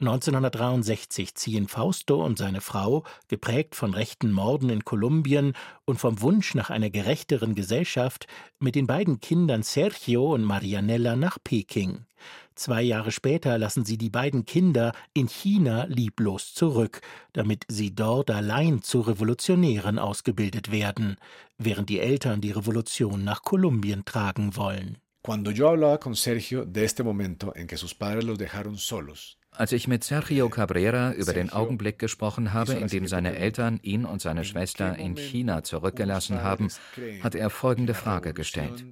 1963 0.00 1.34
ziehen 1.34 1.68
Fausto 1.68 2.24
und 2.24 2.36
seine 2.36 2.60
Frau, 2.60 3.04
geprägt 3.28 3.74
von 3.74 3.94
rechten 3.94 4.32
Morden 4.32 4.68
in 4.68 4.84
Kolumbien 4.84 5.54
und 5.86 5.98
vom 5.98 6.20
Wunsch 6.20 6.54
nach 6.54 6.70
einer 6.70 6.90
gerechteren 6.90 7.54
Gesellschaft, 7.54 8.26
mit 8.58 8.74
den 8.74 8.86
beiden 8.86 9.20
Kindern 9.20 9.62
Sergio 9.62 10.34
und 10.34 10.44
Marianella 10.44 11.16
nach 11.16 11.38
Peking. 11.42 12.04
Zwei 12.54 12.82
Jahre 12.82 13.10
später 13.10 13.58
lassen 13.58 13.84
sie 13.84 13.98
die 13.98 14.10
beiden 14.10 14.44
Kinder 14.44 14.92
in 15.12 15.28
China 15.28 15.86
lieblos 15.88 16.54
zurück, 16.54 17.00
damit 17.32 17.64
sie 17.68 17.94
dort 17.94 18.30
allein 18.30 18.82
zu 18.82 19.00
Revolutionären 19.00 19.98
ausgebildet 19.98 20.70
werden, 20.70 21.16
während 21.58 21.88
die 21.88 22.00
Eltern 22.00 22.40
die 22.40 22.52
Revolution 22.52 23.24
nach 23.24 23.42
Kolumbien 23.42 24.04
tragen 24.04 24.56
wollen. 24.56 24.98
Cuando 25.22 25.50
yo 25.50 25.70
hablaba 25.70 25.98
con 25.98 26.14
Sergio 26.14 26.66
de 26.66 26.84
este 26.84 27.02
momento 27.02 27.54
en 27.54 27.66
que 27.66 27.78
sus 27.78 27.94
padres 27.94 28.24
los 28.24 28.36
dejaron 28.36 28.76
solos, 28.76 29.38
als 29.56 29.72
ich 29.72 29.86
mit 29.86 30.02
Sergio 30.02 30.48
Cabrera 30.48 31.12
über 31.12 31.32
den 31.32 31.50
Augenblick 31.50 31.98
gesprochen 31.98 32.52
habe, 32.52 32.74
in 32.74 32.88
dem 32.88 33.06
seine 33.06 33.36
Eltern 33.36 33.78
ihn 33.82 34.04
und 34.04 34.20
seine 34.20 34.44
Schwester 34.44 34.98
in 34.98 35.16
China 35.16 35.62
zurückgelassen 35.62 36.42
haben, 36.42 36.68
hat 37.22 37.34
er 37.34 37.50
folgende 37.50 37.94
Frage 37.94 38.34
gestellt. 38.34 38.84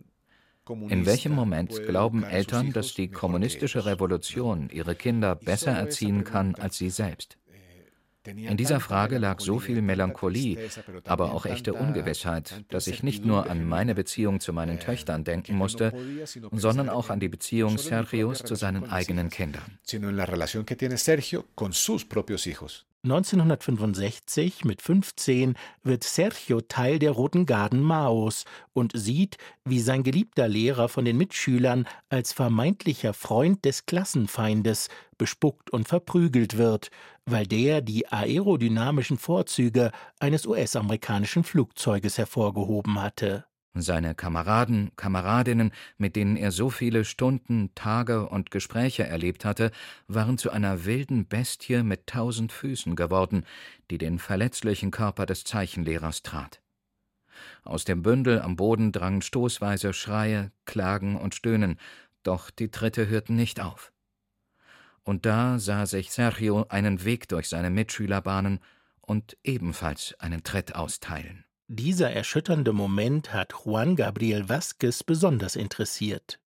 In 0.68 1.06
welchem 1.06 1.32
Moment 1.32 1.70
glauben 1.86 2.22
Eltern, 2.22 2.72
dass 2.72 2.94
die 2.94 3.08
kommunistische 3.08 3.84
Revolution 3.84 4.70
ihre 4.70 4.94
Kinder 4.94 5.34
besser 5.34 5.72
erziehen 5.72 6.22
kann 6.24 6.54
als 6.54 6.78
sie 6.78 6.90
selbst? 6.90 7.36
In 8.24 8.56
dieser 8.56 8.78
Frage 8.78 9.18
lag 9.18 9.40
so 9.40 9.58
viel 9.58 9.82
Melancholie, 9.82 10.56
aber 11.04 11.32
auch 11.32 11.44
echte 11.44 11.74
Ungewissheit, 11.74 12.64
dass 12.68 12.86
ich 12.86 13.02
nicht 13.02 13.24
nur 13.24 13.50
an 13.50 13.68
meine 13.68 13.96
Beziehung 13.96 14.38
zu 14.38 14.52
meinen 14.52 14.78
Töchtern 14.78 15.24
denken 15.24 15.56
musste, 15.56 15.92
sondern 16.52 16.88
auch 16.88 17.10
an 17.10 17.18
die 17.18 17.28
Beziehung 17.28 17.78
Sergios 17.78 18.44
zu 18.44 18.54
seinen 18.54 18.88
eigenen 18.88 19.28
Kindern. 19.28 19.78
1965 23.04 24.64
mit 24.64 24.80
15 24.80 25.54
wird 25.82 26.04
Sergio 26.04 26.60
Teil 26.60 27.00
der 27.00 27.10
Roten 27.10 27.46
Garden 27.46 27.82
Maos 27.82 28.44
und 28.74 28.92
sieht, 28.94 29.38
wie 29.64 29.80
sein 29.80 30.04
geliebter 30.04 30.46
Lehrer 30.46 30.88
von 30.88 31.04
den 31.04 31.16
Mitschülern 31.16 31.88
als 32.10 32.32
vermeintlicher 32.32 33.12
Freund 33.12 33.64
des 33.64 33.86
Klassenfeindes 33.86 34.88
bespuckt 35.18 35.72
und 35.72 35.88
verprügelt 35.88 36.56
wird, 36.58 36.90
weil 37.26 37.44
der 37.44 37.80
die 37.80 38.06
aerodynamischen 38.06 39.18
Vorzüge 39.18 39.90
eines 40.20 40.46
US-amerikanischen 40.46 41.42
Flugzeuges 41.42 42.18
hervorgehoben 42.18 43.02
hatte. 43.02 43.46
Seine 43.74 44.14
Kameraden, 44.14 44.90
Kameradinnen, 44.96 45.72
mit 45.96 46.14
denen 46.14 46.36
er 46.36 46.52
so 46.52 46.68
viele 46.68 47.06
Stunden, 47.06 47.74
Tage 47.74 48.28
und 48.28 48.50
Gespräche 48.50 49.04
erlebt 49.04 49.46
hatte, 49.46 49.70
waren 50.08 50.36
zu 50.36 50.50
einer 50.50 50.84
wilden 50.84 51.26
Bestie 51.26 51.82
mit 51.82 52.06
tausend 52.06 52.52
Füßen 52.52 52.96
geworden, 52.96 53.46
die 53.90 53.96
den 53.96 54.18
verletzlichen 54.18 54.90
Körper 54.90 55.24
des 55.24 55.44
Zeichenlehrers 55.44 56.22
trat. 56.22 56.60
Aus 57.64 57.86
dem 57.86 58.02
Bündel 58.02 58.42
am 58.42 58.56
Boden 58.56 58.92
drangen 58.92 59.22
stoßweise 59.22 59.94
Schreie, 59.94 60.52
Klagen 60.66 61.16
und 61.16 61.34
Stöhnen, 61.34 61.78
doch 62.22 62.50
die 62.50 62.70
Tritte 62.70 63.08
hörten 63.08 63.36
nicht 63.36 63.60
auf. 63.60 63.90
Und 65.02 65.24
da 65.24 65.58
sah 65.58 65.86
sich 65.86 66.12
Sergio 66.12 66.66
einen 66.68 67.04
Weg 67.04 67.26
durch 67.28 67.48
seine 67.48 67.70
Mitschüler 67.70 68.20
bahnen 68.20 68.60
und 69.00 69.36
ebenfalls 69.42 70.14
einen 70.20 70.44
Tritt 70.44 70.74
austeilen. 70.74 71.44
Dieser 71.74 72.10
erschütternde 72.10 72.74
Moment 72.74 73.32
hat 73.32 73.54
Juan 73.64 73.96
Gabriel 73.96 74.42
Vázquez 74.42 75.02
besonders 75.06 75.56
interessiert. 75.56 76.38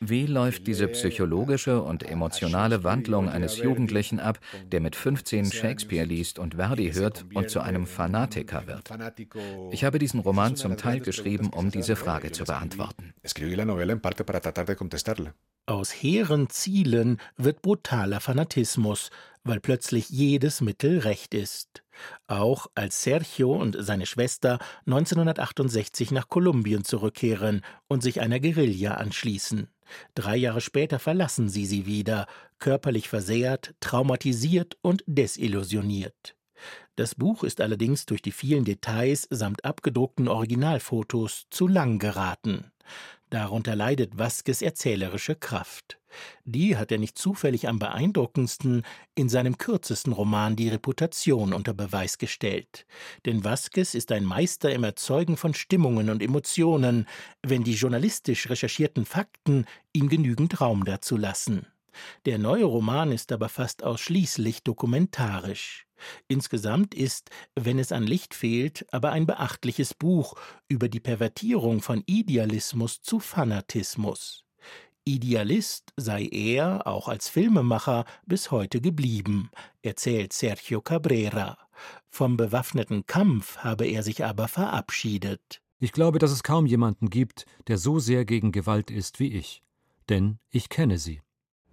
Wie 0.00 0.26
läuft 0.26 0.66
diese 0.66 0.88
psychologische 0.88 1.80
und 1.80 2.02
emotionale 2.02 2.84
Wandlung 2.84 3.30
eines 3.30 3.56
Jugendlichen 3.56 4.20
ab, 4.20 4.38
der 4.70 4.80
mit 4.80 4.96
15 4.96 5.50
Shakespeare 5.50 6.04
liest 6.04 6.38
und 6.38 6.56
Verdi 6.56 6.92
hört 6.92 7.24
und 7.32 7.48
zu 7.48 7.60
einem 7.60 7.86
Fanatiker 7.86 8.66
wird? 8.66 8.90
Ich 9.70 9.82
habe 9.82 9.98
diesen 9.98 10.20
Roman 10.20 10.56
zum 10.56 10.76
Teil 10.76 11.00
geschrieben, 11.00 11.48
um 11.48 11.70
diese 11.70 11.96
Frage 11.96 12.32
zu 12.32 12.44
beantworten. 12.44 13.14
Aus 15.68 15.90
hehren 15.92 16.48
Zielen 16.48 17.20
wird 17.36 17.60
brutaler 17.60 18.20
Fanatismus, 18.20 19.10
weil 19.44 19.60
plötzlich 19.60 20.08
jedes 20.08 20.62
Mittel 20.62 21.00
recht 21.00 21.34
ist. 21.34 21.82
Auch 22.26 22.68
als 22.74 23.02
Sergio 23.02 23.52
und 23.52 23.76
seine 23.78 24.06
Schwester 24.06 24.60
1968 24.86 26.10
nach 26.10 26.30
Kolumbien 26.30 26.84
zurückkehren 26.84 27.60
und 27.86 28.02
sich 28.02 28.22
einer 28.22 28.40
Guerilla 28.40 28.94
anschließen. 28.94 29.68
Drei 30.14 30.36
Jahre 30.38 30.62
später 30.62 30.98
verlassen 30.98 31.50
sie 31.50 31.66
sie 31.66 31.84
wieder, 31.84 32.26
körperlich 32.58 33.10
versehrt, 33.10 33.74
traumatisiert 33.80 34.78
und 34.80 35.04
desillusioniert. 35.06 36.34
Das 36.96 37.14
Buch 37.14 37.44
ist 37.44 37.60
allerdings 37.60 38.06
durch 38.06 38.22
die 38.22 38.32
vielen 38.32 38.64
Details 38.64 39.28
samt 39.28 39.66
abgedruckten 39.66 40.28
Originalfotos 40.28 41.44
zu 41.50 41.68
lang 41.68 41.98
geraten. 41.98 42.72
Darunter 43.30 43.76
leidet 43.76 44.16
Vasquez 44.16 44.62
erzählerische 44.62 45.34
Kraft. 45.34 45.98
Die 46.44 46.76
hat 46.76 46.90
er 46.90 46.98
nicht 46.98 47.18
zufällig 47.18 47.68
am 47.68 47.78
beeindruckendsten 47.78 48.82
in 49.14 49.28
seinem 49.28 49.58
kürzesten 49.58 50.12
Roman 50.12 50.56
Die 50.56 50.70
Reputation 50.70 51.52
unter 51.52 51.74
Beweis 51.74 52.16
gestellt. 52.16 52.86
Denn 53.26 53.44
Vasquez 53.44 53.94
ist 53.94 54.12
ein 54.12 54.24
Meister 54.24 54.72
im 54.72 54.84
Erzeugen 54.84 55.36
von 55.36 55.52
Stimmungen 55.52 56.08
und 56.08 56.22
Emotionen, 56.22 57.06
wenn 57.42 57.64
die 57.64 57.74
journalistisch 57.74 58.48
recherchierten 58.48 59.04
Fakten 59.04 59.66
ihm 59.92 60.08
genügend 60.08 60.60
Raum 60.60 60.84
dazu 60.84 61.16
lassen. 61.16 61.66
Der 62.26 62.38
neue 62.38 62.64
Roman 62.64 63.12
ist 63.12 63.32
aber 63.32 63.48
fast 63.48 63.82
ausschließlich 63.82 64.62
dokumentarisch. 64.62 65.86
Insgesamt 66.28 66.94
ist, 66.94 67.30
wenn 67.54 67.78
es 67.78 67.92
an 67.92 68.04
Licht 68.04 68.34
fehlt, 68.34 68.86
aber 68.92 69.10
ein 69.10 69.26
beachtliches 69.26 69.94
Buch 69.94 70.34
über 70.68 70.88
die 70.88 71.00
Pervertierung 71.00 71.82
von 71.82 72.02
Idealismus 72.06 73.02
zu 73.02 73.20
Fanatismus. 73.20 74.44
Idealist 75.04 75.94
sei 75.96 76.28
er, 76.30 76.86
auch 76.86 77.08
als 77.08 77.30
Filmemacher, 77.30 78.04
bis 78.26 78.50
heute 78.50 78.80
geblieben, 78.80 79.50
erzählt 79.80 80.34
Sergio 80.34 80.82
Cabrera. 80.82 81.56
Vom 82.10 82.36
bewaffneten 82.36 83.06
Kampf 83.06 83.58
habe 83.58 83.86
er 83.86 84.02
sich 84.02 84.24
aber 84.24 84.48
verabschiedet. 84.48 85.62
Ich 85.80 85.92
glaube, 85.92 86.18
dass 86.18 86.30
es 86.30 86.42
kaum 86.42 86.66
jemanden 86.66 87.08
gibt, 87.08 87.46
der 87.68 87.78
so 87.78 87.98
sehr 87.98 88.24
gegen 88.24 88.52
Gewalt 88.52 88.90
ist 88.90 89.18
wie 89.18 89.32
ich. 89.32 89.62
Denn 90.08 90.38
ich 90.50 90.68
kenne 90.68 90.98
sie. 90.98 91.22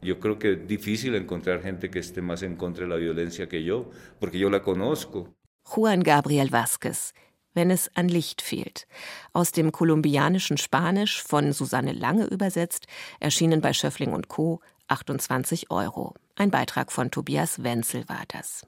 Yo 0.05 0.19
creo 0.19 0.37
que 0.37 0.51
es 0.51 0.67
difícil 0.67 1.15
encontrar 1.15 1.63
gente 1.63 1.89
que 1.89 1.97
esté 1.97 2.21
más 2.21 2.43
en 2.43 2.55
contra 2.55 2.83
de 2.83 2.89
la 2.89 2.97
violencia 2.97 3.49
que 3.49 3.63
yo, 3.63 3.89
porque 4.19 4.37
yo 4.37 4.51
la 4.51 4.61
conozco. 4.61 5.33
Juan 5.63 6.01
Gabriel 6.01 6.51
Vázquez, 6.51 7.11
wenn 7.55 7.71
es 7.71 7.89
an 7.95 8.07
Licht 8.07 8.43
fehlt. 8.43 8.85
Aus 9.33 9.51
dem 9.51 9.71
kolumbianischen 9.71 10.57
Spanisch 10.57 11.23
von 11.23 11.53
Susanne 11.53 11.91
Lange 11.91 12.27
übersetzt, 12.27 12.85
erschienen 13.19 13.61
bei 13.61 13.73
Schöffling 13.73 14.13
und 14.13 14.27
Co. 14.27 14.61
28 14.89 15.71
Euro. 15.71 16.13
Ein 16.37 16.51
Beitrag 16.51 16.91
von 16.91 17.11
Tobias 17.11 17.63
Wenzel 17.63 18.09
war 18.09 18.23
das. 18.27 18.65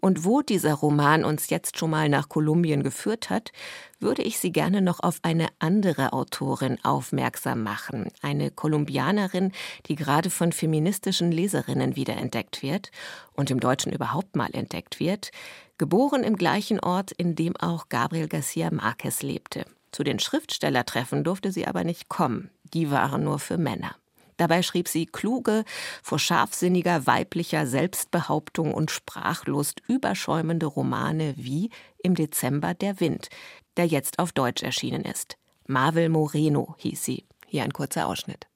Und 0.00 0.24
wo 0.24 0.40
dieser 0.40 0.72
Roman 0.72 1.26
uns 1.26 1.50
jetzt 1.50 1.78
schon 1.78 1.90
mal 1.90 2.08
nach 2.08 2.30
Kolumbien 2.30 2.82
geführt 2.82 3.28
hat, 3.28 3.52
würde 4.00 4.22
ich 4.22 4.38
Sie 4.38 4.50
gerne 4.50 4.80
noch 4.80 5.00
auf 5.00 5.18
eine 5.22 5.48
andere 5.58 6.14
Autorin 6.14 6.82
aufmerksam 6.82 7.62
machen. 7.62 8.10
Eine 8.22 8.50
Kolumbianerin, 8.50 9.52
die 9.86 9.94
gerade 9.94 10.30
von 10.30 10.52
feministischen 10.52 11.30
Leserinnen 11.30 11.96
wiederentdeckt 11.96 12.62
wird 12.62 12.90
und 13.34 13.50
im 13.50 13.60
Deutschen 13.60 13.92
überhaupt 13.92 14.34
mal 14.34 14.50
entdeckt 14.54 14.98
wird. 14.98 15.32
Geboren 15.76 16.22
im 16.22 16.36
gleichen 16.36 16.80
Ort, 16.80 17.12
in 17.12 17.34
dem 17.34 17.56
auch 17.58 17.90
Gabriel 17.90 18.28
Garcia 18.28 18.70
Marquez 18.70 19.20
lebte. 19.22 19.66
Zu 19.90 20.02
den 20.02 20.18
Schriftstellertreffen 20.18 21.24
durfte 21.24 21.52
sie 21.52 21.66
aber 21.66 21.84
nicht 21.84 22.08
kommen. 22.08 22.50
Die 22.72 22.90
waren 22.90 23.24
nur 23.24 23.38
für 23.38 23.58
Männer. 23.58 23.96
Dabei 24.36 24.62
schrieb 24.62 24.88
sie 24.88 25.06
kluge, 25.06 25.64
vor 26.02 26.18
scharfsinniger 26.18 27.06
weiblicher 27.06 27.66
Selbstbehauptung 27.66 28.72
und 28.72 28.90
Sprachlust 28.90 29.82
überschäumende 29.88 30.66
Romane 30.66 31.34
wie 31.36 31.70
Im 32.02 32.14
Dezember 32.14 32.74
der 32.74 33.00
Wind, 33.00 33.28
der 33.76 33.86
jetzt 33.86 34.18
auf 34.18 34.32
Deutsch 34.32 34.62
erschienen 34.62 35.02
ist. 35.02 35.36
Marvel 35.66 36.08
Moreno 36.08 36.74
hieß 36.78 37.04
sie. 37.04 37.24
Hier 37.46 37.64
ein 37.64 37.72
kurzer 37.72 38.06
Ausschnitt. 38.06 38.46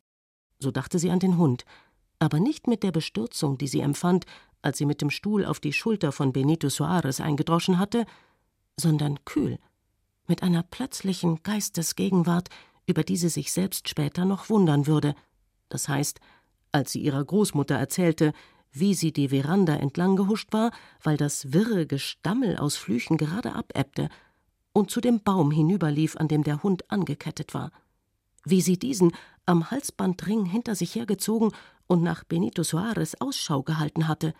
So 0.59 0.71
dachte 0.71 0.99
sie 0.99 1.11
an 1.11 1.19
den 1.19 1.37
Hund, 1.37 1.65
aber 2.19 2.41
nicht 2.41 2.67
mit 2.67 2.83
der 2.83 2.93
Bestürzung, 2.93 3.59
die 3.59 3.69
sie 3.69 3.81
empfand, 3.81 4.25
als 4.63 4.79
sie 4.79 4.87
mit 4.87 5.03
dem 5.03 5.11
Stuhl 5.11 5.45
auf 5.45 5.61
die 5.61 5.75
Schulter 5.75 6.13
von 6.13 6.33
Benito 6.33 6.71
Soares 6.71 7.21
eingedroschen 7.21 7.79
hatte, 7.79 8.07
sondern 8.79 9.25
kühl, 9.27 9.59
mit 10.27 10.43
einer 10.43 10.63
plötzlichen 10.63 11.43
Geistesgegenwart, 11.43 12.49
über 12.87 13.05
die 13.05 13.19
sie 13.19 13.29
sich 13.29 13.53
selbst 13.53 13.89
später 13.89 14.25
noch 14.25 14.49
wundern 14.49 14.87
würde– 14.87 15.15
das 15.69 15.89
heißt, 15.89 16.21
als 16.73 16.93
sie 16.93 17.01
ihrer 17.01 17.25
Großmutter 17.25 17.75
erzählte, 17.75 18.33
wie 18.73 18.95
sie 18.95 19.13
die 19.13 19.29
Veranda 19.29 19.75
entlang 19.77 20.17
gehuscht 20.17 20.53
war, 20.53 20.71
weil 21.03 21.17
das 21.17 21.53
wirre 21.53 21.87
Gestammel 21.87 22.57
aus 22.59 22.77
Flüchen 22.77 23.17
gerade 23.17 23.55
abebbte, 23.55 24.09
und 24.73 24.91
zu 24.91 25.01
dem 25.01 25.23
Baum 25.23 25.51
hinüberlief, 25.51 26.17
an 26.19 26.29
dem 26.29 26.45
der 26.45 26.63
Hund 26.63 26.91
angekettet 26.91 27.55
war. 27.55 27.71
Wie 28.45 28.61
sie 28.61 28.79
diesen 28.79 29.13
am 29.47 29.71
Halsbandring 29.71 30.45
hinter 30.45 30.75
sich 30.75 30.95
hergezogen 30.95 31.53
und 31.87 32.03
nach 32.03 32.25
Benito 32.25 32.63
Soares 32.63 33.19
Ausschau 33.19 33.63
gehalten 33.63 34.07
hatte, 34.07 34.35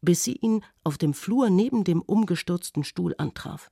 bis 0.00 0.24
sie 0.24 0.32
ihn 0.32 0.64
auf 0.82 0.98
dem 0.98 1.14
Flur 1.14 1.50
neben 1.50 1.84
dem 1.84 2.02
umgestürzten 2.02 2.82
Stuhl 2.82 3.14
antraf. 3.18 3.70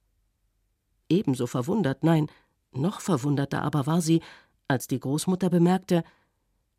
Ebenso 1.09 1.49
verwundert, 1.49 2.05
nein, 2.05 2.29
noch 2.71 3.01
verwunderter 3.01 3.63
aber 3.63 3.87
war 3.87 4.01
sie, 4.01 4.23
als 4.69 4.87
die 4.87 5.01
Großmutter 5.01 5.51
bemerkte, 5.51 6.05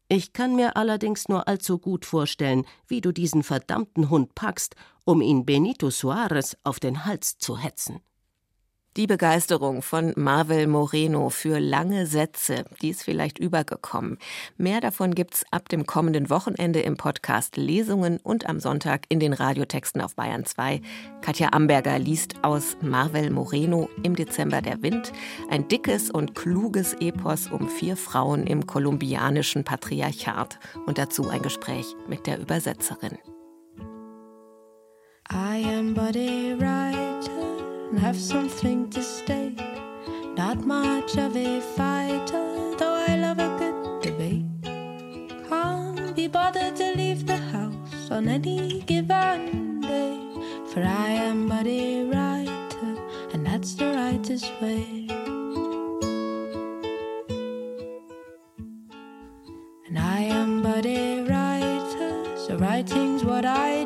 ich 0.08 0.34
kann 0.34 0.56
mir 0.56 0.78
allerdings 0.78 1.28
nur 1.28 1.48
allzu 1.48 1.80
gut 1.80 2.06
vorstellen, 2.06 2.66
wie 2.88 3.02
du 3.02 3.12
diesen 3.12 3.42
verdammten 3.42 4.10
Hund 4.10 4.36
packst, 4.36 4.76
um 5.04 5.22
ihn 5.22 5.46
Benito 5.46 5.90
Suarez 5.90 6.56
auf 6.64 6.80
den 6.80 7.06
Hals 7.06 7.38
zu 7.38 7.58
hetzen. 7.58 8.02
Die 8.98 9.08
Begeisterung 9.08 9.82
von 9.82 10.14
Marvel 10.16 10.68
Moreno 10.68 11.30
für 11.30 11.60
lange 11.60 12.06
Sätze, 12.06 12.64
die 12.82 12.92
ist 12.92 13.04
vielleicht 13.04 13.40
übergekommen. 13.40 14.18
Mehr 14.56 14.80
davon 14.80 15.14
gibt's 15.14 15.44
ab 15.52 15.68
dem 15.68 15.86
kommenden 15.86 16.30
Wochenende 16.30 16.80
im 16.80 16.96
Podcast 16.96 17.58
Lesungen 17.58 18.20
und 18.24 18.48
am 18.48 18.62
Sonntag 18.62 19.04
in 19.10 19.20
den 19.20 19.34
Radiotexten 19.34 20.00
auf 20.00 20.16
Bayern 20.16 20.46
2. 20.46 20.82
Katja 21.20 21.52
Amberger 21.52 22.00
liest 22.00 22.36
aus 22.44 22.78
Marvel 22.80 23.32
Moreno 23.32 23.90
im 24.02 24.16
Dezember 24.16 24.62
der 24.62 24.82
Wind, 24.82 25.12
ein 25.50 25.68
dickes 25.68 26.10
und 26.10 26.34
kluges 26.34 26.94
Epos 26.94 27.48
um 27.48 27.68
vier 27.68 27.98
Frauen 27.98 28.48
im 28.48 28.66
kolumbianischen 28.66 29.66
Patriarchat 29.66 30.58
und 30.86 30.98
dazu 30.98 31.28
ein 31.28 31.42
Gespräch 31.42 31.86
mit 32.08 32.28
der 32.28 32.40
Übersetzerin. 32.40 33.18
I 35.30 35.66
am 35.66 35.98
a 35.98 36.12
writer. 36.58 37.35
And 37.90 38.00
have 38.00 38.18
something 38.18 38.90
to 38.90 39.02
state. 39.02 39.60
Not 40.36 40.66
much 40.66 41.18
of 41.18 41.36
a 41.38 41.62
fighter, 41.62 42.76
though 42.78 43.06
I 43.08 43.16
love 43.18 43.40
a 43.40 43.50
good 43.58 44.02
debate. 44.02 44.46
Can't 45.50 46.16
be 46.16 46.28
bothered 46.28 46.76
to 46.76 46.94
leave 46.96 47.26
the 47.26 47.38
house 47.38 48.12
on 48.12 48.28
any 48.28 48.82
given 48.82 49.80
day, 49.82 50.20
for 50.74 50.82
I 50.82 51.12
am 51.30 51.48
but 51.48 51.66
a 51.68 52.04
writer, 52.06 52.96
and 53.34 53.46
that's 53.46 53.76
the 53.76 53.86
writer's 53.94 54.44
way. 54.62 55.08
And 59.88 59.98
I 59.98 60.20
am 60.20 60.62
but 60.62 60.86
a 60.86 61.22
writer, 61.22 62.38
so 62.38 62.58
writing's 62.58 63.24
what 63.24 63.46
I 63.46 63.85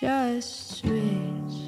just 0.00 0.78
switch 0.78 1.63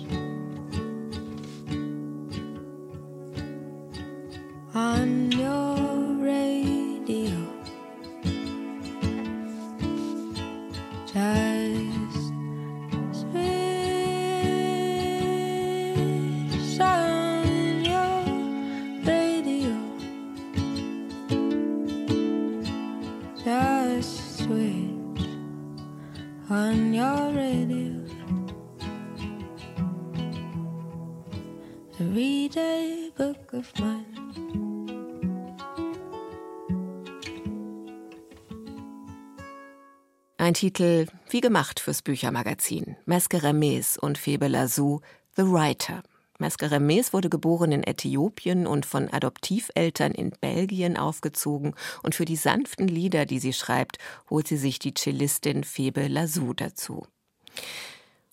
Ein 40.46 40.54
Titel 40.54 41.06
wie 41.28 41.40
gemacht 41.40 41.80
fürs 41.80 42.02
Büchermagazin. 42.02 42.94
Mesqueremes 43.04 43.98
und 43.98 44.16
Febe 44.16 44.46
Lazou, 44.46 45.00
The 45.34 45.42
Writer. 45.42 46.04
Mesqueremes 46.38 47.12
wurde 47.12 47.28
geboren 47.28 47.72
in 47.72 47.82
Äthiopien 47.82 48.68
und 48.68 48.86
von 48.86 49.12
Adoptiveltern 49.12 50.12
in 50.12 50.30
Belgien 50.30 50.96
aufgezogen 50.96 51.74
und 52.04 52.14
für 52.14 52.26
die 52.26 52.36
sanften 52.36 52.86
Lieder, 52.86 53.26
die 53.26 53.40
sie 53.40 53.52
schreibt, 53.52 53.98
holt 54.30 54.46
sie 54.46 54.56
sich 54.56 54.78
die 54.78 54.94
Cellistin 54.94 55.64
Febe 55.64 56.06
Lazou 56.06 56.54
dazu. 56.54 57.08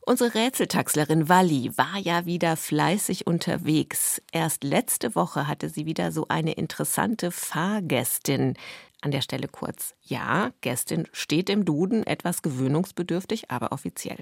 Unsere 0.05 0.35
Rätseltaxlerin 0.35 1.29
Walli 1.29 1.71
war 1.77 1.97
ja 1.97 2.27
wieder 2.27 2.57
fleißig 2.57 3.25
unterwegs. 3.25 4.21
Erst 4.31 4.63
letzte 4.63 5.15
Woche 5.15 5.47
hatte 5.47 5.67
sie 5.67 5.87
wieder 5.87 6.11
so 6.11 6.27
eine 6.27 6.51
interessante 6.51 7.31
Fahrgästin. 7.31 8.55
An 9.03 9.11
der 9.11 9.19
Stelle 9.19 9.49
kurz. 9.49 9.95
Ja, 10.01 10.51
Gästin 10.61 11.09
steht 11.11 11.49
im 11.49 11.65
Duden, 11.65 12.07
etwas 12.07 12.41
gewöhnungsbedürftig, 12.41 13.51
aber 13.51 13.73
offiziell. 13.73 14.19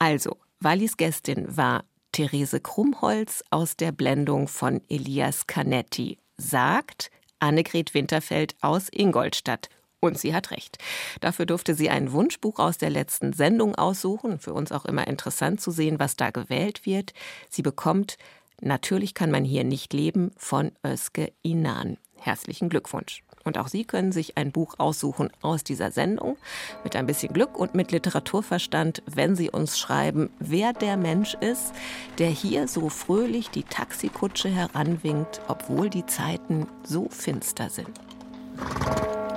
Also, 0.00 0.38
Wallis 0.58 0.96
Gästin 0.96 1.56
war 1.56 1.84
Therese 2.10 2.58
Krummholz 2.58 3.44
aus 3.50 3.76
der 3.76 3.92
Blendung 3.92 4.48
von 4.48 4.80
Elias 4.88 5.46
Canetti. 5.46 6.18
Sagt 6.36 7.12
Annegret 7.38 7.94
Winterfeld 7.94 8.56
aus 8.60 8.88
Ingolstadt. 8.90 9.68
Und 10.00 10.18
sie 10.18 10.34
hat 10.34 10.50
recht. 10.50 10.78
Dafür 11.20 11.46
durfte 11.46 11.76
sie 11.76 11.88
ein 11.88 12.10
Wunschbuch 12.10 12.58
aus 12.58 12.76
der 12.76 12.90
letzten 12.90 13.32
Sendung 13.32 13.76
aussuchen. 13.76 14.40
Für 14.40 14.52
uns 14.52 14.72
auch 14.72 14.84
immer 14.84 15.06
interessant 15.06 15.60
zu 15.60 15.70
sehen, 15.70 16.00
was 16.00 16.16
da 16.16 16.30
gewählt 16.30 16.86
wird. 16.86 17.12
Sie 17.48 17.62
bekommt 17.62 18.16
Natürlich 18.60 19.14
kann 19.14 19.30
man 19.30 19.44
hier 19.44 19.62
nicht 19.62 19.92
leben 19.92 20.32
von 20.36 20.72
Özge 20.84 21.32
Inan. 21.42 21.96
Herzlichen 22.16 22.68
Glückwunsch. 22.68 23.22
Und 23.48 23.56
auch 23.56 23.68
Sie 23.68 23.86
können 23.86 24.12
sich 24.12 24.36
ein 24.36 24.52
Buch 24.52 24.74
aussuchen 24.76 25.30
aus 25.40 25.64
dieser 25.64 25.90
Sendung. 25.90 26.36
Mit 26.84 26.94
ein 26.96 27.06
bisschen 27.06 27.32
Glück 27.32 27.58
und 27.58 27.74
mit 27.74 27.92
Literaturverstand, 27.92 29.02
wenn 29.06 29.36
Sie 29.36 29.48
uns 29.48 29.78
schreiben, 29.78 30.28
wer 30.38 30.74
der 30.74 30.98
Mensch 30.98 31.32
ist, 31.40 31.72
der 32.18 32.28
hier 32.28 32.68
so 32.68 32.90
fröhlich 32.90 33.48
die 33.48 33.62
Taxikutsche 33.62 34.50
heranwinkt, 34.50 35.40
obwohl 35.48 35.88
die 35.88 36.04
Zeiten 36.04 36.66
so 36.84 37.08
finster 37.08 37.70
sind. 37.70 37.88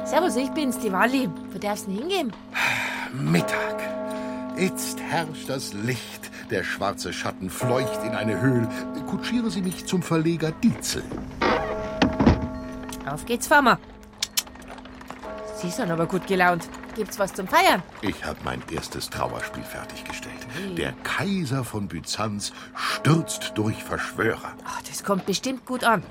Servus, 0.03 0.35
ich 0.35 0.49
bin's, 0.49 0.77
die 0.77 0.91
Walli. 0.91 1.29
Wo 1.53 1.57
darfst 1.57 1.87
du 1.87 1.91
denn 1.91 2.01
hingehen? 2.01 2.33
Mittag. 3.13 3.79
Jetzt 4.57 4.99
herrscht 4.99 5.47
das 5.47 5.71
Licht. 5.71 6.29
Der 6.49 6.65
schwarze 6.65 7.13
Schatten 7.13 7.49
fleucht 7.49 8.03
in 8.03 8.11
eine 8.11 8.41
Höhle. 8.41 8.67
Kutschiere 9.09 9.49
Sie 9.49 9.61
mich 9.61 9.85
zum 9.85 10.03
Verleger 10.03 10.51
Dietzel. 10.51 11.03
Auf 13.05 13.25
geht's, 13.25 13.47
Farmer. 13.47 13.79
Sie 15.61 15.69
sind 15.69 15.91
aber 15.91 16.07
gut 16.07 16.25
gelaunt. 16.25 16.67
Gibt's 16.95 17.19
was 17.19 17.33
zum 17.35 17.47
Feiern? 17.47 17.83
Ich 18.01 18.25
habe 18.25 18.39
mein 18.43 18.63
erstes 18.71 19.11
Trauerspiel 19.11 19.61
fertiggestellt. 19.63 20.47
Der 20.75 20.93
Kaiser 21.03 21.63
von 21.63 21.87
Byzanz 21.87 22.51
stürzt 22.75 23.51
durch 23.53 23.83
Verschwörer. 23.83 24.53
Ach, 24.65 24.81
das 24.89 25.03
kommt 25.03 25.27
bestimmt 25.27 25.65
gut 25.67 25.83
an. 25.83 26.01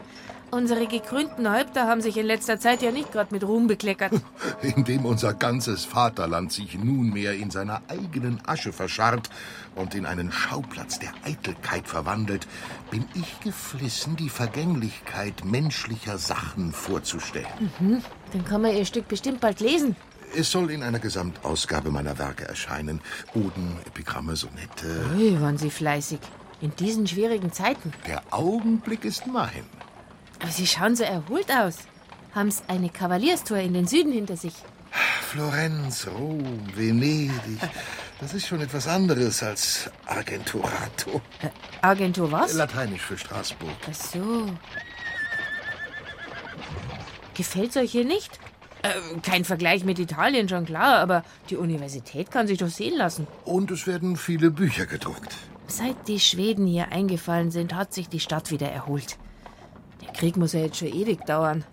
Unsere 0.53 0.87
gekrönten 0.89 1.49
Häupter 1.49 1.87
haben 1.87 2.01
sich 2.01 2.17
in 2.17 2.27
letzter 2.27 2.59
Zeit 2.59 2.83
ja 2.83 2.91
nicht 2.91 3.13
gerade 3.13 3.33
mit 3.33 3.45
Ruhm 3.45 3.69
bekleckert. 3.69 4.13
Indem 4.63 5.05
unser 5.05 5.33
ganzes 5.33 5.85
Vaterland 5.85 6.53
sich 6.53 6.77
nunmehr 6.77 7.35
in 7.35 7.51
seiner 7.51 7.83
eigenen 7.87 8.41
Asche 8.47 8.73
verscharrt 8.73 9.31
und 9.77 9.95
in 9.95 10.07
einen 10.07 10.33
Schauplatz 10.33 10.99
der 10.99 11.13
Eitelkeit 11.25 11.87
verwandelt, 11.87 12.49
bin 12.91 13.05
ich 13.15 13.39
geflissen, 13.41 14.17
die 14.17 14.29
Vergänglichkeit 14.29 15.45
menschlicher 15.45 16.19
Sachen 16.19 16.73
vorzustellen. 16.73 17.47
Mhm. 17.79 18.03
Dann 18.33 18.45
kann 18.45 18.63
man 18.63 18.75
Ihr 18.75 18.87
Stück 18.87 19.07
bestimmt 19.07 19.41
bald 19.41 19.61
lesen. 19.61 19.95
Es 20.37 20.51
soll 20.51 20.71
in 20.71 20.83
einer 20.83 20.99
Gesamtausgabe 20.99 21.91
meiner 21.91 22.19
Werke 22.19 22.47
erscheinen. 22.47 23.01
Oden, 23.35 23.77
Epigramme, 23.87 24.35
Sonette. 24.37 25.05
Ui, 25.17 25.41
waren 25.41 25.59
Sie 25.59 25.71
fleißig. 25.71 26.21
In 26.61 26.75
diesen 26.77 27.07
schwierigen 27.07 27.53
Zeiten. 27.53 27.93
Der 28.07 28.23
Augenblick 28.31 29.05
ist 29.05 29.27
mein. 29.27 29.65
Aber 30.41 30.51
Sie 30.51 30.67
schauen 30.67 30.97
so 30.97 31.05
erholt 31.05 31.51
aus. 31.51 31.77
Haben's 32.35 32.63
eine 32.69 32.89
Kavalierstour 32.89 33.59
in 33.59 33.75
den 33.75 33.87
Süden 33.87 34.13
hinter 34.13 34.37
sich. 34.37 34.55
Florenz, 35.23 36.07
Rom, 36.07 36.43
Venedig. 36.75 37.31
Das 38.21 38.35
ist 38.35 38.47
schon 38.47 38.61
etwas 38.61 38.87
anderes 38.87 39.43
als 39.43 39.91
Argenturato. 40.07 41.21
Äh, 41.41 41.49
Argento 41.81 42.31
was? 42.31 42.55
Lateinisch 42.55 43.03
für 43.03 43.17
Straßburg. 43.17 43.71
Ach 43.89 43.95
so. 43.95 44.47
Gefällt's 47.35 47.77
euch 47.77 47.93
hier 47.93 48.05
nicht? 48.05 48.39
Äh, 48.83 48.91
kein 49.23 49.45
Vergleich 49.45 49.85
mit 49.85 49.99
Italien, 49.99 50.49
schon 50.49 50.67
klar, 50.67 50.99
aber 50.99 51.25
die 51.49 51.57
Universität 51.57 52.31
kann 52.31 52.47
sich 52.47 52.59
doch 52.59 52.69
sehen 52.69 52.97
lassen. 52.97 53.27
Und 53.45 53.71
es 53.71 53.87
werden 53.87 54.17
viele 54.17 54.51
Bücher 54.51 54.87
gedruckt. 54.87 55.37
Seit 55.67 56.09
die 56.09 56.21
Schweden 56.21 56.67
hier 56.67 56.91
eingefallen 56.91 57.51
sind, 57.51 57.75
hat 57.75 57.95
sich 57.95 58.09
die 58.09 58.21
Stadt 58.21 58.51
wieder 58.51 58.71
erholt. 58.71 59.17
Der 60.21 60.29
Krieg 60.29 60.37
muss 60.37 60.53
ja 60.53 60.61
jetzt 60.61 60.77
schon 60.77 60.89
ewig 60.89 61.25
dauern. 61.25 61.65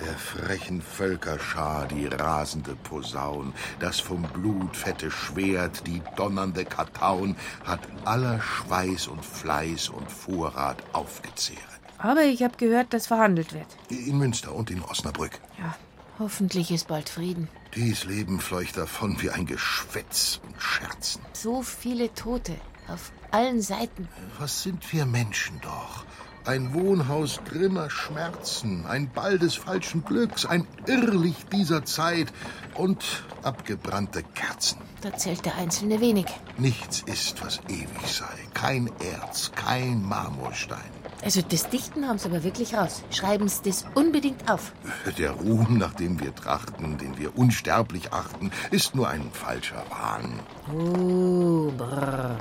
Der 0.00 0.14
frechen 0.14 0.82
Völkerschar, 0.82 1.86
die 1.86 2.06
rasende 2.06 2.74
Posaun, 2.74 3.52
das 3.78 4.00
vom 4.00 4.22
Blut 4.22 4.76
fette 4.76 5.12
Schwert, 5.12 5.86
die 5.86 6.02
donnernde 6.16 6.64
Kataun, 6.64 7.36
hat 7.64 7.78
aller 8.04 8.40
Schweiß 8.42 9.06
und 9.06 9.24
Fleiß 9.24 9.90
und 9.90 10.10
Vorrat 10.10 10.82
aufgezehrt. 10.92 11.60
Aber 11.98 12.24
ich 12.24 12.42
habe 12.42 12.56
gehört, 12.56 12.92
dass 12.92 13.06
verhandelt 13.06 13.52
wird. 13.52 13.68
In 13.90 14.18
Münster 14.18 14.52
und 14.52 14.68
in 14.68 14.82
Osnabrück. 14.82 15.38
Ja, 15.56 15.76
hoffentlich 16.18 16.72
ist 16.72 16.88
bald 16.88 17.08
Frieden. 17.08 17.46
Dies 17.76 18.06
Leben 18.06 18.40
fleucht 18.40 18.76
davon 18.76 19.22
wie 19.22 19.30
ein 19.30 19.46
Geschwätz 19.46 20.40
und 20.44 20.60
Scherzen. 20.60 21.22
So 21.32 21.62
viele 21.62 22.12
Tote 22.12 22.56
auf 22.88 23.12
allen 23.30 23.62
Seiten. 23.62 24.08
Was 24.40 24.64
sind 24.64 24.92
wir 24.92 25.06
Menschen 25.06 25.60
doch? 25.60 26.04
Ein 26.50 26.74
Wohnhaus 26.74 27.38
grimmer 27.44 27.88
Schmerzen, 27.90 28.84
ein 28.84 29.08
Ball 29.08 29.38
des 29.38 29.54
falschen 29.54 30.04
Glücks, 30.04 30.44
ein 30.44 30.66
Irrlicht 30.86 31.52
dieser 31.52 31.84
Zeit 31.84 32.26
und 32.74 33.04
abgebrannte 33.44 34.24
Kerzen. 34.34 34.80
Da 35.00 35.16
zählt 35.16 35.44
der 35.44 35.54
Einzelne 35.54 36.00
wenig. 36.00 36.26
Nichts 36.58 37.04
ist, 37.06 37.40
was 37.44 37.60
ewig 37.68 38.04
sei. 38.04 38.34
Kein 38.52 38.90
Erz, 38.98 39.52
kein 39.54 40.02
Marmorstein. 40.02 40.90
Also 41.22 41.40
das 41.40 41.68
Dichten 41.68 42.08
haben 42.08 42.18
sie 42.18 42.26
aber 42.26 42.42
wirklich 42.42 42.74
raus. 42.74 43.04
Schreiben 43.12 43.46
sie 43.46 43.62
das 43.66 43.84
unbedingt 43.94 44.50
auf. 44.50 44.72
Der 45.18 45.30
Ruhm, 45.30 45.78
nach 45.78 45.94
dem 45.94 46.18
wir 46.18 46.34
trachten, 46.34 46.98
den 46.98 47.16
wir 47.16 47.38
unsterblich 47.38 48.12
achten, 48.12 48.50
ist 48.72 48.96
nur 48.96 49.06
ein 49.08 49.30
falscher 49.32 49.84
Wahn. 49.88 50.40
Oh, 50.74 51.70
brr. 51.70 52.38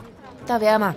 Da 0.47 0.59
wär 0.59 0.79
wir. 0.79 0.95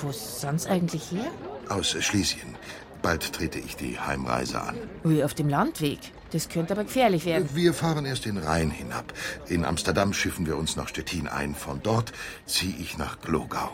Wo 0.00 0.10
sonst 0.10 0.66
eigentlich 0.66 1.02
hier? 1.02 1.30
Aus 1.70 1.96
Schlesien. 2.00 2.56
Bald 3.00 3.32
trete 3.32 3.60
ich 3.60 3.76
die 3.76 3.98
Heimreise 3.98 4.60
an. 4.60 4.76
Ui, 5.04 5.22
auf 5.22 5.34
dem 5.34 5.48
Landweg. 5.48 6.00
Das 6.32 6.48
könnte 6.48 6.74
aber 6.74 6.84
gefährlich 6.84 7.24
werden. 7.24 7.48
Wir 7.54 7.72
fahren 7.72 8.04
erst 8.04 8.24
den 8.24 8.38
Rhein 8.38 8.70
hinab. 8.70 9.12
In 9.46 9.64
Amsterdam 9.64 10.12
schiffen 10.12 10.46
wir 10.46 10.56
uns 10.56 10.76
nach 10.76 10.88
Stettin 10.88 11.28
ein. 11.28 11.54
Von 11.54 11.80
dort 11.82 12.12
ziehe 12.44 12.76
ich 12.76 12.98
nach 12.98 13.20
Glogau. 13.20 13.70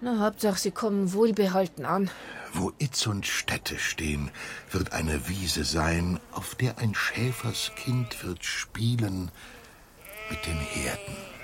Na, 0.00 0.20
Hauptsache, 0.20 0.58
Sie 0.58 0.70
kommen 0.70 1.12
wohlbehalten 1.12 1.84
an. 1.84 2.10
Wo 2.54 2.72
Itz 2.78 3.06
und 3.06 3.26
Städte 3.26 3.78
stehen, 3.78 4.30
wird 4.70 4.92
eine 4.92 5.28
Wiese 5.28 5.64
sein, 5.64 6.18
auf 6.32 6.54
der 6.54 6.78
ein 6.78 6.94
Schäferskind 6.94 8.24
wird 8.24 8.44
spielen 8.44 9.30
mit 10.30 10.46
den 10.46 10.58
Herden. 10.58 11.37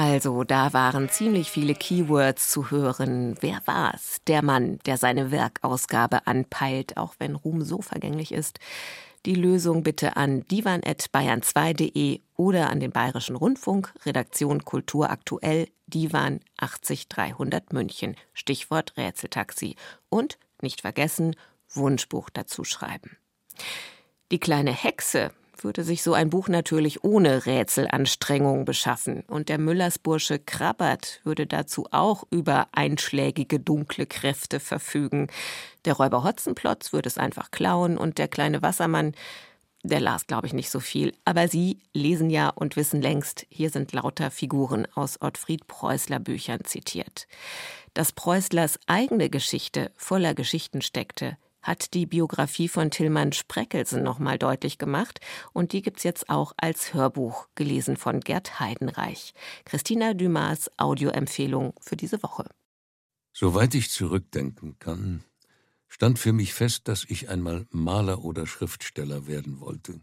Also, 0.00 0.44
da 0.44 0.72
waren 0.72 1.08
ziemlich 1.08 1.50
viele 1.50 1.74
Keywords 1.74 2.52
zu 2.52 2.70
hören. 2.70 3.34
Wer 3.40 3.60
war's? 3.64 4.18
Der 4.28 4.44
Mann, 4.44 4.78
der 4.86 4.96
seine 4.96 5.32
Werkausgabe 5.32 6.24
anpeilt, 6.28 6.96
auch 6.96 7.16
wenn 7.18 7.34
Ruhm 7.34 7.62
so 7.62 7.82
vergänglich 7.82 8.30
ist. 8.30 8.60
Die 9.26 9.34
Lösung 9.34 9.82
bitte 9.82 10.16
an 10.16 10.46
divan.bayern2.de 10.46 12.20
oder 12.36 12.70
an 12.70 12.78
den 12.78 12.92
Bayerischen 12.92 13.34
Rundfunk, 13.34 13.92
Redaktion 14.06 14.64
Kultur 14.64 15.10
aktuell, 15.10 15.66
Divan 15.88 16.38
80300 16.58 17.72
München. 17.72 18.14
Stichwort 18.34 18.96
Rätseltaxi. 18.96 19.74
Und, 20.10 20.38
nicht 20.62 20.82
vergessen, 20.82 21.34
Wunschbuch 21.70 22.30
dazu 22.30 22.62
schreiben. 22.62 23.16
Die 24.30 24.38
kleine 24.38 24.70
Hexe 24.72 25.32
würde 25.64 25.84
sich 25.84 26.02
so 26.02 26.12
ein 26.12 26.30
Buch 26.30 26.48
natürlich 26.48 27.04
ohne 27.04 27.46
Rätselanstrengung 27.46 28.64
beschaffen. 28.64 29.22
Und 29.26 29.48
der 29.48 29.58
Müllersbursche 29.58 30.38
Krabbert 30.38 31.20
würde 31.24 31.46
dazu 31.46 31.86
auch 31.90 32.24
über 32.30 32.68
einschlägige 32.72 33.60
dunkle 33.60 34.06
Kräfte 34.06 34.60
verfügen. 34.60 35.28
Der 35.84 35.94
Räuber 35.94 36.24
Hotzenplotz 36.24 36.92
würde 36.92 37.08
es 37.08 37.18
einfach 37.18 37.50
klauen 37.50 37.98
und 37.98 38.18
der 38.18 38.28
kleine 38.28 38.62
Wassermann, 38.62 39.14
der 39.82 40.00
las, 40.00 40.26
glaube 40.26 40.46
ich, 40.46 40.52
nicht 40.52 40.70
so 40.70 40.80
viel. 40.80 41.14
Aber 41.24 41.48
Sie 41.48 41.78
lesen 41.92 42.30
ja 42.30 42.48
und 42.48 42.76
wissen 42.76 43.00
längst, 43.00 43.46
hier 43.48 43.70
sind 43.70 43.92
lauter 43.92 44.30
Figuren 44.30 44.86
aus 44.94 45.20
Ottfried 45.20 45.66
Preußler 45.66 46.18
Büchern 46.18 46.64
zitiert. 46.64 47.26
Dass 47.94 48.12
Preußlers 48.12 48.78
eigene 48.86 49.30
Geschichte 49.30 49.90
voller 49.96 50.34
Geschichten 50.34 50.82
steckte, 50.82 51.36
hat 51.62 51.94
die 51.94 52.06
Biografie 52.06 52.68
von 52.68 52.90
Tillmann 52.90 53.32
Spreckelsen 53.32 54.02
nochmal 54.02 54.38
deutlich 54.38 54.78
gemacht 54.78 55.20
und 55.52 55.72
die 55.72 55.82
gibt's 55.82 56.02
jetzt 56.02 56.30
auch 56.30 56.52
als 56.56 56.94
Hörbuch, 56.94 57.48
gelesen 57.54 57.96
von 57.96 58.20
Gerd 58.20 58.60
Heidenreich. 58.60 59.34
Christina 59.64 60.14
Dumas 60.14 60.70
Audioempfehlung 60.76 61.74
für 61.80 61.96
diese 61.96 62.22
Woche. 62.22 62.46
Soweit 63.32 63.74
ich 63.74 63.90
zurückdenken 63.90 64.78
kann, 64.78 65.22
stand 65.88 66.18
für 66.18 66.32
mich 66.32 66.54
fest, 66.54 66.88
dass 66.88 67.04
ich 67.04 67.28
einmal 67.28 67.66
Maler 67.70 68.24
oder 68.24 68.46
Schriftsteller 68.46 69.26
werden 69.26 69.60
wollte. 69.60 70.00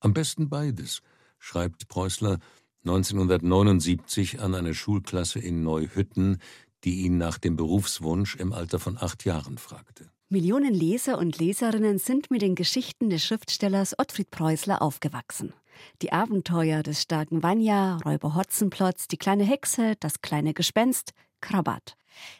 Am 0.00 0.14
besten 0.14 0.48
beides, 0.48 1.02
schreibt 1.38 1.88
Preußler 1.88 2.38
1979 2.84 4.40
an 4.40 4.54
eine 4.54 4.74
Schulklasse 4.74 5.38
in 5.38 5.62
Neuhütten, 5.62 6.38
die 6.84 7.02
ihn 7.02 7.16
nach 7.16 7.38
dem 7.38 7.56
Berufswunsch 7.56 8.34
im 8.36 8.52
Alter 8.52 8.80
von 8.80 8.98
acht 8.98 9.24
Jahren 9.24 9.58
fragte. 9.58 10.10
Millionen 10.32 10.72
Leser 10.72 11.18
und 11.18 11.38
Leserinnen 11.38 11.98
sind 11.98 12.30
mit 12.30 12.40
den 12.40 12.54
Geschichten 12.54 13.10
des 13.10 13.22
Schriftstellers 13.22 13.98
Ottfried 13.98 14.30
Preußler 14.30 14.80
aufgewachsen. 14.80 15.52
Die 16.00 16.10
Abenteuer 16.10 16.82
des 16.82 17.02
starken 17.02 17.42
Vanya, 17.42 17.98
Räuber 18.06 18.34
Hotzenplotz, 18.34 19.08
die 19.08 19.18
kleine 19.18 19.44
Hexe, 19.44 19.94
das 20.00 20.22
kleine 20.22 20.54
Gespenst, 20.54 21.12
Krabat. 21.42 21.98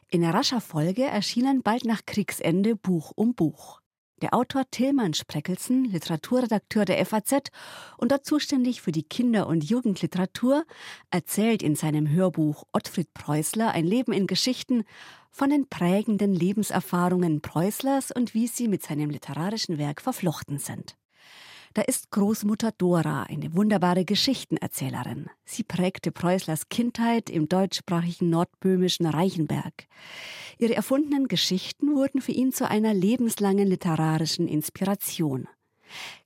In 0.09 0.25
rascher 0.25 0.63
Folge 0.63 1.05
erschienen 1.05 1.63
bald 1.63 1.85
nach 1.85 2.07
Kriegsende 2.07 2.77
Buch 2.77 3.13
um 3.15 3.35
Buch. 3.35 3.83
Der 4.23 4.33
Autor 4.33 4.63
Tillmann 4.71 5.13
Spreckelsen, 5.13 5.85
Literaturredakteur 5.85 6.87
der 6.87 7.05
FAZ 7.05 7.51
und 7.99 8.11
dort 8.11 8.25
zuständig 8.25 8.81
für 8.81 8.93
die 8.93 9.03
Kinder- 9.03 9.49
und 9.49 9.69
Jugendliteratur, 9.69 10.65
erzählt 11.11 11.63
in 11.63 11.75
seinem 11.75 12.09
Hörbuch 12.09 12.65
Ottfried 12.73 13.13
Preußler 13.13 13.73
ein 13.73 13.85
Leben 13.85 14.13
in 14.13 14.27
Geschichten 14.27 14.85
von 15.33 15.51
den 15.51 15.67
prägenden 15.67 16.35
Lebenserfahrungen 16.35 17.41
Preußlers 17.41 18.13
und 18.13 18.35
wie 18.35 18.47
sie 18.47 18.69
mit 18.69 18.83
seinem 18.83 19.11
literarischen 19.11 19.79
Werk 19.79 20.01
verflochten 20.01 20.59
sind. 20.59 20.97
Da 21.75 21.81
ist 21.81 22.11
Großmutter 22.11 22.73
Dora, 22.73 23.23
eine 23.23 23.55
wunderbare 23.55 24.05
Geschichtenerzählerin. 24.05 25.31
Sie 25.47 25.63
prägte 25.63 26.13
Preußlers 26.13 26.69
Kindheit 26.69 27.31
im 27.31 27.49
deutschsprachigen 27.49 28.29
nordböhmischen 28.29 29.07
Reichenberg. 29.07 29.87
Ihre 30.59 30.75
erfundenen 30.75 31.29
Geschichten 31.29 31.95
wurden 31.95 32.21
für 32.21 32.33
ihn 32.33 32.53
zu 32.53 32.69
einer 32.69 32.93
lebenslangen 32.93 33.67
literarischen 33.67 34.49
Inspiration. 34.49 35.49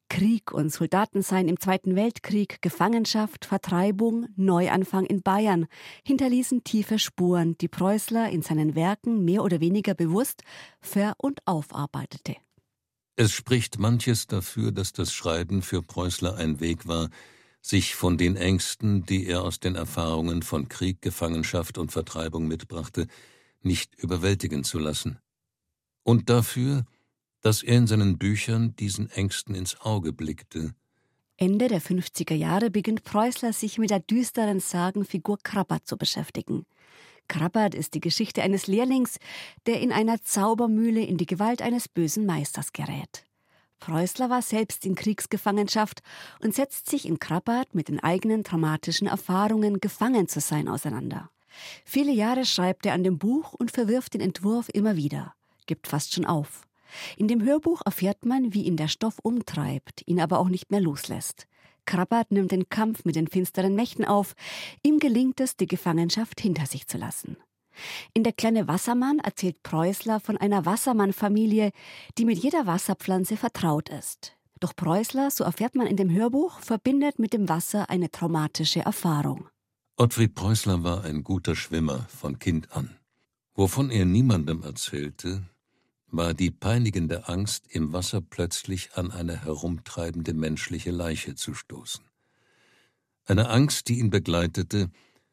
Krieg 0.09 0.53
und 0.53 0.71
Soldatensein 0.73 1.49
im 1.49 1.59
Zweiten 1.59 1.97
Weltkrieg, 1.97 2.63
Gefangenschaft, 2.63 3.45
Vertreibung, 3.45 4.27
Neuanfang 4.37 5.05
in 5.07 5.23
Bayern 5.23 5.67
hinterließen 6.05 6.65
tiefe 6.65 6.99
Spuren, 6.99 7.57
die 7.59 7.69
Preußler 7.69 8.31
in 8.31 8.43
seinen 8.43 8.75
Werken 8.75 9.25
mehr 9.25 9.43
oder 9.43 9.61
weniger 9.61 9.95
bewusst 9.95 10.43
ver- 10.81 11.15
und 11.19 11.41
aufarbeitete. 11.47 12.37
Es 13.17 13.33
spricht 13.33 13.79
manches 13.79 14.27
dafür, 14.27 14.73
dass 14.73 14.93
das 14.93 15.13
Schreiben 15.13 15.63
für 15.63 15.83
Preußler 15.83 16.37
ein 16.37 16.61
Weg 16.61 16.87
war, 16.87 17.09
sich 17.61 17.95
von 17.95 18.17
den 18.17 18.37
Ängsten, 18.37 19.05
die 19.05 19.27
er 19.27 19.43
aus 19.43 19.59
den 19.59 19.75
Erfahrungen 19.75 20.43
von 20.43 20.69
Krieg, 20.69 21.03
Gefangenschaft 21.03 21.79
und 21.79 21.93
Vertreibung 21.93 22.47
mitbrachte, 22.47 23.07
nicht 23.63 23.95
überwältigen 23.97 24.65
zu 24.65 24.79
lassen. 24.79 25.19
Und 26.05 26.31
dafür, 26.31 26.85
dass 27.47 27.63
er 27.63 27.77
in 27.77 27.87
seinen 27.87 28.19
Büchern 28.19 28.75
diesen 28.75 29.09
Ängsten 29.09 29.55
ins 29.55 29.81
Auge 29.81 30.13
blickte. 30.13 30.75
Ende 31.37 31.69
der 31.69 31.81
50er 31.81 32.35
Jahre 32.35 32.71
beginnt 32.71 33.05
Preußler 33.05 33.53
sich 33.53 33.79
mit 33.79 33.91
der 33.91 34.01
düsteren 34.01 34.59
Sagenfigur 34.59 35.39
Krabbert 35.41 35.87
zu 35.87 35.97
beschäftigen. 35.97 36.67
Krabbert 37.29 37.77
ist 37.77 37.95
die 37.95 38.01
Geschichte 38.01 38.43
eines 38.43 38.67
Lehrlings, 38.67 39.21
der 39.67 39.81
in 39.81 39.93
einer 39.93 40.21
Zaubermühle 40.21 41.05
in 41.05 41.19
die 41.19 41.27
Gewalt 41.27 41.63
eines 41.63 41.87
bösen 41.87 42.27
Meisters 42.27 42.73
gerät. 42.73 43.23
Preußler 43.79 44.29
war 44.29 44.43
selbst 44.43 44.85
in 44.85 44.97
Kriegsgefangenschaft 44.97 46.03
und 46.43 46.53
setzt 46.53 46.91
sich 46.91 47.07
in 47.07 47.21
Krabbert 47.21 47.77
mit 47.77 47.87
den 47.87 48.01
eigenen 48.01 48.43
traumatischen 48.43 49.07
Erfahrungen, 49.07 49.79
gefangen 49.79 50.27
zu 50.27 50.41
sein, 50.41 50.67
auseinander. 50.67 51.31
Viele 51.85 52.11
Jahre 52.11 52.45
schreibt 52.45 52.87
er 52.87 52.95
an 52.95 53.05
dem 53.05 53.19
Buch 53.19 53.53
und 53.53 53.71
verwirft 53.71 54.15
den 54.15 54.21
Entwurf 54.21 54.69
immer 54.73 54.97
wieder, 54.97 55.33
gibt 55.67 55.87
fast 55.87 56.13
schon 56.13 56.25
auf. 56.25 56.66
In 57.17 57.29
dem 57.29 57.43
Hörbuch 57.43 57.83
erfährt 57.85 58.25
man, 58.25 58.55
wie 58.55 58.63
ihn 58.63 58.77
der 58.77 58.89
Stoff 58.89 59.19
umtreibt, 59.23 60.03
ihn 60.07 60.21
aber 60.21 60.39
auch 60.39 60.49
nicht 60.49 60.71
mehr 60.71 60.81
loslässt. 60.81 61.47
Krabbert 61.87 62.33
nimmt 62.33 62.53
den 62.53 62.69
Kampf 62.69 63.05
mit 63.05 63.17
den 63.17 63.29
finsteren 63.29 63.75
Mächten 63.75 64.05
auf. 64.05 64.35
Ihm 64.83 64.99
gelingt 64.99 65.41
es, 65.41 65.57
die 65.57 65.67
Gefangenschaft 65.67 66.41
hinter 66.41 66.67
sich 66.67 66.87
zu 66.87 66.99
lassen. 66.99 67.37
In 68.15 68.25
Der 68.25 68.33
kleine 68.33 68.69
Wassermann 68.69 69.19
erzählt 69.19 69.63
Preußler 69.63 70.21
von 70.21 70.37
einer 70.37 70.67
Wassermannfamilie, 70.67 71.71
die 72.19 72.25
mit 72.25 72.39
jeder 72.39 72.67
Wasserpflanze 72.67 73.37
vertraut 73.37 73.89
ist. 73.89 74.37
Doch 74.61 74.75
Preußler, 74.75 75.31
so 75.31 75.45
erfährt 75.45 75.75
man 75.75 75.87
in 75.87 75.97
dem 75.97 76.11
Hörbuch, 76.11 76.61
verbindet 76.61 77.19
mit 77.19 77.33
dem 77.33 77.49
Wasser 77.49 77.91
eine 77.91 78.11
traumatische 78.11 78.81
Erfahrung. 78.81 79.49
Ottfried 79.97 80.35
Preußler 80.35 80.83
war 80.83 81.05
ein 81.05 81.23
guter 81.25 81.55
Schwimmer 81.55 82.07
von 82.09 82.39
Kind 82.39 82.73
an. 82.73 82.97
Wovon 83.55 83.91
er 83.91 84.05
niemandem 84.05 84.63
erzählte, 84.63 85.43
war 86.09 86.35
die 86.35 86.51
peinigende 86.51 87.29
Angst, 87.29 87.67
im 87.69 87.93
Wasser 87.93 88.21
plötzlich 88.21 88.95
an 88.95 89.11
eine 89.11 89.45
herumtreibende 89.45 90.35
menschliche 90.35 90.91
Leiche 90.91 91.35
zu 91.35 91.55
stoßen. 91.55 92.05
Eine 93.25 93.49
Angst, 93.49 93.89
die 93.89 93.99
ihn 93.99 94.11
begleitete, 94.11 94.91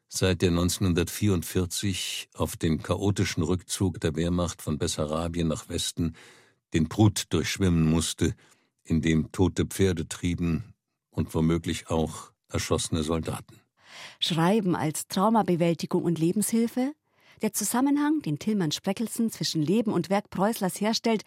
seit 0.08 0.42
er 0.42 0.50
1944 0.50 2.30
auf 2.34 2.56
dem 2.56 2.82
chaotischen 2.82 3.42
Rückzug 3.42 4.00
der 4.00 4.16
Wehrmacht 4.16 4.62
von 4.62 4.78
Bessarabien 4.78 5.48
nach 5.48 5.68
Westen 5.68 6.14
den 6.72 6.88
Prut 6.88 7.26
durchschwimmen 7.30 7.88
musste, 7.88 8.34
in 8.82 9.00
dem 9.00 9.32
tote 9.32 9.64
Pferde 9.64 10.08
trieben 10.08 10.74
und 11.10 11.34
womöglich 11.34 11.88
auch 11.88 12.32
erschossene 12.48 13.02
Soldaten. 13.02 13.60
Schreiben 14.18 14.74
als 14.74 15.06
Traumabewältigung 15.06 16.02
und 16.02 16.18
Lebenshilfe? 16.18 16.94
Der 17.42 17.52
Zusammenhang, 17.52 18.20
den 18.22 18.38
Tillmann 18.38 18.72
Spreckelsen 18.72 19.30
zwischen 19.30 19.62
Leben 19.62 19.92
und 19.92 20.10
Werk 20.10 20.30
Preußlers 20.30 20.80
herstellt, 20.80 21.22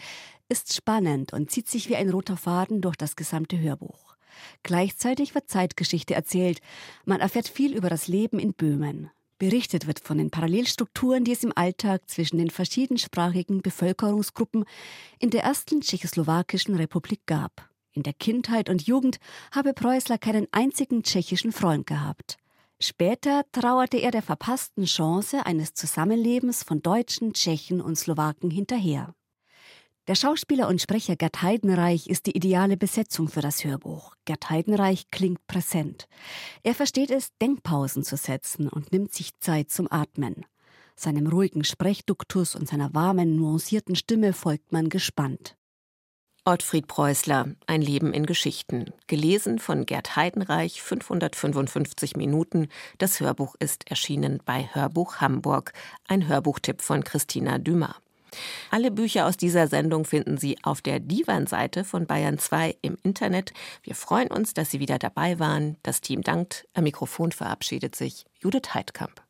ist 0.49 0.73
spannend 0.73 1.33
und 1.33 1.51
zieht 1.51 1.69
sich 1.69 1.89
wie 1.89 1.95
ein 1.95 2.09
roter 2.09 2.37
Faden 2.37 2.81
durch 2.81 2.95
das 2.95 3.15
gesamte 3.15 3.59
Hörbuch. 3.59 4.15
Gleichzeitig 4.63 5.35
wird 5.35 5.49
Zeitgeschichte 5.49 6.13
erzählt. 6.13 6.59
Man 7.05 7.19
erfährt 7.19 7.47
viel 7.47 7.75
über 7.75 7.89
das 7.89 8.07
Leben 8.07 8.39
in 8.39 8.53
Böhmen. 8.53 9.09
Berichtet 9.39 9.85
wird 9.85 9.99
von 9.99 10.17
den 10.17 10.31
Parallelstrukturen, 10.31 11.23
die 11.23 11.33
es 11.33 11.43
im 11.43 11.53
Alltag 11.55 12.09
zwischen 12.09 12.39
den 12.39 12.49
verschiedensprachigen 12.49 13.61
Bevölkerungsgruppen 13.61 14.65
in 15.19 15.29
der 15.29 15.43
ersten 15.43 15.81
tschechoslowakischen 15.81 16.75
Republik 16.75 17.21
gab. 17.27 17.69
In 17.93 18.03
der 18.03 18.13
Kindheit 18.13 18.69
und 18.69 18.87
Jugend 18.87 19.19
habe 19.51 19.73
Preußler 19.73 20.17
keinen 20.17 20.47
einzigen 20.51 21.03
tschechischen 21.03 21.51
Freund 21.51 21.85
gehabt. 21.85 22.37
Später 22.79 23.43
trauerte 23.51 23.97
er 23.97 24.11
der 24.11 24.21
verpassten 24.21 24.85
Chance 24.85 25.45
eines 25.45 25.73
Zusammenlebens 25.73 26.61
von 26.63 26.81
Deutschen, 26.81 27.33
Tschechen 27.33 27.81
und 27.81 27.97
Slowaken 27.97 28.51
hinterher. 28.51 29.15
Der 30.07 30.15
Schauspieler 30.15 30.69
und 30.69 30.81
Sprecher 30.81 31.15
Gerd 31.15 31.41
Heidenreich 31.41 32.07
ist 32.07 32.27
die 32.27 32.37
ideale 32.37 32.77
Besetzung 32.77 33.27
für 33.27 33.41
das 33.41 33.65
Hörbuch. 33.65 34.13
Gerd 34.23 34.49
Heidenreich 34.49 35.09
klingt 35.11 35.45
präsent. 35.47 36.07
Er 36.63 36.75
versteht 36.75 37.11
es, 37.11 37.35
Denkpausen 37.41 38.03
zu 38.03 38.15
setzen 38.15 38.69
und 38.69 38.93
nimmt 38.93 39.11
sich 39.11 39.37
Zeit 39.39 39.69
zum 39.69 39.91
Atmen. 39.91 40.45
Seinem 40.95 41.27
ruhigen 41.27 41.63
Sprechduktus 41.63 42.55
und 42.55 42.69
seiner 42.69 42.93
warmen, 42.93 43.35
nuancierten 43.35 43.95
Stimme 43.95 44.33
folgt 44.33 44.71
man 44.71 44.87
gespannt. 44.87 45.56
Ottfried 46.47 46.87
Preußler, 46.87 47.47
Ein 47.65 47.81
Leben 47.81 48.13
in 48.13 48.25
Geschichten. 48.25 48.93
Gelesen 49.07 49.59
von 49.59 49.85
Gerd 49.85 50.15
Heidenreich, 50.15 50.81
555 50.81 52.15
Minuten. 52.15 52.69
Das 52.99 53.19
Hörbuch 53.19 53.55
ist 53.59 53.91
erschienen 53.91 54.39
bei 54.45 54.69
Hörbuch 54.71 55.17
Hamburg. 55.17 55.73
Ein 56.07 56.29
Hörbuchtipp 56.29 56.81
von 56.81 57.03
Christina 57.03 57.57
Dumas. 57.57 57.95
Alle 58.71 58.91
Bücher 58.91 59.25
aus 59.25 59.35
dieser 59.35 59.67
Sendung 59.67 60.05
finden 60.05 60.37
Sie 60.37 60.57
auf 60.63 60.79
der 60.79 61.01
Divan-Seite 61.01 61.83
von 61.83 62.05
Bayern 62.05 62.39
2 62.39 62.77
im 62.81 62.97
Internet. 63.03 63.51
Wir 63.83 63.95
freuen 63.95 64.31
uns, 64.31 64.53
dass 64.53 64.71
Sie 64.71 64.79
wieder 64.79 64.99
dabei 64.99 65.39
waren. 65.39 65.75
Das 65.83 65.99
Team 65.99 66.21
dankt. 66.21 66.65
Am 66.73 66.85
Mikrofon 66.85 67.33
verabschiedet 67.33 67.93
sich 67.93 68.23
Judith 68.39 68.73
Heidkamp. 68.73 69.21